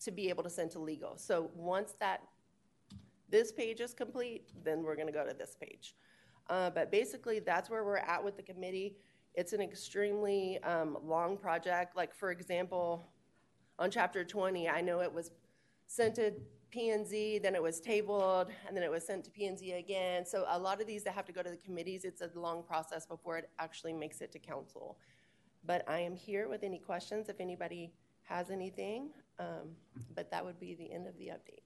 to 0.00 0.10
be 0.10 0.28
able 0.28 0.42
to 0.42 0.50
send 0.50 0.70
to 0.72 0.78
legal. 0.78 1.16
So 1.16 1.50
once 1.54 1.94
that, 2.00 2.22
this 3.30 3.52
page 3.52 3.80
is 3.80 3.94
complete, 3.94 4.50
then 4.64 4.82
we're 4.82 4.96
going 4.96 5.06
to 5.06 5.12
go 5.12 5.26
to 5.26 5.34
this 5.34 5.56
page. 5.60 5.94
Uh, 6.48 6.68
but 6.68 6.90
basically, 6.90 7.38
that's 7.38 7.70
where 7.70 7.84
we're 7.84 7.98
at 7.98 8.22
with 8.22 8.36
the 8.36 8.42
committee. 8.42 8.96
It's 9.34 9.52
an 9.52 9.60
extremely 9.60 10.58
um, 10.64 10.98
long 11.04 11.36
project. 11.36 11.96
Like, 11.96 12.14
for 12.14 12.32
example, 12.32 13.08
on 13.78 13.90
chapter 13.90 14.24
20, 14.24 14.68
I 14.68 14.80
know 14.80 15.00
it 15.00 15.12
was 15.12 15.30
sent 15.86 16.16
to 16.16 16.32
P 16.70 16.90
and 16.90 17.06
Z, 17.06 17.40
then 17.40 17.54
it 17.54 17.62
was 17.62 17.80
tabled, 17.80 18.48
and 18.66 18.76
then 18.76 18.84
it 18.84 18.90
was 18.90 19.06
sent 19.06 19.24
to 19.24 19.30
P 19.30 19.46
and 19.46 19.58
Z 19.58 19.72
again. 19.72 20.24
So 20.24 20.44
a 20.48 20.58
lot 20.58 20.80
of 20.80 20.86
these 20.86 21.02
that 21.04 21.14
have 21.14 21.26
to 21.26 21.32
go 21.32 21.42
to 21.42 21.50
the 21.50 21.56
committees, 21.56 22.04
it's 22.04 22.22
a 22.22 22.30
long 22.34 22.62
process 22.62 23.06
before 23.06 23.38
it 23.38 23.50
actually 23.58 23.92
makes 23.92 24.20
it 24.20 24.32
to 24.32 24.38
council. 24.38 24.98
But 25.64 25.88
I 25.88 26.00
am 26.00 26.16
here 26.16 26.48
with 26.48 26.62
any 26.62 26.78
questions 26.78 27.28
if 27.28 27.40
anybody 27.40 27.92
has 28.22 28.50
anything. 28.50 29.10
Um, 29.38 29.70
but 30.14 30.30
that 30.30 30.44
would 30.44 30.60
be 30.60 30.74
the 30.74 30.92
end 30.92 31.06
of 31.06 31.16
the 31.18 31.26
update. 31.26 31.62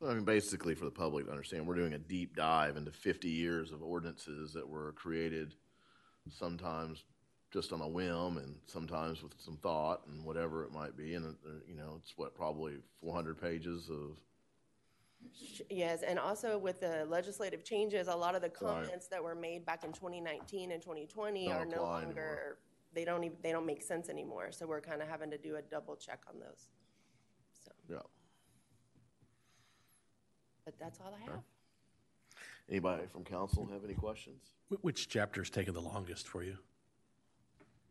Well, 0.00 0.10
I 0.10 0.14
mean, 0.14 0.24
basically, 0.24 0.74
for 0.74 0.84
the 0.84 0.90
public 0.90 1.26
to 1.26 1.30
understand, 1.30 1.66
we're 1.66 1.76
doing 1.76 1.94
a 1.94 1.98
deep 1.98 2.36
dive 2.36 2.76
into 2.76 2.90
50 2.90 3.28
years 3.28 3.72
of 3.72 3.82
ordinances 3.82 4.52
that 4.52 4.68
were 4.68 4.92
created 4.92 5.54
sometimes 6.28 7.04
just 7.56 7.72
on 7.72 7.80
a 7.80 7.88
whim 7.88 8.36
and 8.36 8.54
sometimes 8.66 9.22
with 9.22 9.32
some 9.38 9.56
thought 9.62 10.02
and 10.08 10.22
whatever 10.22 10.62
it 10.62 10.72
might 10.72 10.94
be. 10.94 11.14
And, 11.14 11.24
uh, 11.46 11.48
you 11.66 11.74
know, 11.74 11.94
it's 12.02 12.12
what, 12.18 12.34
probably 12.34 12.74
400 13.00 13.40
pages 13.40 13.88
of, 13.88 14.18
Yes, 15.70 16.02
and 16.02 16.18
also 16.18 16.58
with 16.58 16.80
the 16.80 17.06
legislative 17.08 17.64
changes, 17.64 18.08
a 18.08 18.14
lot 18.14 18.34
of 18.34 18.42
the 18.42 18.48
Right. 18.48 18.84
comments 18.84 19.08
that 19.08 19.24
were 19.24 19.34
made 19.34 19.64
back 19.64 19.82
in 19.84 19.90
2019 19.92 20.70
and 20.70 20.82
2020 20.82 21.46
Don't 21.48 21.54
are 21.56 21.64
no 21.64 21.76
apply 21.78 22.02
longer 22.04 22.58
they 22.92 23.04
don't 23.06 23.24
even, 23.24 23.36
they 23.42 23.52
don't 23.52 23.64
make 23.66 23.82
sense 23.82 24.08
anymore. 24.10 24.52
So 24.52 24.66
we're 24.66 24.80
kind 24.82 25.00
of 25.02 25.08
having 25.08 25.30
to 25.30 25.38
do 25.38 25.56
a 25.56 25.62
double 25.62 25.96
check 25.96 26.20
on 26.28 26.38
those. 26.38 26.68
So, 27.64 27.72
Yeah. 27.88 28.02
but 30.66 30.78
that's 30.78 31.00
all 31.00 31.14
I 31.14 31.30
have. 31.30 31.42
Anybody 32.68 33.06
from 33.06 33.24
council 33.24 33.66
have 33.72 33.82
any 33.84 33.94
questions? 33.94 34.42
Wh- 34.68 34.84
Which 34.84 35.08
chapter's 35.08 35.48
taken 35.50 35.72
the 35.72 35.80
longest 35.82 36.28
for 36.28 36.42
you? 36.42 36.58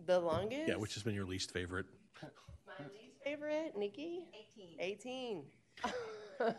The 0.05 0.19
longest? 0.19 0.67
Yeah, 0.67 0.75
which 0.75 0.93
has 0.95 1.03
been 1.03 1.15
your 1.15 1.25
least 1.25 1.51
favorite? 1.51 1.85
My 2.21 2.85
least 2.93 3.17
favorite, 3.23 3.73
Nikki? 3.77 4.25
18. 4.57 4.75
18. 4.79 5.43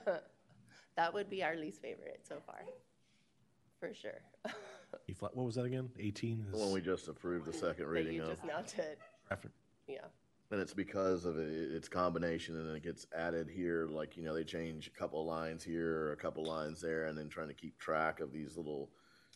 that 0.96 1.12
would 1.12 1.28
be 1.28 1.42
our 1.44 1.56
least 1.56 1.80
favorite 1.82 2.20
so 2.26 2.36
far, 2.46 2.60
for 3.80 3.92
sure. 3.94 4.20
You 5.06 5.14
fla- 5.14 5.30
What 5.34 5.44
was 5.46 5.54
that 5.56 5.64
again? 5.64 5.90
18 5.98 6.46
The 6.52 6.58
one 6.58 6.68
is? 6.68 6.74
we 6.74 6.80
just 6.80 7.08
approved 7.08 7.46
the 7.46 7.52
second 7.52 7.84
that 7.84 7.90
reading 7.90 8.14
you 8.14 8.22
of. 8.22 8.28
just 8.30 8.44
now 8.44 8.60
did. 8.62 8.96
traffic. 9.28 9.50
Yeah. 9.86 9.98
And 10.50 10.60
it's 10.60 10.72
because 10.74 11.24
of 11.24 11.38
it, 11.38 11.48
its 11.48 11.88
combination 11.88 12.56
and 12.56 12.68
then 12.68 12.76
it 12.76 12.82
gets 12.84 13.06
added 13.16 13.48
here, 13.48 13.88
like, 13.90 14.16
you 14.16 14.22
know, 14.22 14.32
they 14.32 14.44
change 14.44 14.86
a 14.86 14.98
couple 14.98 15.20
of 15.20 15.26
lines 15.26 15.64
here, 15.64 15.96
or 16.06 16.12
a 16.12 16.16
couple 16.16 16.42
of 16.44 16.48
lines 16.48 16.80
there, 16.80 17.06
and 17.06 17.18
then 17.18 17.28
trying 17.28 17.48
to 17.48 17.54
keep 17.54 17.76
track 17.78 18.20
of 18.20 18.32
these 18.32 18.56
little 18.56 18.90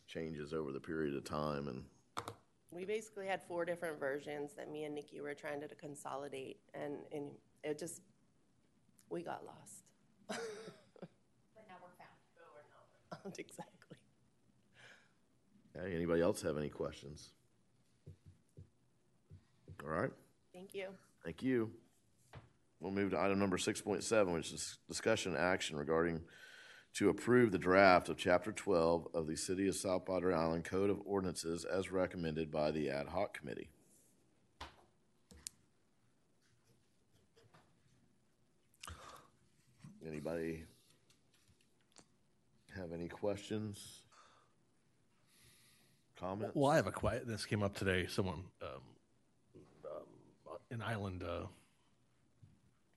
changes 0.06 0.52
over 0.52 0.70
the 0.72 0.80
period 0.80 1.14
of 1.16 1.24
time 1.24 1.66
and 1.68 1.82
We 2.72 2.84
basically 2.84 3.26
had 3.26 3.42
four 3.48 3.64
different 3.64 3.98
versions 3.98 4.52
that 4.56 4.70
me 4.70 4.84
and 4.84 4.94
Nikki 4.94 5.20
were 5.20 5.34
trying 5.34 5.60
to 5.60 5.68
consolidate, 5.74 6.58
and, 6.72 6.98
and 7.12 7.30
it 7.64 7.78
just, 7.78 8.00
we 9.08 9.22
got 9.22 9.44
lost. 9.44 9.82
But 10.28 10.38
now 11.68 11.74
we're 11.82 11.88
found. 11.98 12.16
But 12.34 12.44
we're 12.54 13.30
not. 13.32 13.38
Exactly. 13.38 13.96
Okay, 15.76 15.94
anybody 15.94 16.20
else 16.22 16.42
have 16.42 16.56
any 16.58 16.68
questions? 16.68 17.30
All 19.82 19.90
right, 19.90 20.10
Thank 20.52 20.74
you. 20.74 20.88
thank 21.24 21.42
you. 21.42 21.70
We'll 22.80 22.92
move 22.92 23.10
to 23.12 23.20
item 23.20 23.38
number 23.38 23.56
six 23.58 23.80
point 23.80 24.04
seven, 24.04 24.32
which 24.34 24.52
is 24.52 24.78
discussion 24.88 25.32
and 25.34 25.40
action 25.40 25.76
regarding 25.76 26.20
to 26.94 27.08
approve 27.08 27.52
the 27.52 27.58
draft 27.58 28.08
of 28.08 28.16
chapter 28.16 28.52
twelve 28.52 29.06
of 29.14 29.26
the 29.26 29.36
City 29.36 29.68
of 29.68 29.76
South 29.76 30.06
Padre 30.06 30.34
Island 30.34 30.64
Code 30.64 30.90
of 30.90 31.00
Ordinances 31.04 31.64
as 31.64 31.92
recommended 31.92 32.50
by 32.50 32.70
the 32.70 32.90
ad 32.90 33.08
hoc 33.08 33.38
committee. 33.38 33.70
Anybody 40.06 40.64
have 42.76 42.92
any 42.92 43.06
questions? 43.06 44.02
Comments? 46.18 46.54
Well, 46.54 46.70
I 46.70 46.76
have 46.76 46.86
a 46.86 46.92
quiet, 46.92 47.26
this 47.26 47.46
came 47.46 47.62
up 47.62 47.74
today, 47.74 48.06
someone, 48.06 48.44
um, 48.62 48.68
um, 49.84 50.56
in 50.70 50.82
Island, 50.82 51.22
uh, 51.22 51.46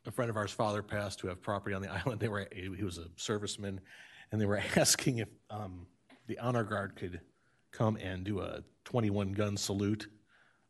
a 0.05 0.11
friend 0.11 0.29
of 0.29 0.37
ours' 0.37 0.51
father 0.51 0.81
passed 0.83 1.21
who 1.21 1.27
have 1.27 1.41
property 1.41 1.75
on 1.75 1.81
the 1.81 1.91
island. 2.05 2.19
They 2.19 2.27
were, 2.27 2.47
he 2.53 2.83
was 2.83 2.97
a 2.97 3.05
serviceman, 3.17 3.79
and 4.31 4.41
they 4.41 4.45
were 4.45 4.61
asking 4.75 5.19
if, 5.19 5.29
um, 5.49 5.87
the 6.27 6.39
honor 6.39 6.63
guard 6.63 6.95
could 6.95 7.19
come 7.71 7.97
and 7.97 8.23
do 8.23 8.39
a 8.39 8.63
twenty-one 8.85 9.33
gun 9.33 9.57
salute 9.57 10.07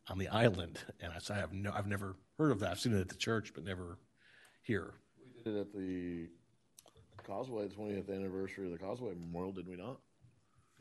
on 0.10 0.18
the 0.18 0.28
island. 0.30 0.80
And 1.00 1.14
I 1.14 1.20
said, 1.20 1.38
I 1.38 1.40
have 1.40 1.54
no, 1.54 1.72
I've 1.72 1.88
never 1.88 2.16
heard 2.38 2.52
of 2.52 2.60
that. 2.62 2.72
I've 2.72 2.80
seen 2.80 2.96
it 2.96 3.02
at 3.02 3.10
the 3.10 3.16
church, 3.16 3.54
but 3.54 3.64
never 3.64 4.00
here. 4.64 4.96
We 5.38 5.44
did 5.44 5.56
it 5.56 5.62
at 5.62 5.74
the 5.74 6.30
Causeway, 7.26 7.68
the 7.68 7.76
twentieth 7.76 8.10
anniversary 8.10 8.66
of 8.66 8.72
the 8.72 8.84
Causeway 8.84 9.14
Memorial, 9.14 9.52
did 9.52 9.68
we 9.68 9.76
not? 9.76 10.00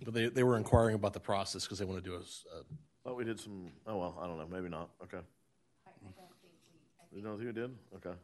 But 0.04 0.14
they, 0.14 0.28
they 0.28 0.42
were 0.42 0.56
inquiring 0.56 0.94
about 0.94 1.12
the 1.12 1.20
process 1.20 1.64
because 1.64 1.78
they 1.78 1.84
want 1.84 2.02
to 2.02 2.10
do 2.10 2.16
a. 2.16 2.22
Thought 3.04 3.16
we 3.16 3.24
did 3.24 3.38
some, 3.38 3.72
oh, 3.86 3.98
well, 3.98 4.18
I 4.20 4.26
don't 4.26 4.38
know, 4.38 4.46
maybe 4.48 4.68
not, 4.68 4.90
okay. 5.02 5.18
You 7.12 7.20
don't 7.20 7.36
think 7.36 7.54
we 7.54 7.60
did? 7.60 7.70
Okay. 7.96 8.16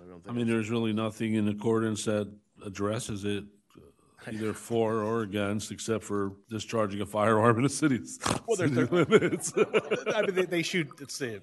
Maybe 0.00 0.12
I'm 0.12 0.22
I 0.28 0.32
mean, 0.32 0.46
there's 0.48 0.70
really 0.70 0.92
nothing 0.92 1.34
in 1.34 1.48
accordance 1.48 2.04
that 2.06 2.32
addresses 2.64 3.24
it, 3.24 3.44
uh, 3.76 4.30
either 4.30 4.52
for 4.52 5.02
or 5.02 5.22
against, 5.22 5.70
except 5.70 6.04
for 6.04 6.32
discharging 6.48 7.00
a 7.00 7.06
firearm 7.06 7.56
in 7.58 7.62
the 7.64 7.68
city's 7.68 8.18
Well, 8.46 8.56
there's- 8.56 8.74
city 8.74 8.88
limits. 8.90 9.52
I 10.14 10.22
mean, 10.22 10.34
they, 10.34 10.44
they 10.46 10.62
shoot. 10.62 10.88
It's 11.00 11.18
the 11.18 11.40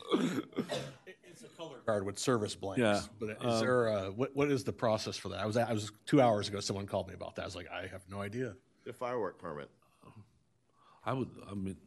it's 1.25 1.43
a 1.43 1.47
color 1.57 1.77
guard 1.85 2.03
with 2.05 2.17
service 2.17 2.55
blanks. 2.55 2.79
Yeah, 2.79 3.01
But 3.19 3.29
is 3.29 3.37
um, 3.41 3.59
there 3.59 3.89
uh 3.89 4.09
what 4.11 4.35
what 4.35 4.49
is 4.51 4.63
the 4.63 4.73
process 4.73 5.17
for 5.17 5.29
that? 5.29 5.39
I 5.39 5.45
was 5.45 5.55
I 5.57 5.71
was 5.73 5.91
two 6.05 6.19
hours 6.21 6.47
ago. 6.47 6.59
Someone 6.59 6.87
called 6.87 7.07
me 7.07 7.13
about 7.13 7.35
that. 7.35 7.43
I 7.43 7.45
was 7.45 7.55
like, 7.55 7.67
I 7.71 7.87
have 7.87 8.03
no 8.09 8.21
idea. 8.21 8.55
The 8.85 8.93
firework 8.93 9.37
permit. 9.39 9.69
I 11.05 11.13
would, 11.13 11.29
I 11.49 11.53
mean, 11.53 11.77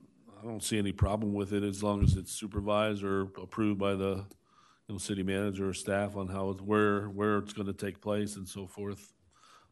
I 0.41 0.47
don't 0.47 0.63
see 0.63 0.79
any 0.79 0.93
problem 0.93 1.35
with 1.35 1.53
it 1.53 1.63
as 1.63 1.83
long 1.83 2.03
as 2.03 2.17
it's 2.17 2.33
supervised 2.33 3.03
or 3.05 3.23
approved 3.43 3.79
by 3.79 3.95
the, 3.95 4.25
you 4.91 4.95
know, 4.95 4.99
city 4.99 5.23
manager 5.23 5.69
or 5.69 5.73
staff 5.73 6.17
on 6.17 6.27
how, 6.27 6.51
it's 6.51 6.61
where, 6.61 7.03
where 7.11 7.39
it's 7.39 7.53
gonna 7.53 7.73
take 7.73 8.01
place 8.01 8.35
and 8.35 8.49
so 8.49 8.67
forth. 8.67 9.13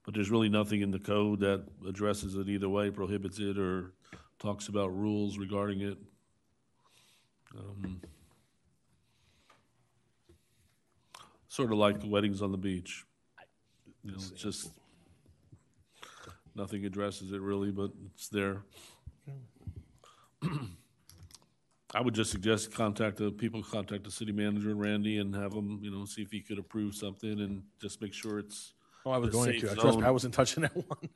But 0.04 0.14
there's 0.14 0.30
really 0.30 0.48
nothing 0.48 0.80
in 0.80 0.92
the 0.92 1.00
code 1.00 1.40
that 1.40 1.64
addresses 1.86 2.36
it 2.36 2.48
either 2.48 2.68
way, 2.68 2.88
prohibits 2.90 3.40
it, 3.40 3.58
or 3.58 3.94
talks 4.38 4.68
about 4.68 4.96
rules 4.96 5.36
regarding 5.36 5.80
it. 5.80 5.98
Um, 7.58 8.00
Sort 11.48 11.72
of 11.72 11.78
like 11.78 11.98
the 11.98 12.06
weddings 12.06 12.40
on 12.40 12.52
the 12.52 12.58
beach. 12.58 13.04
You 14.04 14.12
know, 14.12 14.18
it's 14.18 14.30
just, 14.30 14.70
nothing 16.54 16.84
addresses 16.84 17.32
it 17.32 17.40
really, 17.40 17.72
but 17.72 17.90
it's 18.14 18.28
there. 18.28 18.62
I 21.94 22.02
would 22.02 22.14
just 22.14 22.30
suggest 22.30 22.72
contact 22.72 23.16
the, 23.16 23.30
people 23.30 23.62
contact 23.62 24.04
the 24.04 24.10
city 24.10 24.32
manager 24.32 24.70
and 24.70 24.78
Randy 24.78 25.18
and 25.18 25.34
have 25.34 25.52
them, 25.52 25.80
you 25.82 25.90
know, 25.90 26.04
see 26.04 26.20
if 26.20 26.30
he 26.30 26.40
could 26.40 26.58
approve 26.58 26.94
something 26.94 27.40
and 27.40 27.62
just 27.80 28.02
make 28.02 28.12
sure 28.12 28.38
it's. 28.38 28.74
Oh, 29.06 29.10
I 29.12 29.18
was 29.18 29.30
a 29.30 29.32
going 29.32 29.52
safe 29.52 29.60
to. 29.62 29.70
I 29.70 29.74
trust 29.74 29.86
me, 29.86 29.92
zone. 29.92 30.04
I 30.04 30.10
wasn't 30.10 30.34
touching 30.34 30.62
that 30.64 30.76
one. 30.76 30.84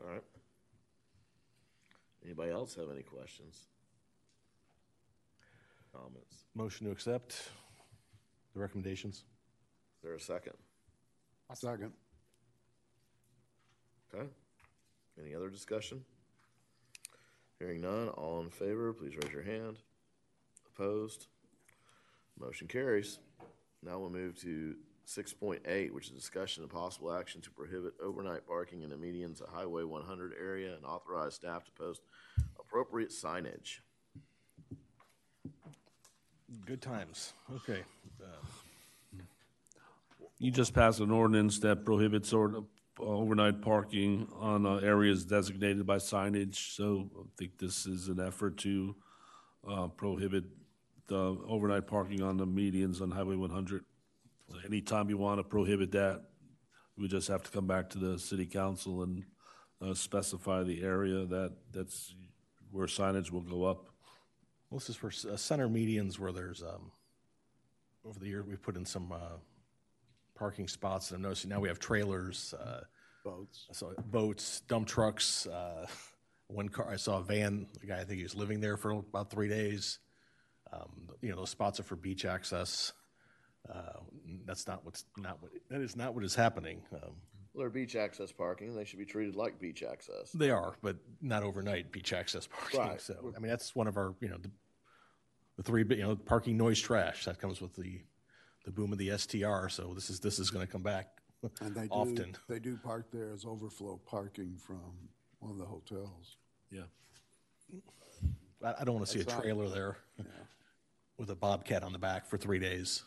All 0.00 0.08
right. 0.08 0.22
Anybody 2.24 2.50
else 2.50 2.74
have 2.76 2.90
any 2.90 3.02
questions? 3.02 3.66
Comments? 5.92 6.44
Motion 6.54 6.86
to 6.86 6.92
accept 6.92 7.50
the 8.54 8.60
recommendations. 8.60 9.16
Is 9.16 9.24
there 10.02 10.14
a 10.14 10.20
second? 10.20 10.54
A 11.50 11.56
Second. 11.56 11.92
Okay. 14.14 14.26
Any 15.22 15.34
other 15.34 15.50
discussion? 15.50 16.02
Hearing 17.62 17.82
none, 17.82 18.08
all 18.08 18.40
in 18.40 18.50
favor, 18.50 18.92
please 18.92 19.14
raise 19.22 19.32
your 19.32 19.44
hand. 19.44 19.76
Opposed? 20.74 21.28
Motion 22.36 22.66
carries. 22.66 23.20
Now 23.84 24.00
we'll 24.00 24.10
move 24.10 24.36
to 24.40 24.74
six 25.04 25.32
point 25.32 25.62
eight, 25.66 25.94
which 25.94 26.08
is 26.08 26.10
discussion 26.12 26.64
of 26.64 26.70
possible 26.70 27.12
action 27.12 27.40
to 27.42 27.52
prohibit 27.52 27.92
overnight 28.02 28.48
parking 28.48 28.82
in 28.82 28.90
the 28.90 28.96
medians 28.96 29.40
at 29.40 29.48
Highway 29.48 29.84
one 29.84 30.02
hundred 30.02 30.32
area 30.40 30.74
and 30.74 30.84
authorize 30.84 31.34
staff 31.34 31.64
to 31.66 31.70
post 31.70 32.02
appropriate 32.58 33.10
signage. 33.10 33.78
Good 36.66 36.82
times. 36.82 37.32
Okay. 37.54 37.84
Um, 38.20 39.22
you 40.40 40.50
just 40.50 40.74
passed 40.74 40.98
an 40.98 41.12
ordinance 41.12 41.60
that 41.60 41.84
prohibits 41.84 42.32
or, 42.32 42.64
overnight 42.98 43.62
parking 43.62 44.28
on 44.38 44.66
uh, 44.66 44.76
areas 44.76 45.24
designated 45.24 45.86
by 45.86 45.96
signage. 45.96 46.74
So 46.76 47.10
I 47.18 47.22
think 47.38 47.58
this 47.58 47.86
is 47.86 48.08
an 48.08 48.20
effort 48.20 48.58
to 48.58 48.94
uh, 49.68 49.88
prohibit 49.88 50.44
the 51.08 51.36
overnight 51.48 51.86
parking 51.86 52.22
on 52.22 52.36
the 52.36 52.46
medians 52.46 53.00
on 53.00 53.10
Highway 53.10 53.36
100. 53.36 53.84
So 54.50 54.58
Anytime 54.66 55.08
you 55.08 55.16
want 55.16 55.38
to 55.40 55.44
prohibit 55.44 55.92
that, 55.92 56.22
we 56.96 57.08
just 57.08 57.28
have 57.28 57.42
to 57.44 57.50
come 57.50 57.66
back 57.66 57.90
to 57.90 57.98
the 57.98 58.18
city 58.18 58.46
council 58.46 59.02
and 59.02 59.24
uh, 59.80 59.94
specify 59.94 60.62
the 60.62 60.82
area 60.82 61.24
that, 61.24 61.52
that's 61.72 62.14
where 62.70 62.86
signage 62.86 63.30
will 63.30 63.40
go 63.40 63.64
up. 63.64 63.86
Well, 64.70 64.78
this 64.78 64.88
is 64.88 64.96
for 64.96 65.08
uh, 65.08 65.36
center 65.36 65.68
medians 65.68 66.18
where 66.18 66.32
there's 66.32 66.62
um 66.62 66.92
over 68.06 68.18
the 68.18 68.26
year 68.26 68.42
we've 68.42 68.62
put 68.62 68.74
in 68.74 68.86
some 68.86 69.12
uh 69.12 69.36
parking 70.34 70.68
spots. 70.68 71.10
And 71.10 71.16
I'm 71.16 71.22
noticing 71.22 71.50
now 71.50 71.60
we 71.60 71.68
have 71.68 71.78
trailers, 71.78 72.54
uh, 72.54 72.82
Boats. 73.24 73.66
I 73.70 73.74
saw 73.74 73.92
boats, 74.06 74.62
dump 74.66 74.88
trucks. 74.88 75.46
Uh, 75.46 75.86
one 76.48 76.68
car, 76.68 76.88
I 76.90 76.96
saw 76.96 77.18
a 77.18 77.22
van. 77.22 77.68
The 77.80 77.86
guy, 77.86 78.00
I 78.00 78.04
think 78.04 78.16
he 78.18 78.24
was 78.24 78.34
living 78.34 78.60
there 78.60 78.76
for 78.76 78.90
about 78.90 79.30
three 79.30 79.48
days. 79.48 80.00
Um, 80.72 81.08
you 81.20 81.30
know, 81.30 81.36
those 81.36 81.50
spots 81.50 81.78
are 81.78 81.84
for 81.84 81.94
beach 81.94 82.24
access. 82.24 82.92
Uh, 83.72 84.00
that's 84.44 84.66
not 84.66 84.84
what's 84.84 85.04
not 85.16 85.40
what 85.40 85.52
that 85.70 85.80
is 85.80 85.94
not 85.94 86.16
what 86.16 86.24
is 86.24 86.34
happening. 86.34 86.82
Um, 86.92 87.12
Well, 87.54 87.60
they're 87.60 87.70
beach 87.70 87.94
access 87.94 88.32
parking, 88.32 88.74
they 88.74 88.84
should 88.84 88.98
be 88.98 89.04
treated 89.04 89.36
like 89.36 89.60
beach 89.60 89.84
access. 89.84 90.32
they 90.32 90.50
are, 90.50 90.74
but 90.82 90.96
not 91.20 91.44
overnight 91.44 91.92
beach 91.92 92.12
access 92.12 92.48
parking. 92.48 92.80
Right. 92.80 93.00
So, 93.00 93.32
I 93.36 93.38
mean, 93.38 93.50
that's 93.50 93.76
one 93.76 93.86
of 93.86 93.96
our, 93.96 94.16
you 94.20 94.28
know, 94.30 94.38
the, 94.38 94.50
the 95.58 95.62
three, 95.62 95.84
you 95.90 96.02
know, 96.02 96.16
parking 96.16 96.56
noise 96.56 96.80
trash 96.80 97.24
that 97.26 97.38
comes 97.38 97.60
with 97.60 97.76
the 97.76 98.00
the 98.64 98.70
boom 98.70 98.92
of 98.92 98.98
the 98.98 99.16
STR. 99.16 99.68
So 99.68 99.92
this 99.94 100.10
is 100.10 100.20
this 100.20 100.38
is 100.38 100.50
going 100.50 100.66
to 100.66 100.70
come 100.70 100.82
back 100.82 101.08
And 101.60 101.74
they 101.74 101.82
do, 101.86 101.88
often. 101.90 102.36
they 102.48 102.58
do 102.58 102.76
park 102.76 103.06
there 103.12 103.32
as 103.32 103.44
overflow 103.44 104.00
parking 104.06 104.56
from 104.56 104.80
one 105.40 105.52
of 105.52 105.58
the 105.58 105.64
hotels. 105.64 106.36
Yeah. 106.70 106.82
I, 108.64 108.74
I 108.80 108.84
don't 108.84 108.94
want 108.94 109.06
to 109.06 109.12
see 109.12 109.20
a 109.20 109.24
trailer 109.24 109.68
there 109.68 109.96
with 111.18 111.30
a 111.30 111.34
Bobcat 111.34 111.82
on 111.82 111.92
the 111.92 111.98
back 111.98 112.26
for 112.26 112.38
three 112.38 112.58
days, 112.58 113.02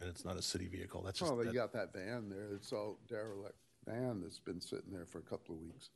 and 0.00 0.08
it's 0.08 0.24
not 0.24 0.36
a 0.36 0.42
city 0.42 0.68
vehicle. 0.68 1.02
That's 1.02 1.18
just, 1.18 1.30
Well, 1.30 1.38
they 1.40 1.46
that- 1.46 1.54
got 1.54 1.72
that 1.72 1.92
van 1.92 2.28
there, 2.28 2.50
it's 2.54 2.72
all 2.72 2.98
derelict 3.08 3.56
van 3.86 4.20
that's 4.20 4.38
been 4.38 4.60
sitting 4.60 4.92
there 4.92 5.06
for 5.06 5.18
a 5.18 5.22
couple 5.22 5.54
of 5.56 5.60
weeks. 5.62 5.90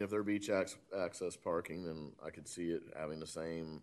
If 0.00 0.10
they're 0.10 0.22
beach 0.22 0.48
ac- 0.50 0.76
access 0.98 1.36
parking, 1.36 1.84
then 1.84 2.12
I 2.24 2.30
could 2.30 2.46
see 2.46 2.70
it 2.70 2.82
having 2.98 3.18
the 3.20 3.26
same 3.26 3.82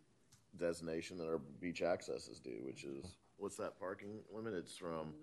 designation 0.58 1.18
that 1.18 1.26
our 1.28 1.39
beach 1.60 1.82
accesses 1.82 2.39
do, 2.39 2.51
which 2.66 2.84
is, 2.84 3.06
what's 3.38 3.56
that 3.58 3.80
parking 3.80 4.20
limit? 4.34 4.53
It's 4.53 4.78
from, 4.78 5.14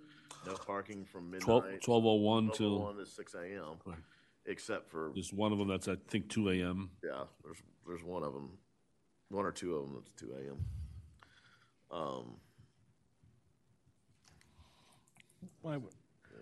no 0.46 0.54
parking 0.54 1.04
from 1.04 1.32
Twelve, 1.40 1.64
midnight. 1.64 1.82
twelve 1.82 2.04
oh 2.06 2.14
one 2.14 2.46
Twelve 2.48 2.54
oh 2.54 2.58
till, 2.58 2.78
one 2.80 2.96
to 2.96 3.06
six 3.06 3.34
AM, 3.34 3.76
except 4.46 4.90
for, 4.90 5.10
there's 5.14 5.32
one 5.32 5.52
of 5.52 5.58
them 5.58 5.68
that's, 5.68 5.88
I 5.88 5.96
think, 6.08 6.28
two 6.28 6.50
AM. 6.50 6.90
yeah, 7.04 7.24
there's, 7.44 7.58
there's 7.86 8.04
one 8.04 8.22
of 8.22 8.32
them, 8.32 8.50
one 9.28 9.44
or 9.44 9.52
two 9.52 9.76
of 9.76 9.86
them 9.86 9.94
that's 10.00 10.12
two 10.12 10.32
AM. 10.34 10.64
Um, 11.90 12.36
Why 15.62 15.76
would- 15.76 15.92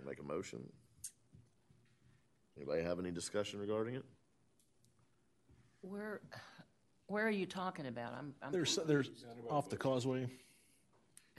make 0.06 0.18
a 0.18 0.22
motion. 0.22 0.60
Anybody 2.56 2.82
have 2.82 2.98
any 2.98 3.10
discussion 3.10 3.60
regarding 3.60 3.96
it? 3.96 4.04
Where, 5.82 6.20
where 7.10 7.26
are 7.26 7.30
you 7.30 7.46
talking 7.46 7.86
about? 7.86 8.14
I'm, 8.14 8.34
I'm. 8.42 8.52
there's, 8.52 8.78
there's 8.86 9.10
off 9.48 9.68
the 9.68 9.76
causeway. 9.76 10.28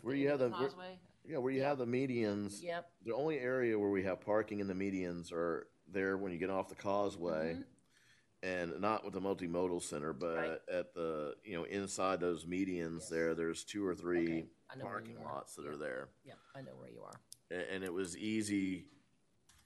Where 0.03 0.15
you 0.15 0.29
have 0.29 0.39
the, 0.39 0.49
where- 0.49 0.67
Causeway? 0.67 0.97
yeah, 1.25 1.37
where 1.37 1.53
you 1.53 1.63
have 1.63 1.77
the 1.77 1.85
medians. 1.87 2.61
Yep. 2.61 2.89
The 3.05 3.15
only 3.15 3.39
area 3.39 3.77
where 3.79 3.89
we 3.89 4.03
have 4.03 4.19
parking 4.21 4.59
in 4.59 4.67
the 4.67 4.73
medians 4.73 5.31
are 5.31 5.67
there 5.91 6.17
when 6.17 6.31
you 6.31 6.37
get 6.37 6.49
off 6.49 6.67
the 6.69 6.75
causeway. 6.75 7.57
And 8.43 8.81
not 8.81 9.05
with 9.05 9.13
the 9.13 9.21
multimodal 9.21 9.83
center, 9.83 10.13
Mm-hmm. 10.15 10.25
Right. 10.35 10.59
but 10.67 10.73
at 10.75 10.93
the, 10.95 11.35
you 11.43 11.55
know, 11.55 11.63
inside 11.65 12.19
those 12.19 12.45
medians 12.45 13.07
there, 13.07 13.35
there's 13.35 13.63
two 13.63 13.85
or 13.85 13.93
three 13.95 14.23
Okay, 14.23 14.45
I 14.73 14.77
know 14.77 14.85
where 14.85 14.93
parking 14.95 15.11
you 15.13 15.19
are. 15.19 15.33
lots 15.35 15.55
that 15.55 15.67
are 15.67 15.77
there. 15.77 16.09
Yeah, 16.25 16.33
I 16.55 16.61
know 16.61 16.71
where 16.79 16.89
you 16.89 17.01
are. 17.03 17.13
A- 17.51 17.71
And 17.73 17.83
it 17.83 17.93
was 17.93 18.17
easy 18.17 18.85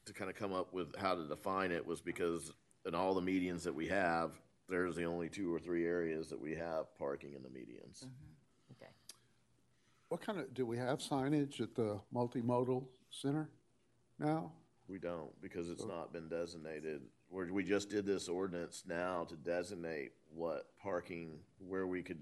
to 0.06 0.14
kind 0.14 0.30
of 0.30 0.36
come 0.36 0.52
up 0.54 0.74
with 0.74 0.94
how 0.98 1.16
to 1.16 1.26
define 1.26 1.72
it 1.72 1.86
was 1.88 2.02
because 2.02 2.52
in 2.86 2.94
all 2.94 3.14
the 3.16 3.22
medians 3.22 3.64
that 3.64 3.74
we 3.74 3.88
have, 3.88 4.32
there's 4.70 4.96
the 4.96 5.06
only 5.06 5.30
two 5.30 5.54
or 5.54 5.60
three 5.60 5.86
areas 5.86 6.30
that 6.30 6.40
we 6.40 6.56
have 6.56 6.98
parking 6.98 7.34
in 7.34 7.44
the 7.44 7.50
medians. 7.50 8.06
Mm-hmm. 8.06 8.74
Okay. 8.82 8.92
What 10.10 10.22
kind 10.22 10.40
of, 10.40 10.54
do 10.54 10.66
we 10.66 10.78
have 10.78 11.00
signage 11.00 11.62
at 11.62 11.76
the 11.76 12.00
multimodal 12.14 12.86
center 13.10 13.50
now? 14.20 14.52
We 14.88 15.00
don't, 15.00 15.30
because 15.42 15.70
it's 15.70 15.86
not 15.86 16.14
been 16.14 16.30
designated. 16.30 17.02
Where 17.30 17.52
we 17.52 17.64
just 17.64 17.90
did 17.90 18.06
this 18.06 18.30
ordinance 18.30 18.84
now 18.88 19.26
to 19.30 19.36
designate 19.36 20.12
what 20.34 20.68
parking, 20.80 21.40
where 21.58 21.88
we 21.88 22.04
could, 22.04 22.20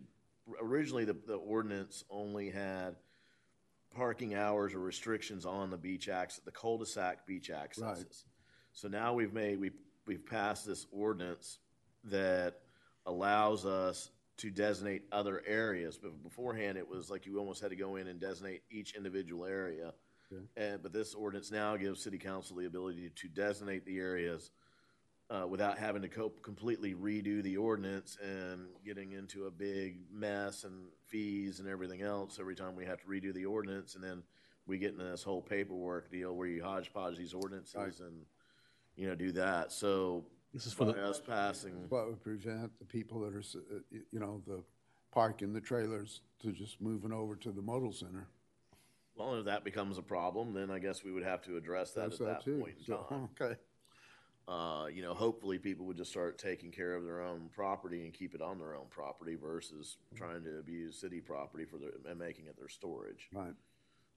originally, 0.62 1.04
the, 1.04 1.16
the 1.28 1.36
ordinance 1.36 2.06
only 2.10 2.50
had 2.50 2.96
parking 3.94 4.34
hours 4.34 4.74
or 4.74 4.80
restrictions 4.80 5.46
on 5.46 5.70
the 5.70 5.78
beach 5.78 6.08
access, 6.08 6.44
the 6.44 6.52
cul-de-sac 6.52 7.28
beach 7.28 7.50
accesses. 7.50 8.26
So 8.72 8.88
now 8.88 9.14
we've 9.14 9.34
made, 9.34 9.60
we, 9.60 9.72
we've 10.08 10.26
passed 10.26 10.66
this 10.66 10.88
ordinance 10.92 11.60
that 12.06 12.60
allows 13.06 13.66
us 13.66 14.10
to 14.38 14.50
designate 14.50 15.04
other 15.12 15.42
areas. 15.46 15.98
But 16.02 16.22
beforehand, 16.24 16.78
it 16.78 16.88
was 16.88 17.10
like 17.10 17.26
you 17.26 17.38
almost 17.40 17.62
had 17.62 17.70
to 17.70 17.76
go 17.76 17.96
in 17.98 18.08
and 18.08 18.20
designate 18.20 18.64
each 18.72 18.96
individual 18.96 19.46
area. 19.46 19.94
And, 20.58 20.82
but 20.82 20.92
this 20.92 21.14
ordinance 21.14 21.52
now 21.52 21.78
gives 21.78 22.02
city 22.04 22.18
council 22.18 22.56
the 22.56 22.66
ability 22.66 23.12
to 23.14 23.28
designate 23.28 23.86
the 23.86 24.00
areas 24.00 24.52
uh, 25.30 25.46
without 25.48 25.78
having 25.78 26.02
to 26.02 26.08
co- 26.08 26.34
completely 26.42 26.94
redo 26.94 27.42
the 27.44 27.58
ordinance 27.58 28.18
and 28.22 28.68
getting 28.86 29.14
into 29.14 29.46
a 29.46 29.52
big 29.52 30.00
mess 30.12 30.64
and 30.64 30.88
fees 31.08 31.60
and 31.60 31.70
everything 31.70 32.02
else 32.02 32.40
every 32.40 32.56
time 32.56 32.76
we 32.76 32.86
have 32.86 33.00
to 33.00 33.08
redo 33.08 33.34
the 33.34 33.46
ordinance. 33.46 33.96
And 33.96 34.04
then 34.04 34.24
we 34.66 34.78
get 34.78 34.92
into 34.92 35.04
this 35.04 35.24
whole 35.24 35.42
paperwork 35.42 36.12
deal 36.12 36.36
where 36.36 36.48
you 36.48 36.64
hodgepodge 36.64 37.18
these 37.18 37.34
ordinances 37.34 38.00
and, 38.00 38.26
you 38.96 39.08
know, 39.08 39.16
do 39.16 39.32
that. 39.34 39.72
So 39.72 40.26
This 40.54 40.68
is 40.68 40.74
for 40.74 40.86
the, 40.86 41.04
us 41.04 41.20
passing, 41.20 41.86
What 41.90 42.08
would 42.08 42.24
prevent 42.24 42.78
the 42.78 42.86
people 42.86 43.20
that 43.22 43.34
are, 43.34 43.40
s- 43.40 43.56
uh, 43.56 43.80
y- 43.92 44.00
you 44.12 44.20
know, 44.20 44.42
the 44.46 44.62
parking 45.12 45.52
the 45.52 45.62
trailers 45.62 46.22
to 46.42 46.52
just 46.52 46.80
moving 46.80 47.12
over 47.12 47.36
to 47.38 47.52
the 47.52 47.62
modal 47.62 47.92
center? 47.92 48.28
well, 49.16 49.36
if 49.36 49.46
that 49.46 49.64
becomes 49.64 49.98
a 49.98 50.02
problem, 50.02 50.54
then 50.54 50.72
I 50.72 50.80
guess 50.80 51.04
we 51.04 51.12
would 51.12 51.24
have 51.24 51.42
to 51.44 51.56
address 51.58 51.92
that 51.94 52.10
That's 52.10 52.22
at 52.22 52.28
that 52.28 52.44
too. 52.44 52.60
point 52.60 52.76
in 52.80 52.84
So, 52.86 53.06
time. 53.10 53.30
Okay. 53.40 53.56
uh, 54.48 54.88
you 54.88 55.02
know, 55.04 55.14
hopefully 55.14 55.58
people 55.60 55.86
would 55.86 55.98
just 55.98 56.10
start 56.12 56.38
taking 56.40 56.72
care 56.72 56.96
of 56.96 57.04
their 57.04 57.22
own 57.22 57.50
property 57.54 58.06
and 58.06 58.14
keep 58.14 58.34
it 58.36 58.42
on 58.42 58.58
their 58.60 58.76
own 58.76 58.86
property 58.90 59.36
versus 59.36 59.98
trying 60.16 60.44
to 60.44 60.58
abuse 60.60 61.00
city 61.00 61.20
property 61.22 61.64
for 61.66 61.78
their, 61.78 61.92
and 62.10 62.18
making 62.20 62.46
it 62.48 62.58
their 62.58 62.70
storage. 62.70 63.28
Right. 63.32 63.54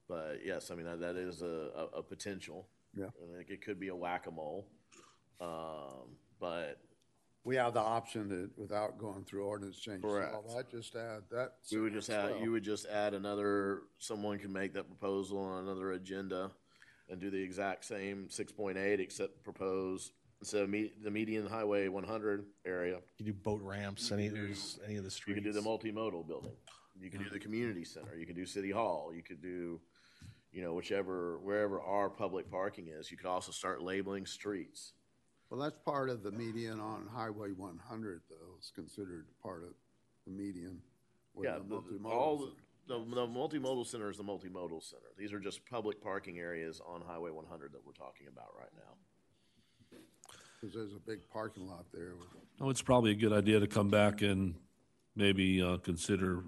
But 0.09 0.39
yes, 0.45 0.71
I 0.71 0.75
mean, 0.75 0.87
that, 0.87 1.01
that 1.01 1.17
is 1.17 1.43
a, 1.43 1.71
a, 1.95 1.99
a 1.99 2.03
potential. 2.03 2.67
Yeah. 2.95 3.07
And 3.23 3.39
it, 3.41 3.47
it 3.53 3.63
could 3.65 3.79
be 3.79 3.89
a 3.89 3.97
whack-a-mole. 3.97 4.67
Um, 5.43 6.17
but 6.41 6.79
We 7.47 7.55
have 7.55 7.75
the 7.75 7.81
option 7.81 8.29
to, 8.31 8.51
without 8.57 8.99
going 8.99 9.23
through 9.25 9.45
ordinance 9.45 9.79
changes. 9.79 10.03
Correct. 10.03 10.35
Well, 10.45 10.59
I 10.59 10.63
just 10.69 10.97
add 10.97 11.23
that. 11.31 11.53
we 11.71 11.79
would 11.79 11.93
just 11.93 12.09
sentence 12.09 12.31
add, 12.31 12.35
well. 12.35 12.43
you 12.43 12.51
would 12.51 12.65
just 12.65 12.87
add 12.87 13.15
another, 13.15 13.83
someone 14.01 14.41
can 14.41 14.53
make 14.53 14.75
that 14.75 14.89
proposal 14.89 15.39
on 15.39 15.63
another 15.63 15.93
agenda 15.93 16.51
and 17.09 17.21
do 17.21 17.31
the 17.31 17.41
exact 17.41 17.85
same 17.85 18.29
six 18.29 18.51
point 18.51 18.77
eight, 18.77 18.99
except 18.99 19.45
propose, 19.45 20.11
instead 20.41 20.63
of 20.63 20.69
me, 20.71 20.91
the 21.05 21.11
median 21.11 21.47
highway 21.47 21.87
one 21.87 22.03
hundred 22.03 22.47
area, 22.67 22.99
you 23.19 23.27
do 23.27 23.33
boat 23.33 23.61
ramps, 23.63 24.11
any, 24.11 24.27
there's, 24.27 24.81
any 24.85 24.97
of 24.97 25.05
the 25.05 25.11
streets. 25.11 25.37
You 25.37 25.53
streets. 25.53 25.57
could 25.57 25.63
do 25.65 25.89
the 25.89 25.93
multimodal 25.93 26.27
building. 26.27 26.57
You 27.01 27.11
could 27.11 27.23
do 27.23 27.31
the 27.31 27.39
community 27.39 27.85
center. 27.85 28.17
You 28.19 28.27
could 28.27 28.35
do 28.35 28.45
city 28.45 28.73
hall. 28.73 29.13
You 29.15 29.23
could 29.23 29.41
do, 29.41 29.81
you 30.51 30.63
know, 30.63 30.75
whichever, 30.75 31.39
wherever 31.45 31.81
our 31.81 32.11
public 32.11 32.51
parking 32.51 32.89
is. 32.89 33.09
You 33.09 33.17
could 33.17 33.27
also 33.27 33.53
start 33.53 33.83
labeling 33.83 34.27
streets. 34.27 34.95
Well, 35.51 35.61
that's 35.61 35.79
part 35.79 36.11
of 36.11 36.23
the 36.23 36.31
median 36.33 36.81
on 36.81 37.07
Highway 37.13 37.51
one 37.53 37.79
hundred, 37.79 38.23
though. 38.29 38.55
It's 38.59 38.71
considered 38.71 39.27
part 39.43 39.63
of 39.63 39.71
the 40.27 40.33
median. 40.33 40.81
where 41.35 41.49
Yeah, 41.51 41.59
the 41.59 41.65
the, 41.65 41.75
multimodal 41.77 42.11
all, 42.13 42.39
center- 42.39 42.53
the, 42.89 43.15
the 43.15 43.27
multimodal 43.27 43.87
center 43.87 44.11
is 44.11 44.17
the 44.17 44.25
multimodal 44.25 44.83
center. 44.83 45.07
These 45.17 45.33
are 45.33 45.39
just 45.41 45.65
public 45.71 46.01
parking 46.03 46.39
areas 46.39 46.81
on 46.85 47.01
Highway 47.01 47.31
one 47.31 47.47
hundred 47.47 47.73
that 47.73 47.87
we're 47.87 47.93
talking 47.93 48.27
about 48.27 48.49
right 48.59 48.71
now. 48.77 49.99
Cause 50.61 50.73
there's 50.75 50.95
a 50.95 50.99
big 50.99 51.21
parking 51.31 51.67
lot 51.69 51.85
there. 51.93 52.15
with- 52.19 52.29
Oh, 52.61 52.71
it's 52.71 52.81
probably 52.83 53.11
a 53.11 53.15
good 53.15 53.33
idea 53.35 53.61
to 53.61 53.67
come 53.67 53.89
back 53.89 54.23
and 54.23 54.55
maybe 55.15 55.61
uh, 55.63 55.77
consider 55.79 56.43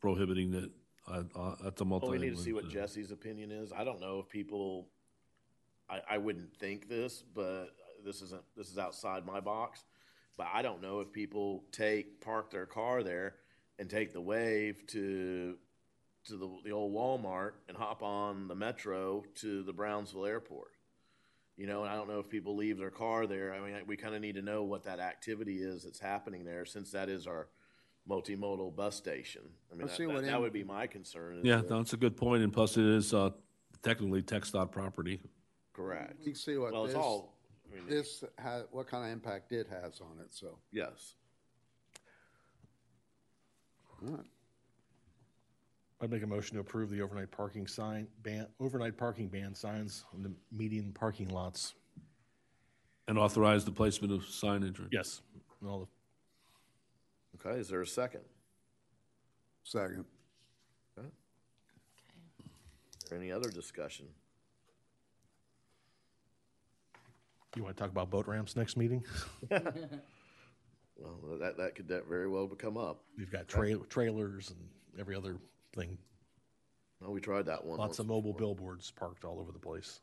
prohibiting 0.00 0.52
it 0.54 0.70
at, 1.08 1.26
uh, 1.36 1.54
at 1.64 1.76
the 1.76 1.84
multi. 1.84 2.06
Well, 2.08 2.18
we 2.18 2.26
need 2.26 2.36
to 2.36 2.42
see 2.42 2.52
what 2.52 2.68
Jesse's 2.68 3.12
opinion 3.12 3.52
is. 3.52 3.72
I 3.72 3.84
don't 3.84 4.00
know 4.00 4.18
if 4.18 4.28
people, 4.28 4.88
I, 5.88 6.00
I 6.10 6.18
wouldn't 6.18 6.52
think 6.56 6.88
this, 6.88 7.22
but 7.34 7.68
this 8.04 8.22
isn't, 8.22 8.42
this 8.56 8.68
is 8.70 8.78
outside 8.78 9.26
my 9.26 9.40
box. 9.40 9.84
But 10.36 10.48
I 10.52 10.62
don't 10.62 10.80
know 10.82 11.00
if 11.00 11.12
people 11.12 11.64
take, 11.72 12.20
park 12.20 12.50
their 12.50 12.66
car 12.66 13.02
there 13.02 13.34
and 13.78 13.88
take 13.88 14.12
the 14.12 14.20
wave 14.20 14.86
to, 14.88 15.56
to 16.26 16.36
the, 16.36 16.48
the 16.64 16.70
old 16.70 16.94
Walmart 16.94 17.52
and 17.68 17.76
hop 17.76 18.02
on 18.02 18.48
the 18.48 18.54
metro 18.54 19.24
to 19.36 19.62
the 19.62 19.72
Brownsville 19.72 20.26
airport. 20.26 20.70
You 21.56 21.66
know, 21.66 21.82
and 21.82 21.92
I 21.92 21.96
don't 21.96 22.08
know 22.08 22.18
if 22.18 22.30
people 22.30 22.56
leave 22.56 22.78
their 22.78 22.90
car 22.90 23.26
there. 23.26 23.52
I 23.52 23.60
mean, 23.60 23.74
we 23.86 23.96
kind 23.96 24.14
of 24.14 24.22
need 24.22 24.36
to 24.36 24.42
know 24.42 24.62
what 24.64 24.84
that 24.84 25.00
activity 25.00 25.58
is 25.58 25.84
that's 25.84 26.00
happening 26.00 26.44
there 26.44 26.64
since 26.64 26.90
that 26.92 27.10
is 27.10 27.26
our 27.26 27.48
multimodal 28.08 28.74
bus 28.74 28.96
station. 28.96 29.42
I 29.70 29.74
mean, 29.74 29.86
Let's 29.86 29.98
that, 29.98 30.08
that, 30.08 30.24
that 30.24 30.40
would 30.40 30.52
be 30.52 30.64
my 30.64 30.86
concern. 30.86 31.40
Yeah, 31.42 31.56
that- 31.56 31.68
that's 31.68 31.92
a 31.92 31.98
good 31.98 32.16
point, 32.16 32.42
and 32.42 32.52
plus 32.52 32.76
it 32.78 32.84
is 32.84 33.12
uh, 33.12 33.30
technically 33.82 34.22
TxDOT 34.22 34.70
property. 34.70 35.20
Correct. 35.72 36.14
You 36.24 36.34
see 36.34 36.56
what 36.56 36.72
Well, 36.72 36.86
it's 36.86 36.94
all, 36.94 37.34
I 37.72 37.76
mean, 37.76 37.88
this, 37.88 38.22
ha 38.40 38.62
what 38.70 38.86
kind 38.86 39.04
of 39.04 39.10
impact 39.10 39.52
it 39.52 39.66
has 39.68 40.00
on 40.00 40.18
it, 40.20 40.28
so. 40.30 40.58
yes. 40.70 41.14
all 44.02 44.12
right. 44.12 44.26
I'd 46.02 46.10
make 46.10 46.24
a 46.24 46.26
motion 46.26 46.56
to 46.56 46.60
approve 46.60 46.90
the 46.90 47.00
overnight 47.00 47.30
parking 47.30 47.66
sign 47.66 48.08
ban, 48.22 48.48
overnight 48.58 48.96
parking 48.96 49.28
ban 49.28 49.54
signs 49.54 50.04
on 50.12 50.22
the 50.22 50.32
median 50.50 50.92
parking 50.92 51.28
lots. 51.28 51.74
And 53.08 53.18
authorize 53.18 53.64
the 53.64 53.72
placement 53.72 54.12
of 54.12 54.22
signage. 54.22 54.80
right? 54.80 54.88
Yes, 54.90 55.22
and 55.60 55.70
all 55.70 55.80
the 55.80 57.48
Okay, 57.48 57.58
is 57.58 57.68
there 57.68 57.80
a 57.80 57.86
second? 57.86 58.20
Second. 59.64 60.04
Is 60.98 61.04
there 63.08 63.18
any 63.18 63.32
other 63.32 63.50
discussion? 63.50 64.06
You 67.54 67.62
want 67.64 67.76
to 67.76 67.80
talk 67.82 67.90
about 67.90 68.10
boat 68.10 68.26
ramps 68.26 68.56
next 68.56 68.76
meeting? 68.76 69.04
Well, 70.98 71.38
that, 71.38 71.56
that 71.56 71.74
could 71.74 71.88
that 71.88 72.06
very 72.06 72.28
well 72.28 72.46
become 72.46 72.76
up. 72.76 73.02
We've 73.18 73.30
got 73.30 73.48
tra- 73.48 73.76
trailers 73.88 74.50
and 74.50 74.58
every 75.00 75.16
other 75.16 75.36
thing. 75.74 75.98
Well, 77.00 77.10
we 77.12 77.20
tried 77.20 77.46
that 77.46 77.64
one. 77.64 77.76
Lots 77.78 77.98
of 77.98 78.06
mobile 78.06 78.32
before. 78.34 78.54
billboards 78.54 78.92
parked 78.92 79.24
all 79.24 79.40
over 79.40 79.50
the 79.50 79.58
place 79.58 80.00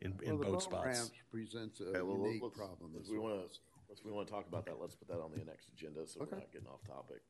in, 0.00 0.14
in 0.24 0.30
Well, 0.30 0.38
the 0.38 0.44
boat 0.46 0.52
boat 0.54 0.62
spots. 0.62 0.84
ramps 0.86 1.10
presents 1.30 1.80
a 1.80 1.90
Okay, 1.90 2.02
well, 2.02 2.16
unique 2.26 2.42
let's- 2.42 2.56
problem 2.56 2.92
as 3.00 3.08
we 3.08 3.18
wanna- 3.18 3.42
If 3.88 4.04
we 4.04 4.10
want 4.10 4.26
to 4.26 4.32
talk 4.32 4.48
about 4.48 4.64
that, 4.66 4.80
let's 4.80 4.96
put 4.96 5.06
that 5.08 5.20
on 5.20 5.30
the 5.30 5.44
next 5.44 5.68
agenda, 5.68 6.04
so 6.08 6.20
we're 6.28 6.36
not 6.38 6.50
getting 6.50 6.66
off 6.66 6.82
topic. 6.88 7.20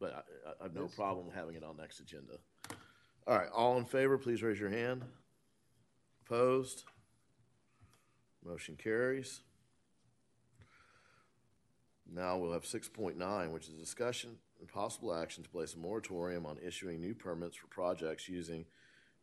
But 0.00 0.14
I, 0.14 0.48
I, 0.48 0.52
I 0.60 0.62
have 0.64 0.74
no 0.74 0.88
problem 0.88 1.26
having 1.32 1.54
it 1.54 1.62
on 1.62 1.76
next 1.76 2.00
agenda. 2.00 2.38
All 3.28 3.38
right, 3.38 3.48
all 3.50 3.78
in 3.78 3.84
favor, 3.84 4.18
please 4.18 4.42
raise 4.42 4.58
your 4.58 4.70
hand. 4.70 5.04
Opposed? 6.26 6.82
Motion 8.48 8.76
carries. 8.82 9.42
Now 12.10 12.38
we'll 12.38 12.54
have 12.54 12.64
six 12.64 12.88
point 12.88 13.18
nine, 13.18 13.52
which 13.52 13.68
is 13.68 13.74
discussion 13.74 14.36
and 14.58 14.66
possible 14.66 15.14
action 15.14 15.44
to 15.44 15.50
place 15.50 15.74
a 15.74 15.78
moratorium 15.78 16.46
on 16.46 16.56
issuing 16.66 16.98
new 16.98 17.14
permits 17.14 17.56
for 17.56 17.66
projects 17.66 18.26
using 18.26 18.64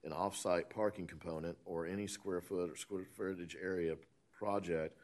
an 0.04 0.14
off-site 0.14 0.70
parking 0.70 1.08
component 1.08 1.58
or 1.66 1.88
any 1.88 2.06
square 2.06 2.40
foot 2.40 2.70
or 2.70 2.76
square 2.76 3.08
footage 3.18 3.58
area 3.60 3.96
project 4.32 4.96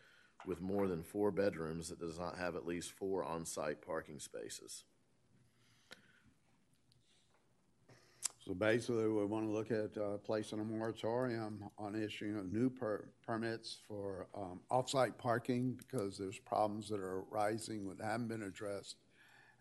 with 0.45 0.61
more 0.61 0.87
than 0.87 1.01
four 1.01 1.31
bedrooms 1.31 1.89
that 1.89 1.99
does 1.99 2.19
not 2.19 2.37
have 2.37 2.55
at 2.55 2.67
least 2.67 2.91
four 2.91 3.23
on-site 3.23 3.81
parking 3.83 4.19
spaces. 4.19 4.83
So 8.45 8.55
basically, 8.55 9.07
we 9.07 9.23
want 9.25 9.45
to 9.45 9.51
look 9.51 9.69
at 9.69 9.95
uh, 10.01 10.17
placing 10.17 10.59
a 10.59 10.63
moratorium 10.63 11.63
on 11.77 11.93
issuing 11.95 12.37
of 12.37 12.51
new 12.51 12.71
per- 12.71 13.07
permits 13.23 13.77
for 13.87 14.27
um, 14.35 14.59
off-site 14.71 15.15
parking 15.19 15.77
because 15.77 16.17
there's 16.17 16.39
problems 16.39 16.89
that 16.89 16.99
are 16.99 17.23
arising 17.31 17.87
that 17.89 18.03
haven't 18.03 18.29
been 18.29 18.43
addressed. 18.43 18.95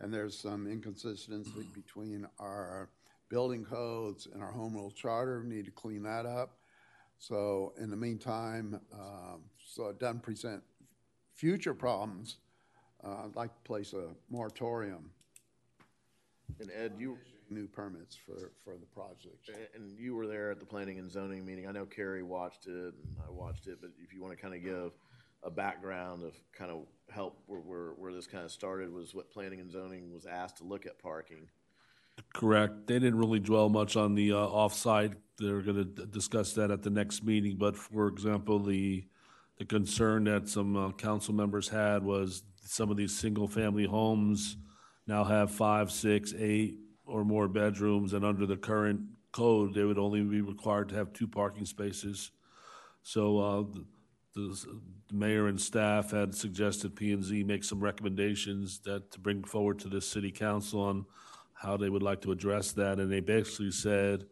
And 0.00 0.12
there's 0.12 0.38
some 0.38 0.66
inconsistency 0.66 1.66
between 1.74 2.26
our 2.38 2.88
building 3.28 3.64
codes 3.64 4.26
and 4.32 4.42
our 4.42 4.50
home 4.50 4.74
rule 4.74 4.90
charter. 4.90 5.42
We 5.42 5.54
need 5.56 5.66
to 5.66 5.70
clean 5.70 6.02
that 6.04 6.24
up. 6.24 6.56
So 7.18 7.74
in 7.78 7.90
the 7.90 7.96
meantime, 7.96 8.80
um, 8.94 9.42
so 9.62 9.88
it 9.88 10.00
doesn't 10.00 10.22
present 10.22 10.62
future 11.34 11.74
problems, 11.74 12.38
uh, 13.04 13.24
I'd 13.24 13.36
like 13.36 13.54
to 13.54 13.60
place 13.62 13.92
a 13.92 14.08
moratorium, 14.30 15.10
And 16.60 16.70
Ed, 16.74 16.94
you, 16.98 17.18
new 17.50 17.66
permits 17.66 18.16
for, 18.16 18.52
for 18.64 18.76
the 18.78 18.86
project. 18.86 19.50
and 19.74 19.98
you 19.98 20.14
were 20.14 20.26
there 20.26 20.50
at 20.50 20.60
the 20.60 20.66
planning 20.66 20.98
and 20.98 21.10
zoning 21.10 21.44
meeting. 21.44 21.66
I 21.66 21.72
know 21.72 21.86
Carrie 21.86 22.22
watched 22.22 22.66
it 22.66 22.72
and 22.72 23.16
I 23.26 23.30
watched 23.30 23.66
it, 23.66 23.78
but 23.80 23.90
if 24.02 24.12
you 24.12 24.22
want 24.22 24.36
to 24.36 24.40
kind 24.40 24.54
of 24.54 24.62
give 24.62 24.92
a 25.42 25.50
background 25.50 26.22
of 26.22 26.34
kind 26.52 26.70
of 26.70 26.86
help 27.10 27.38
where, 27.46 27.60
where, 27.60 27.90
where 27.96 28.12
this 28.12 28.26
kind 28.26 28.44
of 28.44 28.50
started 28.50 28.92
was 28.92 29.14
what 29.14 29.30
planning 29.30 29.60
and 29.60 29.70
zoning 29.70 30.12
was 30.12 30.26
asked 30.26 30.58
to 30.58 30.64
look 30.64 30.86
at 30.86 30.98
parking. 30.98 31.48
Correct. 32.34 32.86
They 32.86 32.98
didn't 32.98 33.18
really 33.18 33.40
dwell 33.40 33.68
much 33.68 33.96
on 33.96 34.14
the 34.14 34.32
uh, 34.32 34.36
offsite. 34.36 35.14
They're 35.38 35.62
going 35.62 35.94
to 35.94 36.06
discuss 36.06 36.52
that 36.54 36.70
at 36.70 36.82
the 36.82 36.90
next 36.90 37.24
meeting. 37.24 37.56
But 37.56 37.76
for 37.76 38.08
example, 38.08 38.58
the 38.58 39.04
the 39.58 39.66
concern 39.66 40.24
that 40.24 40.48
some 40.48 40.74
uh, 40.74 40.90
council 40.92 41.34
members 41.34 41.68
had 41.68 42.02
was 42.02 42.44
some 42.64 42.90
of 42.90 42.96
these 42.96 43.14
single-family 43.14 43.84
homes 43.84 44.56
now 45.06 45.22
have 45.22 45.50
five, 45.50 45.92
six, 45.92 46.32
eight, 46.38 46.78
or 47.10 47.24
more 47.24 47.48
bedrooms, 47.48 48.12
and 48.14 48.24
under 48.24 48.46
the 48.46 48.56
current 48.56 49.00
code, 49.32 49.74
they 49.74 49.84
would 49.84 49.98
only 49.98 50.22
be 50.22 50.40
required 50.40 50.88
to 50.88 50.94
have 50.94 51.12
two 51.12 51.28
parking 51.28 51.66
spaces. 51.66 52.30
So 53.02 53.38
uh, 53.38 53.64
the, 54.34 54.56
the 55.08 55.16
mayor 55.16 55.48
and 55.48 55.60
staff 55.60 56.10
had 56.10 56.34
suggested 56.34 56.96
P 56.96 57.12
and 57.12 57.24
Z 57.24 57.44
make 57.44 57.64
some 57.64 57.80
recommendations 57.80 58.80
that 58.80 59.10
to 59.12 59.18
bring 59.18 59.44
forward 59.44 59.78
to 59.80 59.88
the 59.88 60.00
city 60.00 60.30
council 60.30 60.80
on 60.80 61.06
how 61.54 61.76
they 61.76 61.90
would 61.90 62.02
like 62.02 62.20
to 62.22 62.32
address 62.32 62.72
that, 62.72 62.98
and 62.98 63.10
they 63.10 63.20
basically 63.20 63.70
said 63.70 64.24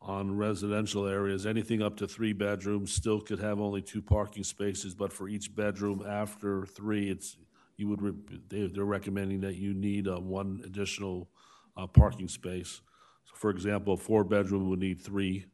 on 0.00 0.36
residential 0.36 1.06
areas, 1.06 1.46
anything 1.46 1.80
up 1.80 1.96
to 1.96 2.08
three 2.08 2.32
bedrooms 2.32 2.92
still 2.92 3.20
could 3.20 3.38
have 3.38 3.60
only 3.60 3.80
two 3.80 4.02
parking 4.02 4.42
spaces, 4.42 4.94
but 4.94 5.12
for 5.12 5.28
each 5.28 5.54
bedroom 5.54 6.04
after 6.04 6.66
three, 6.66 7.08
it's, 7.08 7.36
you 7.76 7.88
would, 7.88 8.02
re- 8.02 8.38
they, 8.48 8.66
they're 8.66 8.84
recommending 8.84 9.40
that 9.40 9.54
you 9.54 9.72
need 9.72 10.08
uh, 10.08 10.18
one 10.18 10.60
additional 10.64 11.28
uh, 11.76 11.86
parking 11.86 12.28
space. 12.28 12.80
So 13.24 13.32
for 13.34 13.50
example, 13.50 13.94
a 13.94 13.96
four-bedroom 13.96 14.68
would 14.70 14.80
need 14.80 15.00
three, 15.00 15.46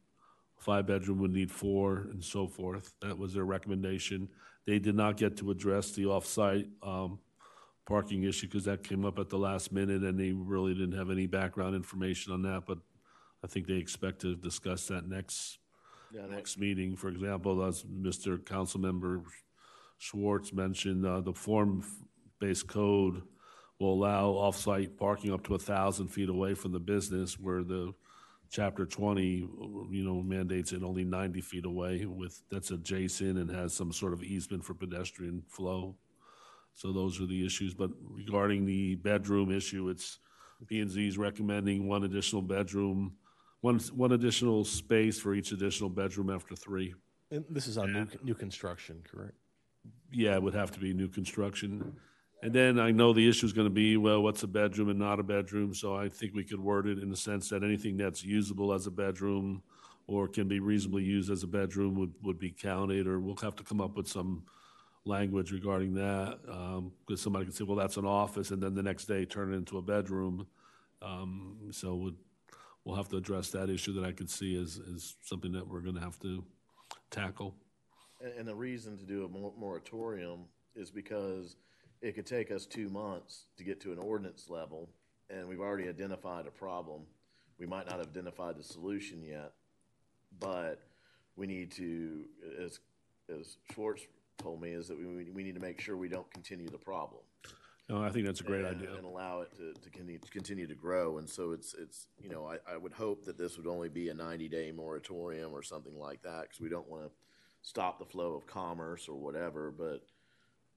five-bedroom 0.59 1.19
would 1.21 1.33
need 1.33 1.51
four, 1.51 2.09
and 2.11 2.23
so 2.23 2.47
forth. 2.47 2.93
That 3.01 3.19
was 3.19 3.35
their 3.35 3.45
recommendation. 3.45 4.29
They 4.67 4.79
did 4.79 4.95
not 4.95 5.17
get 5.17 5.37
to 5.39 5.51
address 5.51 5.93
the 5.93 6.07
off-site 6.07 6.69
um, 6.83 7.19
parking 7.87 8.25
issue 8.25 8.47
because 8.47 8.65
that 8.65 8.83
came 8.83 9.05
up 9.05 9.19
at 9.19 9.31
the 9.31 9.39
last 9.39 9.73
minute 9.73 10.03
and 10.03 10.19
they 10.19 10.33
really 10.33 10.75
didn't 10.75 10.97
have 10.99 11.11
any 11.11 11.27
background 11.27 11.75
information 11.75 12.33
on 12.33 12.43
that, 12.43 12.65
but 12.67 12.79
I 13.43 13.47
think 13.47 13.67
they 13.67 13.75
expect 13.75 14.21
to 14.23 14.35
discuss 14.37 14.89
that 14.89 15.09
next, 15.09 15.59
Yeah, 16.13 16.27
next 16.27 16.59
meeting. 16.59 16.97
For 16.97 17.09
example, 17.09 17.63
as 17.65 17.85
Mr. 17.85 18.45
Council 18.45 18.81
Member 18.81 19.23
Schwartz 19.99 20.53
mentioned, 20.53 21.07
uh, 21.07 21.21
the 21.21 21.33
form-based 21.33 22.67
code 22.69 23.23
will 23.79 23.95
allow 23.95 24.31
off-site 24.31 24.97
parking 24.97 25.33
up 25.33 25.45
to 25.45 25.55
a 25.55 25.59
thousand 25.59 26.09
feet 26.09 26.29
away 26.29 26.55
from 26.55 26.73
the 26.73 26.81
business 26.81 27.39
where 27.39 27.63
the 27.63 27.93
chapter 28.51 28.87
twenty, 28.87 29.47
you 29.91 30.03
know, 30.05 30.23
mandates 30.23 30.73
it 30.73 30.83
only 30.83 31.05
ninety 31.05 31.41
feet 31.41 31.65
away 31.65 32.07
with, 32.07 32.43
that's 32.51 32.71
adjacent 32.71 33.39
and 33.39 33.51
has 33.51 33.75
some 33.75 33.93
sort 33.93 34.13
of 34.13 34.23
easement 34.23 34.65
for 34.65 34.75
pedestrian 34.75 35.43
flow. 35.49 35.95
So 36.75 36.93
those 36.93 37.21
are 37.21 37.27
the 37.27 37.45
issues, 37.45 37.75
but 37.75 37.91
regarding 38.09 38.65
the 38.65 38.95
bedroom 38.97 39.51
issue, 39.51 39.89
it's, 39.89 40.19
P 40.67 40.81
and 40.81 40.91
Z 40.91 41.07
is 41.07 41.19
recommending 41.19 41.87
one 41.87 42.05
additional 42.05 42.43
bedroom, 42.43 43.15
one, 43.61 43.79
one 43.95 44.13
additional 44.13 44.65
space 44.65 45.21
for 45.21 45.35
each 45.35 45.53
additional 45.53 45.91
bedroom 45.91 46.31
after 46.31 46.57
three. 46.57 46.95
And 47.31 47.45
this 47.51 47.67
is 47.67 47.79
on 47.79 47.93
new, 47.93 48.07
new 48.23 48.35
construction, 48.35 49.03
correct? 49.09 49.35
Yeah, 50.11 50.35
it 50.35 50.43
would 50.43 50.55
have 50.55 50.71
to 50.73 50.81
be 50.81 50.95
new 50.95 51.09
construction. 51.09 51.97
And 52.43 52.53
then 52.53 52.79
I 52.79 52.93
know 52.93 53.13
the 53.13 53.29
issue 53.29 53.47
is 53.47 53.53
gonna 53.53 53.69
be, 53.71 53.97
well, 53.97 54.23
what's 54.23 54.45
a 54.45 54.47
bedroom 54.47 54.91
and 54.91 54.99
not 54.99 55.19
a 55.19 55.25
bedroom? 55.25 55.75
So 55.75 55.97
I 55.97 56.09
think 56.09 56.35
we 56.35 56.45
could 56.45 56.61
word 56.61 56.87
it 56.87 56.99
in 56.99 57.11
the 57.11 57.17
sense 57.17 57.49
that 57.49 57.65
anything 57.65 57.97
that's 57.97 58.25
usable 58.25 58.73
as 58.73 58.87
a 58.87 58.91
bedroom 58.91 59.63
or 60.07 60.29
can 60.29 60.49
be 60.49 60.61
reasonably 60.61 61.03
used 61.03 61.31
as 61.31 61.43
a 61.43 61.47
bedroom 61.47 61.95
would, 61.97 62.15
would 62.23 62.39
be 62.39 62.51
counted, 62.51 63.07
or 63.07 63.21
we'll 63.21 63.37
have 63.37 63.57
to 63.57 63.63
come 63.63 63.81
up 63.81 63.97
with 63.97 64.09
some 64.09 64.43
language 65.05 65.53
regarding 65.53 65.95
that. 65.95 66.39
Um, 66.49 66.93
because 67.07 67.21
somebody 67.21 67.45
could 67.45 67.55
say, 67.55 67.65
well, 67.65 67.77
that's 67.77 67.99
an 67.99 68.07
office, 68.07 68.51
and 68.51 68.63
then 68.63 68.75
the 68.75 68.83
next 68.83 69.05
day 69.05 69.25
turn 69.25 69.53
it 69.53 69.57
into 69.57 69.77
a 69.77 69.83
bedroom. 69.83 70.47
Um, 71.03 71.59
so 71.73 71.95
we'll, 71.95 72.15
we'll 72.85 72.97
have 72.97 73.09
to 73.11 73.17
address 73.17 73.51
that 73.51 73.69
issue 73.69 73.93
that 73.95 74.05
I 74.05 74.13
could 74.13 74.31
see 74.31 74.61
as, 74.61 74.81
as 74.95 75.17
something 75.23 75.53
that 75.53 75.69
we're 75.69 75.81
gonna 75.81 76.01
have 76.01 76.19
to 76.21 76.43
tackle. 77.11 77.55
And 78.39 78.49
the 78.49 78.55
reason 78.55 78.97
to 78.97 79.05
do 79.05 79.25
a 79.25 79.29
moratorium 79.29 80.47
is 80.75 80.91
because 80.91 81.57
it 82.01 82.15
could 82.15 82.27
take 82.27 82.51
us 82.51 82.67
two 82.67 82.89
months 82.89 83.45
to 83.57 83.65
get 83.65 83.81
to 83.83 83.93
an 83.93 83.99
ordinance 83.99 84.49
level, 84.49 84.89
and 85.31 85.49
we've 85.49 85.61
already 85.61 85.89
identified 85.89 86.47
a 86.47 86.51
problem. 86.51 87.03
We 87.59 87.67
might 87.67 87.87
not 87.87 87.99
have 87.99 88.09
identified 88.09 88.57
the 88.57 88.63
solution 88.63 89.23
yet, 89.23 89.53
but 90.39 90.81
we 91.37 91.47
need 91.47 91.73
to, 91.73 92.25
as, 92.65 92.81
as 93.29 93.57
Schwartz 93.73 94.03
told 94.39 94.61
me, 94.61 94.71
is 94.71 94.89
that 94.89 94.97
we, 94.97 95.31
we 95.31 95.43
need 95.43 95.55
to 95.55 95.61
make 95.61 95.81
sure 95.81 95.97
we 95.97 96.09
don't 96.09 96.31
continue 96.31 96.69
the 96.69 96.79
problem. 96.79 97.23
No, 97.89 98.03
I 98.03 98.11
think 98.11 98.27
that's 98.27 98.41
a 98.41 98.45
great 98.45 98.65
and- 98.65 98.77
idea. 98.77 98.95
And 98.95 99.05
allow 99.05 99.41
it 99.41 99.51
to, 99.57 99.73
to 99.73 99.91
continue, 100.31 100.67
to 100.67 100.75
grow. 100.75 101.19
And 101.19 101.29
so 101.29 101.53
it's, 101.53 101.75
it's, 101.75 102.07
you 102.23 102.29
know, 102.29 102.47
I, 102.47 102.75
I 102.75 102.77
would 102.77 102.93
hope 102.93 103.25
that 103.25 103.39
this 103.39 103.57
would 103.57 103.67
only 103.67 103.89
be 103.89 104.11
a 104.11 104.15
ninety-day 104.15 104.73
moratorium 104.73 105.53
or 105.53 105.63
something 105.63 105.99
like 105.99 106.23
that, 106.23 106.43
because 106.43 106.61
we 106.61 106.69
don't 106.69 106.89
want 106.89 107.05
to 107.05 107.11
stop 107.63 107.99
the 107.99 108.05
flow 108.05 108.35
of 108.35 108.47
commerce 108.47 109.09
or 109.09 109.17
whatever, 109.17 109.73
but, 109.77 110.03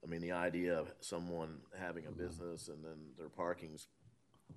I 0.04 0.08
mean, 0.08 0.22
the 0.22 0.32
idea 0.32 0.78
of 0.78 0.92
someone 1.00 1.60
having 1.78 2.08
a 2.08 2.12
business 2.12 2.68
and 2.70 2.84
then 2.84 2.98
their 3.18 3.30
parking's 3.30 3.88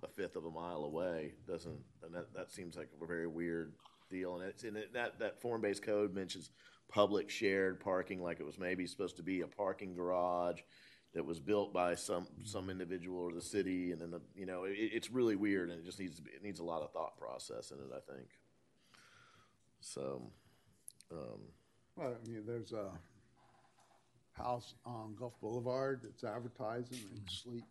a 0.03 0.09
fifth 0.09 0.37
of 0.37 0.45
a 0.45 0.51
mile 0.51 0.85
away 0.85 1.35
doesn't, 1.47 1.79
and 2.03 2.15
that, 2.15 2.33
that 2.35 2.51
seems 2.51 2.77
like 2.77 2.89
a 3.01 3.07
very 3.07 3.27
weird 3.27 3.75
deal. 4.11 4.37
And 4.37 4.49
it's, 4.49 4.65
and 4.65 4.77
it, 4.77 4.93
that, 4.95 5.19
that 5.19 5.41
form-based 5.41 5.83
code 5.83 6.15
mentions 6.15 6.51
public 6.89 7.31
shared 7.31 7.81
parking, 7.81 8.23
like 8.23 8.41
it 8.41 8.47
was 8.47 8.59
maybe 8.59 8.87
supposed 8.87 9.17
to 9.17 9.23
be 9.23 9.43
a 9.43 9.47
parking 9.47 9.95
garage 9.95 10.61
that 11.15 11.25
was 11.25 11.39
built 11.39 11.73
by 11.73 11.95
some, 11.95 12.27
some 12.43 12.71
individual 12.71 13.21
or 13.21 13.33
the 13.33 13.41
city, 13.41 13.93
and 13.93 14.01
then, 14.01 14.11
the 14.11 14.21
you 14.35 14.47
know, 14.47 14.65
it, 14.65 14.75
it's 14.77 15.11
really 15.11 15.37
weird, 15.37 15.71
and 15.71 15.79
it 15.79 15.85
just 15.85 16.01
needs 16.01 16.19
it 16.19 16.43
needs 16.43 16.59
a 16.59 16.65
lot 16.65 16.83
of 16.83 16.91
thought 16.93 17.17
process 17.17 17.71
in 17.71 17.79
it, 17.79 17.91
I 17.95 18.13
think. 18.13 18.29
So, 19.81 20.33
um, 21.13 21.41
Well, 21.97 22.15
I 22.15 22.29
mean, 22.29 22.43
there's 22.47 22.73
a 22.73 22.91
house 24.37 24.75
on 24.85 25.15
Gulf 25.19 25.35
Boulevard 25.41 26.01
that's 26.03 26.25
advertising, 26.25 26.99
they 27.13 27.21
sleep 27.33 27.65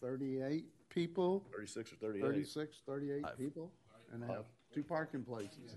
thirty-eight 0.00 0.66
people, 0.88 1.44
thirty-six 1.52 1.92
or 1.92 1.96
thirty-eight. 1.96 2.22
36, 2.22 2.76
38 2.86 3.24
people, 3.38 3.70
and 4.12 4.22
they 4.22 4.26
have 4.26 4.44
two 4.74 4.82
parking 4.82 5.22
places. 5.22 5.76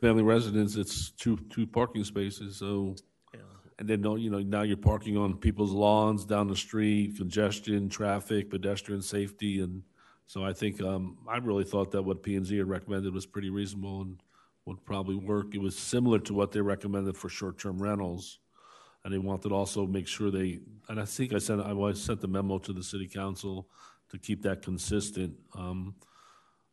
Family 0.00 0.22
residence, 0.22 0.76
it's 0.76 1.10
two, 1.10 1.36
two 1.50 1.66
parking 1.66 2.04
spaces, 2.04 2.56
so. 2.56 2.94
And 3.78 3.88
then, 3.88 4.00
don't 4.00 4.20
you 4.20 4.30
know, 4.30 4.38
now 4.38 4.62
you're 4.62 4.76
parking 4.76 5.16
on 5.16 5.36
people's 5.36 5.72
lawns, 5.72 6.24
down 6.24 6.46
the 6.46 6.54
street, 6.54 7.16
congestion, 7.16 7.88
traffic, 7.88 8.48
pedestrian 8.48 9.02
safety, 9.02 9.60
and 9.60 9.82
so 10.26 10.44
I 10.44 10.52
think, 10.52 10.80
um, 10.80 11.18
I 11.28 11.38
really 11.38 11.64
thought 11.64 11.90
that 11.92 12.02
what 12.02 12.22
P 12.22 12.36
and 12.36 12.46
Z 12.46 12.56
had 12.58 12.68
recommended 12.68 13.12
was 13.12 13.26
pretty 13.26 13.50
reasonable 13.50 14.02
and 14.02 14.22
would 14.66 14.84
probably 14.84 15.16
work. 15.16 15.54
It 15.54 15.60
was 15.60 15.76
similar 15.76 16.18
to 16.20 16.34
what 16.34 16.52
they 16.52 16.60
recommended 16.60 17.16
for 17.16 17.28
short-term 17.28 17.82
rentals. 17.82 18.38
And 19.04 19.12
they 19.12 19.18
wanted 19.18 19.48
to 19.48 19.54
also 19.54 19.86
make 19.86 20.06
sure 20.06 20.30
they, 20.30 20.60
and 20.88 21.00
I 21.00 21.04
think 21.04 21.32
I 21.32 21.38
sent, 21.38 21.60
I 21.60 21.92
sent 21.92 22.20
the 22.20 22.28
memo 22.28 22.58
to 22.58 22.72
the 22.72 22.84
city 22.84 23.08
council 23.08 23.68
to 24.10 24.18
keep 24.18 24.42
that 24.42 24.62
consistent. 24.62 25.34
Um, 25.56 25.94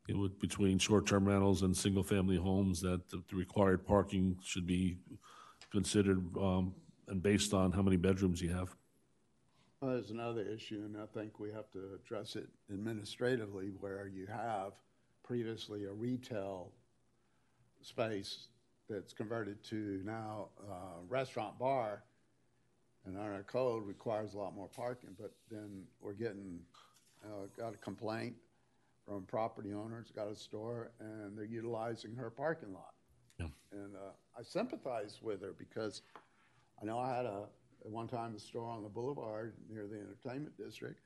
it 0.08 0.16
would, 0.16 0.40
between 0.40 0.78
short-term 0.80 1.28
rentals 1.28 1.64
and 1.64 1.76
single-family 1.76 2.38
homes, 2.38 2.82
that 2.82 3.10
the 3.10 3.24
the 3.30 3.36
required 3.36 3.86
parking 3.86 4.38
should 4.44 4.66
be 4.68 4.98
considered, 5.72 6.24
um, 6.38 6.74
and 7.08 7.22
based 7.22 7.54
on 7.54 7.72
how 7.72 7.82
many 7.82 7.98
bedrooms 7.98 8.42
you 8.42 8.50
have. 8.50 8.76
Well, 9.82 9.92
there's 9.92 10.12
another 10.12 10.42
issue, 10.42 10.82
and 10.86 10.98
I 10.98 11.06
think 11.06 11.40
we 11.40 11.52
have 11.52 11.72
to 11.72 11.80
address 11.96 12.36
it 12.36 12.48
administratively, 12.72 13.72
where 13.80 14.08
you 14.08 14.26
have 14.28 14.74
previously 15.24 15.86
a 15.86 15.94
retail 15.94 16.72
space 17.82 18.48
that's 18.90 19.14
converted 19.14 19.64
to 19.66 20.02
now 20.04 20.50
a 20.68 21.06
restaurant 21.08 21.58
bar, 21.60 22.04
and 23.06 23.18
our 23.18 23.44
code 23.44 23.86
requires 23.86 24.34
a 24.34 24.38
lot 24.38 24.56
more 24.56 24.68
parking, 24.68 25.16
but 25.20 25.32
then 25.50 25.84
we're 26.02 26.14
getting, 26.14 26.60
uh, 27.24 27.48
got 27.58 27.74
a 27.74 27.78
complaint 27.78 28.36
from 29.06 29.24
property 29.24 29.74
owners, 29.74 30.12
got 30.16 30.28
a 30.28 30.36
store, 30.36 30.92
and 31.00 31.38
they're 31.38 31.46
utilizing 31.46 32.16
her 32.16 32.30
parking 32.30 32.74
lot. 32.74 32.94
And 33.72 33.96
uh, 33.96 34.12
I 34.38 34.44
sympathize 34.44 35.20
with 35.22 35.42
her 35.42 35.54
because 35.58 36.02
I 36.82 36.86
know 36.86 37.00
I 37.00 37.16
had 37.16 37.26
a, 37.26 37.46
at 37.86 37.92
one 37.92 38.08
time, 38.08 38.36
a 38.36 38.40
store 38.40 38.70
on 38.70 38.84
the 38.84 38.90
boulevard 38.90 39.54
near 39.70 39.88
the 39.88 39.98
entertainment 40.00 40.58
district 40.58 41.00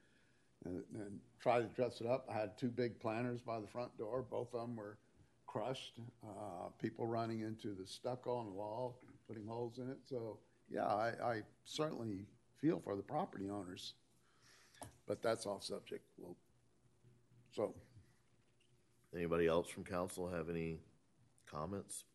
and, 0.66 0.84
and 0.96 1.20
tried 1.40 1.60
to 1.60 1.76
dress 1.76 2.02
it 2.02 2.08
up. 2.08 2.28
I 2.30 2.34
had 2.34 2.58
two 2.58 2.70
big 2.70 3.00
planters 3.00 3.42
by 3.42 3.60
the 3.60 3.68
front 3.68 3.96
door. 3.98 4.26
Both 4.30 4.54
of 4.54 4.62
them 4.62 4.76
were 4.76 4.98
crushed. 5.46 6.00
Uh, 6.24 6.70
people 6.82 7.06
running 7.06 7.42
into 7.42 7.76
the 7.76 7.86
stucco 7.86 8.38
on 8.38 8.46
the 8.46 8.52
wall, 8.52 9.00
putting 9.28 9.46
holes 9.46 9.78
in 9.78 9.90
it. 9.90 10.00
So, 10.10 10.40
yeah, 10.74 10.86
I, 10.86 11.14
I 11.24 11.42
certainly 11.66 12.26
feel 12.60 12.80
for 12.80 12.96
the 12.96 13.04
property 13.04 13.50
owners. 13.50 13.94
But 15.06 15.22
that's 15.22 15.46
off 15.46 15.64
subject. 15.64 16.06
Well, 16.18 16.36
so, 17.56 17.76
Anybody 19.16 19.46
else 19.48 19.70
from 19.70 19.84
council 19.84 20.28
have 20.28 20.50
any 20.50 20.80
comments? 21.46 22.06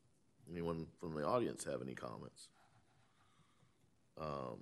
Anyone 0.50 0.86
from 0.98 1.14
the 1.14 1.24
audience 1.24 1.62
have 1.64 1.80
any 1.80 1.94
comments? 1.94 2.48
Um, 4.20 4.58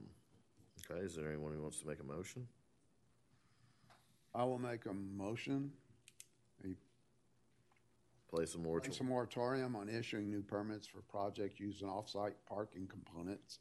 okay, 0.90 1.00
is 1.00 1.14
there 1.14 1.28
anyone 1.30 1.52
who 1.54 1.62
wants 1.62 1.80
to 1.80 1.86
make 1.86 2.00
a 2.00 2.04
motion? 2.04 2.46
I 4.34 4.44
will 4.44 4.58
make 4.58 4.84
a 4.84 4.92
motion. 4.92 5.72
Place 8.28 8.54
a 8.54 8.58
moratorium. 8.58 8.90
Place 8.90 9.00
a 9.00 9.04
moratorium 9.04 9.76
on 9.76 9.88
issuing 9.88 10.28
new 10.28 10.42
permits 10.42 10.86
for 10.86 11.00
projects 11.02 11.58
using 11.60 11.88
off-site 11.88 12.34
parking 12.46 12.86
components 12.86 13.60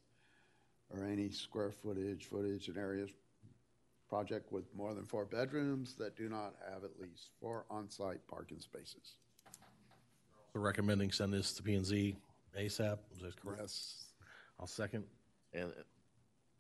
or 0.90 1.04
any 1.06 1.30
square 1.30 1.72
footage, 1.72 2.26
footage 2.26 2.70
in 2.70 2.78
areas, 2.78 3.12
project 4.10 4.52
with 4.52 4.64
more 4.76 4.94
than 4.94 5.06
four 5.06 5.26
bedrooms 5.26 5.96
that 5.96 6.16
do 6.16 6.30
not 6.30 6.54
have 6.72 6.84
at 6.84 6.92
least 7.00 7.30
four 7.42 7.66
on-site 7.70 8.20
parking 8.28 8.60
spaces. 8.60 9.16
We're 10.54 10.62
recommending 10.62 11.12
send 11.12 11.34
this 11.34 11.54
to 11.54 11.64
P 11.64 11.76
and 11.76 11.86
Z 11.86 12.16
ASAP, 12.58 13.00
is 13.14 13.22
that 13.22 13.42
correct? 13.42 13.62
Yes. 13.62 14.06
I'll 14.60 14.68
second. 14.68 15.04
And, 15.54 15.74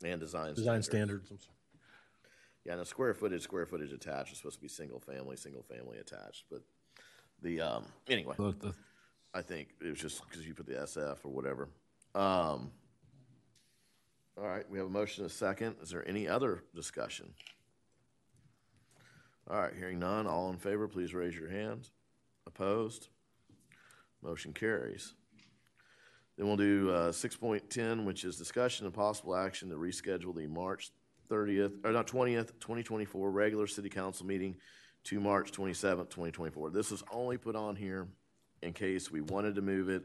and 0.03 0.19
design. 0.19 0.53
Design 0.53 0.83
standards, 0.83 1.29
I'm 1.31 1.39
sorry. 1.39 1.51
Yeah, 2.65 2.73
and 2.73 2.81
the 2.81 2.85
square 2.85 3.13
footage, 3.13 3.43
square 3.43 3.65
footage 3.65 3.93
attached 3.93 4.31
is 4.31 4.39
supposed 4.39 4.55
to 4.57 4.61
be 4.61 4.67
single 4.67 4.99
family, 4.99 5.37
single 5.37 5.63
family 5.63 5.99
attached, 5.99 6.45
but 6.49 6.61
the, 7.41 7.61
um, 7.61 7.85
anyway. 8.09 8.33
But 8.37 8.59
the- 8.59 8.73
I 9.33 9.41
think 9.41 9.69
it 9.81 9.89
was 9.89 9.99
just 9.99 10.27
because 10.27 10.47
you 10.47 10.53
put 10.53 10.65
the 10.65 10.79
SF 10.81 11.17
or 11.25 11.29
whatever. 11.29 11.69
Um, 12.15 12.71
all 14.37 14.47
right, 14.47 14.69
we 14.69 14.77
have 14.77 14.87
a 14.87 14.89
motion 14.89 15.23
and 15.23 15.31
a 15.31 15.33
second. 15.33 15.75
Is 15.81 15.89
there 15.89 16.07
any 16.07 16.27
other 16.27 16.63
discussion? 16.73 17.33
All 19.49 19.61
right, 19.61 19.73
hearing 19.77 19.99
none, 19.99 20.27
all 20.27 20.49
in 20.49 20.57
favor, 20.57 20.87
please 20.87 21.13
raise 21.13 21.35
your 21.35 21.49
hand. 21.49 21.89
Opposed? 22.47 23.07
Motion 24.21 24.53
carries. 24.53 25.13
Then 26.37 26.47
we'll 26.47 26.57
do 26.57 26.89
uh, 26.89 27.11
six 27.11 27.37
point 27.37 27.69
ten, 27.69 28.05
which 28.05 28.25
is 28.25 28.37
discussion 28.37 28.85
and 28.85 28.93
possible 28.93 29.35
action 29.35 29.69
to 29.69 29.75
reschedule 29.75 30.35
the 30.35 30.47
March 30.47 30.91
thirtieth, 31.29 31.73
or 31.83 31.91
not 31.91 32.07
twentieth, 32.07 32.59
twenty 32.59 32.83
twenty-four 32.83 33.31
regular 33.31 33.67
city 33.67 33.87
council 33.87 34.25
meeting 34.25 34.55
to 35.05 35.19
March 35.19 35.51
twenty-seventh, 35.51 36.09
twenty 36.09 36.31
twenty-four. 36.31 36.71
This 36.71 36.91
is 36.91 37.03
only 37.11 37.37
put 37.37 37.55
on 37.55 37.75
here 37.75 38.07
in 38.61 38.73
case 38.73 39.11
we 39.11 39.21
wanted 39.21 39.55
to 39.55 39.61
move 39.61 39.89
it. 39.89 40.03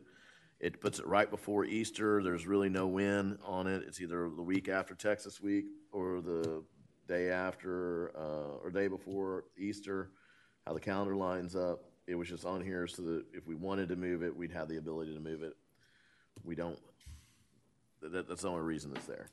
It 0.60 0.80
puts 0.80 0.98
it 0.98 1.06
right 1.06 1.30
before 1.30 1.64
Easter. 1.64 2.22
There's 2.22 2.46
really 2.46 2.68
no 2.68 2.86
win 2.86 3.38
on 3.44 3.66
it. 3.66 3.82
It's 3.86 4.00
either 4.00 4.28
the 4.28 4.42
week 4.42 4.68
after 4.68 4.94
Texas 4.94 5.40
Week 5.40 5.64
or 5.90 6.20
the 6.20 6.62
day 7.08 7.30
after, 7.30 8.12
uh, 8.16 8.58
or 8.62 8.70
day 8.70 8.86
before 8.86 9.44
Easter, 9.56 10.10
how 10.66 10.74
the 10.74 10.80
calendar 10.80 11.16
lines 11.16 11.56
up. 11.56 11.84
It 12.06 12.14
was 12.14 12.28
just 12.28 12.44
on 12.44 12.60
here 12.62 12.86
so 12.86 13.02
that 13.02 13.24
if 13.32 13.46
we 13.46 13.54
wanted 13.54 13.88
to 13.88 13.96
move 13.96 14.22
it, 14.22 14.36
we'd 14.36 14.52
have 14.52 14.68
the 14.68 14.76
ability 14.76 15.14
to 15.14 15.20
move 15.20 15.42
it. 15.42 15.54
We 16.44 16.54
don't. 16.54 16.78
That, 18.02 18.28
that's 18.28 18.42
the 18.42 18.48
only 18.48 18.62
reason 18.62 18.92
it's 18.94 19.06
there. 19.06 19.28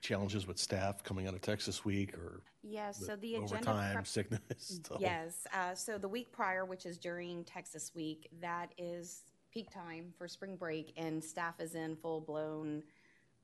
Challenges 0.00 0.46
with 0.46 0.58
staff 0.58 1.02
coming 1.02 1.26
out 1.28 1.34
of 1.34 1.40
Texas 1.42 1.84
Week 1.84 2.12
or 2.14 2.42
Yes, 2.62 2.98
so 3.04 3.16
the 3.16 3.36
agenda. 3.36 3.54
overtime, 3.54 3.92
prep- 3.94 4.06
sickness. 4.06 4.80
so- 4.88 4.96
Yes, 4.98 5.46
uh, 5.54 5.74
so 5.74 5.96
the 5.98 6.08
week 6.08 6.32
prior, 6.32 6.64
which 6.64 6.86
is 6.86 6.98
during 6.98 7.44
Texas 7.44 7.92
Week, 7.94 8.28
that 8.40 8.72
is 8.78 9.22
peak 9.54 9.70
time 9.70 10.12
for 10.18 10.26
spring 10.26 10.56
break, 10.56 10.92
and 10.96 11.22
staff 11.22 11.60
is 11.60 11.76
in 11.76 11.94
full-blown 11.94 12.82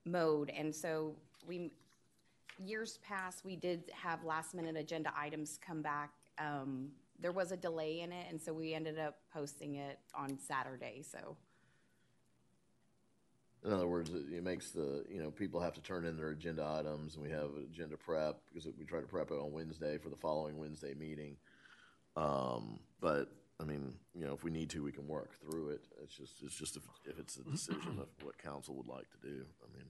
mode. 0.05 0.51
And 0.51 0.75
so 0.75 1.15
we, 1.47 1.71
years 2.59 2.99
past, 3.07 3.45
we 3.45 3.55
did 3.55 3.85
have 3.95 4.25
last-minute 4.25 4.77
agenda 4.77 5.13
items 5.17 5.59
come 5.65 5.83
back. 5.83 6.11
Um, 6.39 6.91
There 7.21 7.31
was 7.31 7.53
a 7.53 7.57
delay 7.57 8.01
in 8.01 8.11
it, 8.11 8.27
and 8.29 8.43
so 8.43 8.53
we 8.53 8.75
ended 8.75 8.99
up 8.99 9.19
posting 9.33 9.77
it 9.77 10.01
on 10.13 10.37
Saturday, 10.37 11.03
so. 11.03 11.37
In 13.65 13.73
other 13.73 13.87
words, 13.87 14.11
it, 14.11 14.25
it 14.33 14.43
makes 14.43 14.73
the, 14.73 15.05
you 15.09 15.23
know, 15.23 15.31
people 15.31 15.61
have 15.61 15.75
to 15.75 15.83
turn 15.83 16.07
in 16.07 16.17
their 16.17 16.31
agenda 16.31 16.65
items 16.67 17.15
and 17.15 17.23
we 17.23 17.31
have 17.31 17.51
agenda 17.71 17.97
prep 17.97 18.41
because 18.49 18.67
we 18.79 18.85
try 18.87 19.01
to 19.01 19.07
prep 19.07 19.31
it 19.31 19.35
on 19.35 19.53
Wednesday 19.53 19.99
for 19.99 20.09
the 20.09 20.17
following 20.17 20.57
Wednesday 20.57 20.95
meeting. 20.95 21.37
Um, 22.17 22.81
but 23.03 23.29
I 23.61 23.65
mean, 23.65 23.93
you 24.15 24.25
know, 24.25 24.33
if 24.33 24.43
we 24.43 24.51
need 24.51 24.71
to, 24.71 24.83
we 24.83 24.93
can 24.93 25.07
work 25.07 25.35
through 25.41 25.71
it. 25.71 25.83
It's 26.03 26.17
just, 26.17 26.43
it's 26.43 26.55
just 26.55 26.77
if, 26.77 26.83
if 27.05 27.19
it's 27.19 27.37
a 27.37 27.43
decision 27.43 27.99
of 28.01 28.09
what 28.23 28.39
council 28.39 28.75
would 28.77 28.87
like 28.87 29.11
to 29.11 29.19
do. 29.23 29.45
I 29.63 29.77
mean, 29.77 29.87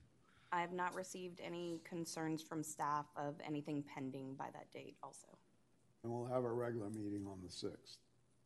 I 0.53 0.61
have 0.61 0.73
not 0.73 0.95
received 0.95 1.41
any 1.41 1.81
concerns 1.85 2.43
from 2.43 2.65
staff 2.65 3.07
of 3.17 3.37
anything 3.47 3.85
pending 3.95 4.35
by 4.35 4.49
that 4.53 4.73
date 4.73 4.97
also. 5.03 5.29
And 6.03 6.13
we'll 6.13 6.27
have 6.27 6.45
our 6.45 6.55
regular 6.55 6.91
meeting 6.91 7.27
on 7.31 7.39
the 7.45 7.51
sixth. 7.51 7.99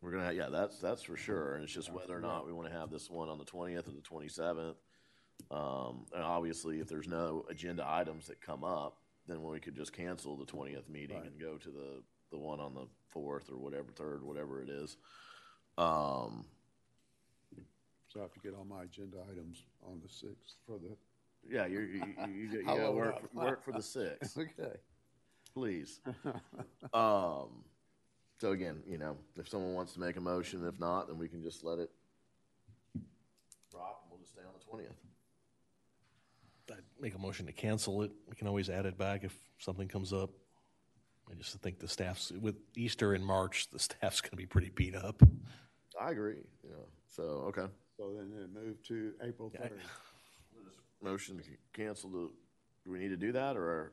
we're 0.03 0.11
gonna, 0.11 0.33
yeah, 0.33 0.49
that's, 0.51 0.79
that's 0.79 1.03
for 1.03 1.17
sure. 1.17 1.55
And 1.55 1.65
it's 1.65 1.73
just 1.73 1.91
whether 1.93 2.15
or 2.15 2.21
not 2.21 2.47
we 2.47 2.53
want 2.53 2.69
to 2.69 2.75
have 2.79 2.91
this 2.91 3.09
one 3.09 3.29
on 3.31 3.39
the 3.39 3.45
twentieth 3.45 3.89
or 3.89 3.93
the 3.93 4.03
twenty-seventh. 4.03 4.77
Um, 5.51 6.07
and 6.15 6.23
obviously, 6.23 6.81
if 6.81 6.89
there's 6.89 7.09
no 7.09 7.47
agenda 7.49 7.85
items 7.89 8.27
that 8.27 8.41
come 8.41 8.65
up, 8.65 8.99
then 9.27 9.43
we 9.43 9.61
could 9.61 9.75
just 9.75 9.93
cancel 9.95 10.37
the 10.37 10.45
twentieth 10.45 10.89
meeting 10.91 11.23
and 11.25 11.41
go 11.41 11.57
to 11.57 11.71
the, 11.71 12.03
the 12.35 12.39
one 12.41 12.59
on 12.61 12.75
the 12.75 12.87
fourth 13.11 13.49
or 13.51 13.57
whatever, 13.57 13.87
third, 13.95 14.23
whatever 14.25 14.61
it 14.61 14.69
is. 14.69 14.97
Um, 15.79 16.45
So 18.09 18.19
I 18.21 18.23
have 18.23 18.33
to 18.33 18.41
get 18.41 18.55
all 18.55 18.65
my 18.65 18.83
agenda 18.85 19.19
items 19.31 19.63
on 19.87 20.01
the 20.03 20.09
sixth 20.09 20.57
for 20.67 20.79
the. 20.79 20.97
yeah, 21.49 21.67
you're, 21.67 21.83
you, 21.85 22.03
you, 22.27 22.33
you, 22.33 22.51
you 22.59 22.65
gotta 22.65 22.91
work, 22.91 23.21
for- 23.33 23.41
work 23.45 23.63
for 23.65 23.73
the 23.73 23.83
sixth, 23.83 24.37
Okay. 24.39 24.77
please. 25.55 26.01
Um, 26.93 27.65
so 28.41 28.53
again, 28.53 28.83
you 28.87 28.99
know, 28.99 29.17
if 29.37 29.49
someone 29.49 29.75
wants 29.75 29.95
to 29.95 30.01
make 30.01 30.17
a 30.17 30.21
motion, 30.21 30.65
if 30.67 30.79
not, 30.79 31.09
then 31.09 31.19
we 31.19 31.29
can 31.29 31.43
just 31.43 31.65
let 31.65 31.79
it 31.81 31.91
drop 33.71 34.03
and 34.03 34.11
we'll 34.13 34.21
just 34.21 34.31
stay 34.33 34.43
on 34.43 34.53
the 34.57 34.65
twentieth. 34.65 34.93
I'd 36.71 36.85
make 37.01 37.15
a 37.17 37.19
motion 37.19 37.47
to 37.47 37.53
cancel 37.53 38.03
it. 38.03 38.13
We 38.29 38.37
can 38.37 38.47
always 38.47 38.71
add 38.71 38.87
it 38.87 38.97
back 38.97 39.25
if 39.25 39.37
something 39.59 39.89
comes 39.89 40.13
up. 40.13 40.31
I 41.31 41.35
just 41.35 41.55
think 41.61 41.79
the 41.79 41.89
staff's, 41.89 42.33
with 42.41 42.57
Easter 42.77 43.15
in 43.15 43.23
March, 43.25 43.69
the 43.71 43.79
staff's 43.79 44.21
gonna 44.21 44.37
be 44.37 44.47
pretty 44.47 44.71
beat 44.75 44.95
up. 44.95 45.23
I 46.01 46.11
agree, 46.11 46.37
yeah, 46.65 46.75
so, 47.09 47.23
okay. 47.49 47.67
So 47.97 48.13
then 48.17 48.33
it 48.43 48.51
moved 48.53 48.87
to 48.89 49.13
April 49.23 49.51
Yeah. 49.55 49.69
third. 49.69 49.81
Motion 51.03 51.37
to 51.39 51.45
cancel 51.73 52.11
the, 52.11 52.31
do 52.85 52.91
we 52.91 52.99
need 52.99 53.09
to 53.09 53.17
do 53.17 53.33
that, 53.33 53.57
or 53.57 53.93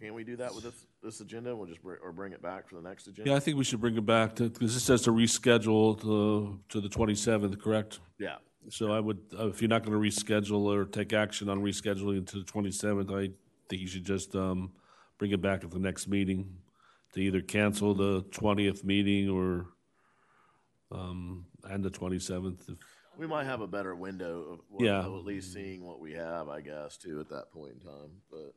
can 0.00 0.12
we 0.14 0.24
do 0.24 0.36
that 0.36 0.54
with 0.54 0.64
this, 0.64 0.86
this 1.02 1.20
agenda? 1.20 1.54
We'll 1.54 1.66
just, 1.66 1.82
br- 1.82 1.94
or 2.02 2.12
bring 2.12 2.32
it 2.32 2.42
back 2.42 2.68
for 2.68 2.74
the 2.76 2.82
next 2.82 3.06
agenda? 3.06 3.30
Yeah, 3.30 3.36
I 3.36 3.40
think 3.40 3.56
we 3.56 3.64
should 3.64 3.80
bring 3.80 3.96
it 3.96 4.04
back 4.06 4.34
to, 4.36 4.48
because 4.50 4.74
this 4.74 4.82
says 4.82 5.02
to 5.02 5.10
reschedule 5.12 6.00
to, 6.02 6.58
to 6.68 6.80
the 6.80 6.88
27th, 6.88 7.58
correct? 7.60 8.00
Yeah, 8.18 8.36
So 8.70 8.92
I 8.92 9.00
would, 9.00 9.18
uh, 9.38 9.48
if 9.48 9.62
you're 9.62 9.68
not 9.68 9.84
going 9.84 10.00
to 10.00 10.08
reschedule 10.08 10.62
or 10.74 10.84
take 10.84 11.12
action 11.12 11.48
on 11.48 11.60
rescheduling 11.60 12.26
to 12.28 12.38
the 12.40 12.44
27th, 12.44 13.10
I 13.10 13.32
think 13.68 13.80
you 13.82 13.88
should 13.88 14.04
just 14.04 14.34
um, 14.36 14.72
bring 15.18 15.32
it 15.32 15.42
back 15.42 15.64
at 15.64 15.70
the 15.70 15.78
next 15.78 16.08
meeting 16.08 16.48
to 17.12 17.20
either 17.20 17.40
cancel 17.40 17.94
the 17.94 18.22
20th 18.30 18.84
meeting 18.84 19.28
or, 19.28 19.66
um, 20.92 21.44
and 21.64 21.84
the 21.84 21.90
27th. 21.90 22.68
if- 22.70 22.78
We 23.18 23.26
might 23.26 23.44
have 23.44 23.60
a 23.60 23.66
better 23.66 23.94
window 23.96 24.42
of, 24.52 24.60
what- 24.68 24.84
Yeah. 24.84 25.00
of 25.04 25.06
at 25.14 25.24
least 25.24 25.52
seeing 25.52 25.84
what 25.84 25.98
we 26.00 26.12
have, 26.12 26.48
I 26.48 26.60
guess, 26.60 26.96
too, 26.96 27.18
at 27.20 27.28
that 27.30 27.50
point 27.50 27.74
in 27.74 27.80
time, 27.80 28.22
but. 28.30 28.54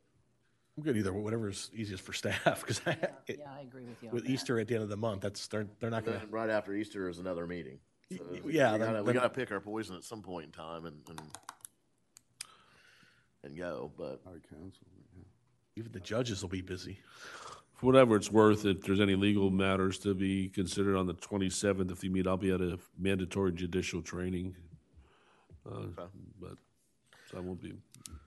I'm 0.76 0.84
good 0.84 0.96
either, 0.96 1.12
whatever's 1.12 1.70
easiest 1.74 2.02
for 2.04 2.12
staff, 2.12 2.60
because 2.60 2.80
Yeah, 2.86 3.52
I 3.52 3.60
agree 3.60 3.84
with 3.84 4.00
you 4.02 4.08
on 4.08 4.14
with 4.14 4.24
that. 4.24 4.30
Easter 4.30 4.58
at 4.60 4.68
the 4.68 4.74
end 4.74 4.84
of 4.84 4.88
the 4.88 4.96
month, 4.96 5.20
that's, 5.22 5.46
they're, 5.48 5.66
they're 5.80 5.90
not 5.90 6.04
gonna, 6.04 6.24
right 6.30 6.48
after 6.48 6.72
Easter 6.74 7.08
is 7.08 7.18
another 7.18 7.46
meeting. 7.46 7.78
So 8.16 8.24
Y- 8.30 8.40
we 8.44 8.54
yeah, 8.54 8.78
gotta, 8.78 8.92
then- 8.92 9.02
we 9.04 9.06
then- 9.06 9.14
gotta 9.16 9.30
pick 9.30 9.50
our 9.50 9.60
poison 9.60 9.96
at 9.96 10.04
some 10.04 10.22
point 10.22 10.46
in 10.46 10.52
time 10.52 10.86
and, 10.86 11.02
and, 11.08 11.20
and 13.42 13.56
go, 13.56 13.90
but 13.98 14.20
Our 14.26 14.38
council, 14.48 14.86
yeah. 14.96 15.01
Even 15.76 15.92
the 15.92 16.00
judges 16.00 16.42
will 16.42 16.48
be 16.48 16.60
busy. 16.60 16.98
For 17.74 17.86
whatever 17.86 18.16
it's 18.16 18.30
worth, 18.30 18.64
if 18.64 18.82
there's 18.82 19.00
any 19.00 19.16
legal 19.16 19.50
matters 19.50 19.98
to 20.00 20.14
be 20.14 20.48
considered 20.48 20.96
on 20.96 21.06
the 21.06 21.14
twenty-seventh, 21.14 21.90
if 21.90 22.04
you 22.04 22.10
meet, 22.10 22.26
I'll 22.26 22.36
be 22.36 22.52
at 22.52 22.60
a 22.60 22.78
mandatory 22.98 23.52
judicial 23.52 24.02
training. 24.02 24.54
Uh, 25.66 25.86
But, 26.40 26.58
so 27.30 27.38
I 27.38 27.40
won't 27.40 27.60
be, 27.60 27.72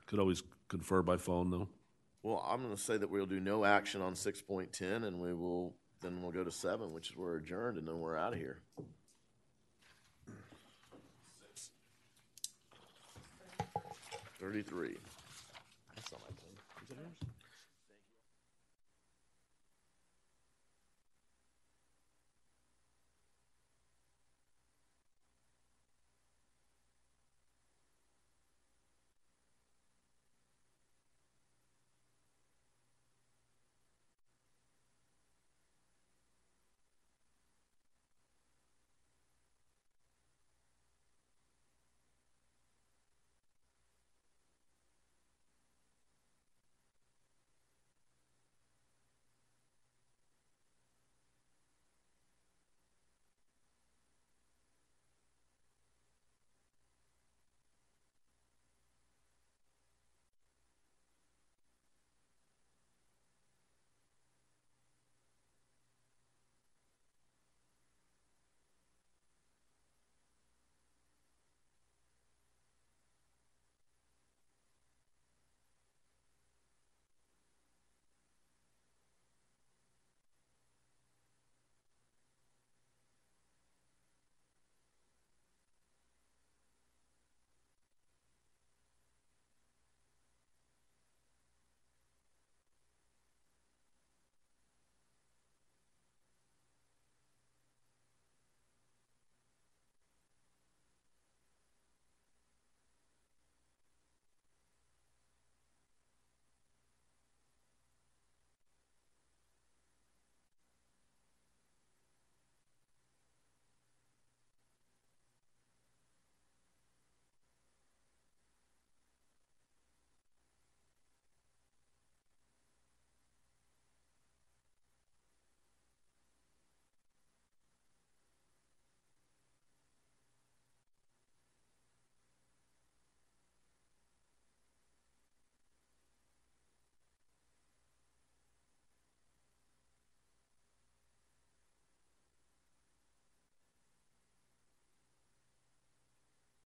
could 0.07 0.19
always 0.19 0.41
confer 0.67 1.01
by 1.01 1.17
phone, 1.17 1.51
though. 1.51 1.67
Well, 2.23 2.45
I'm 2.49 2.61
gonna 2.63 2.77
say 2.77 2.97
that 2.97 3.09
we'll 3.09 3.25
do 3.25 3.39
no 3.39 3.65
action 3.65 4.01
on 4.01 4.15
six 4.15 4.41
point 4.41 4.73
ten 4.73 5.03
and 5.03 5.19
we 5.19 5.33
will, 5.33 5.75
then 6.01 6.21
we'll 6.21 6.31
go 6.31 6.43
to 6.43 6.51
seven, 6.51 6.91
which 6.91 7.11
is 7.11 7.17
we're 7.17 7.37
adjourned 7.37 7.77
and 7.77 7.87
then 7.87 7.99
we're 7.99 8.17
out 8.17 8.33
of 8.33 8.39
here. 8.39 8.61
Thirty-three. 14.39 14.97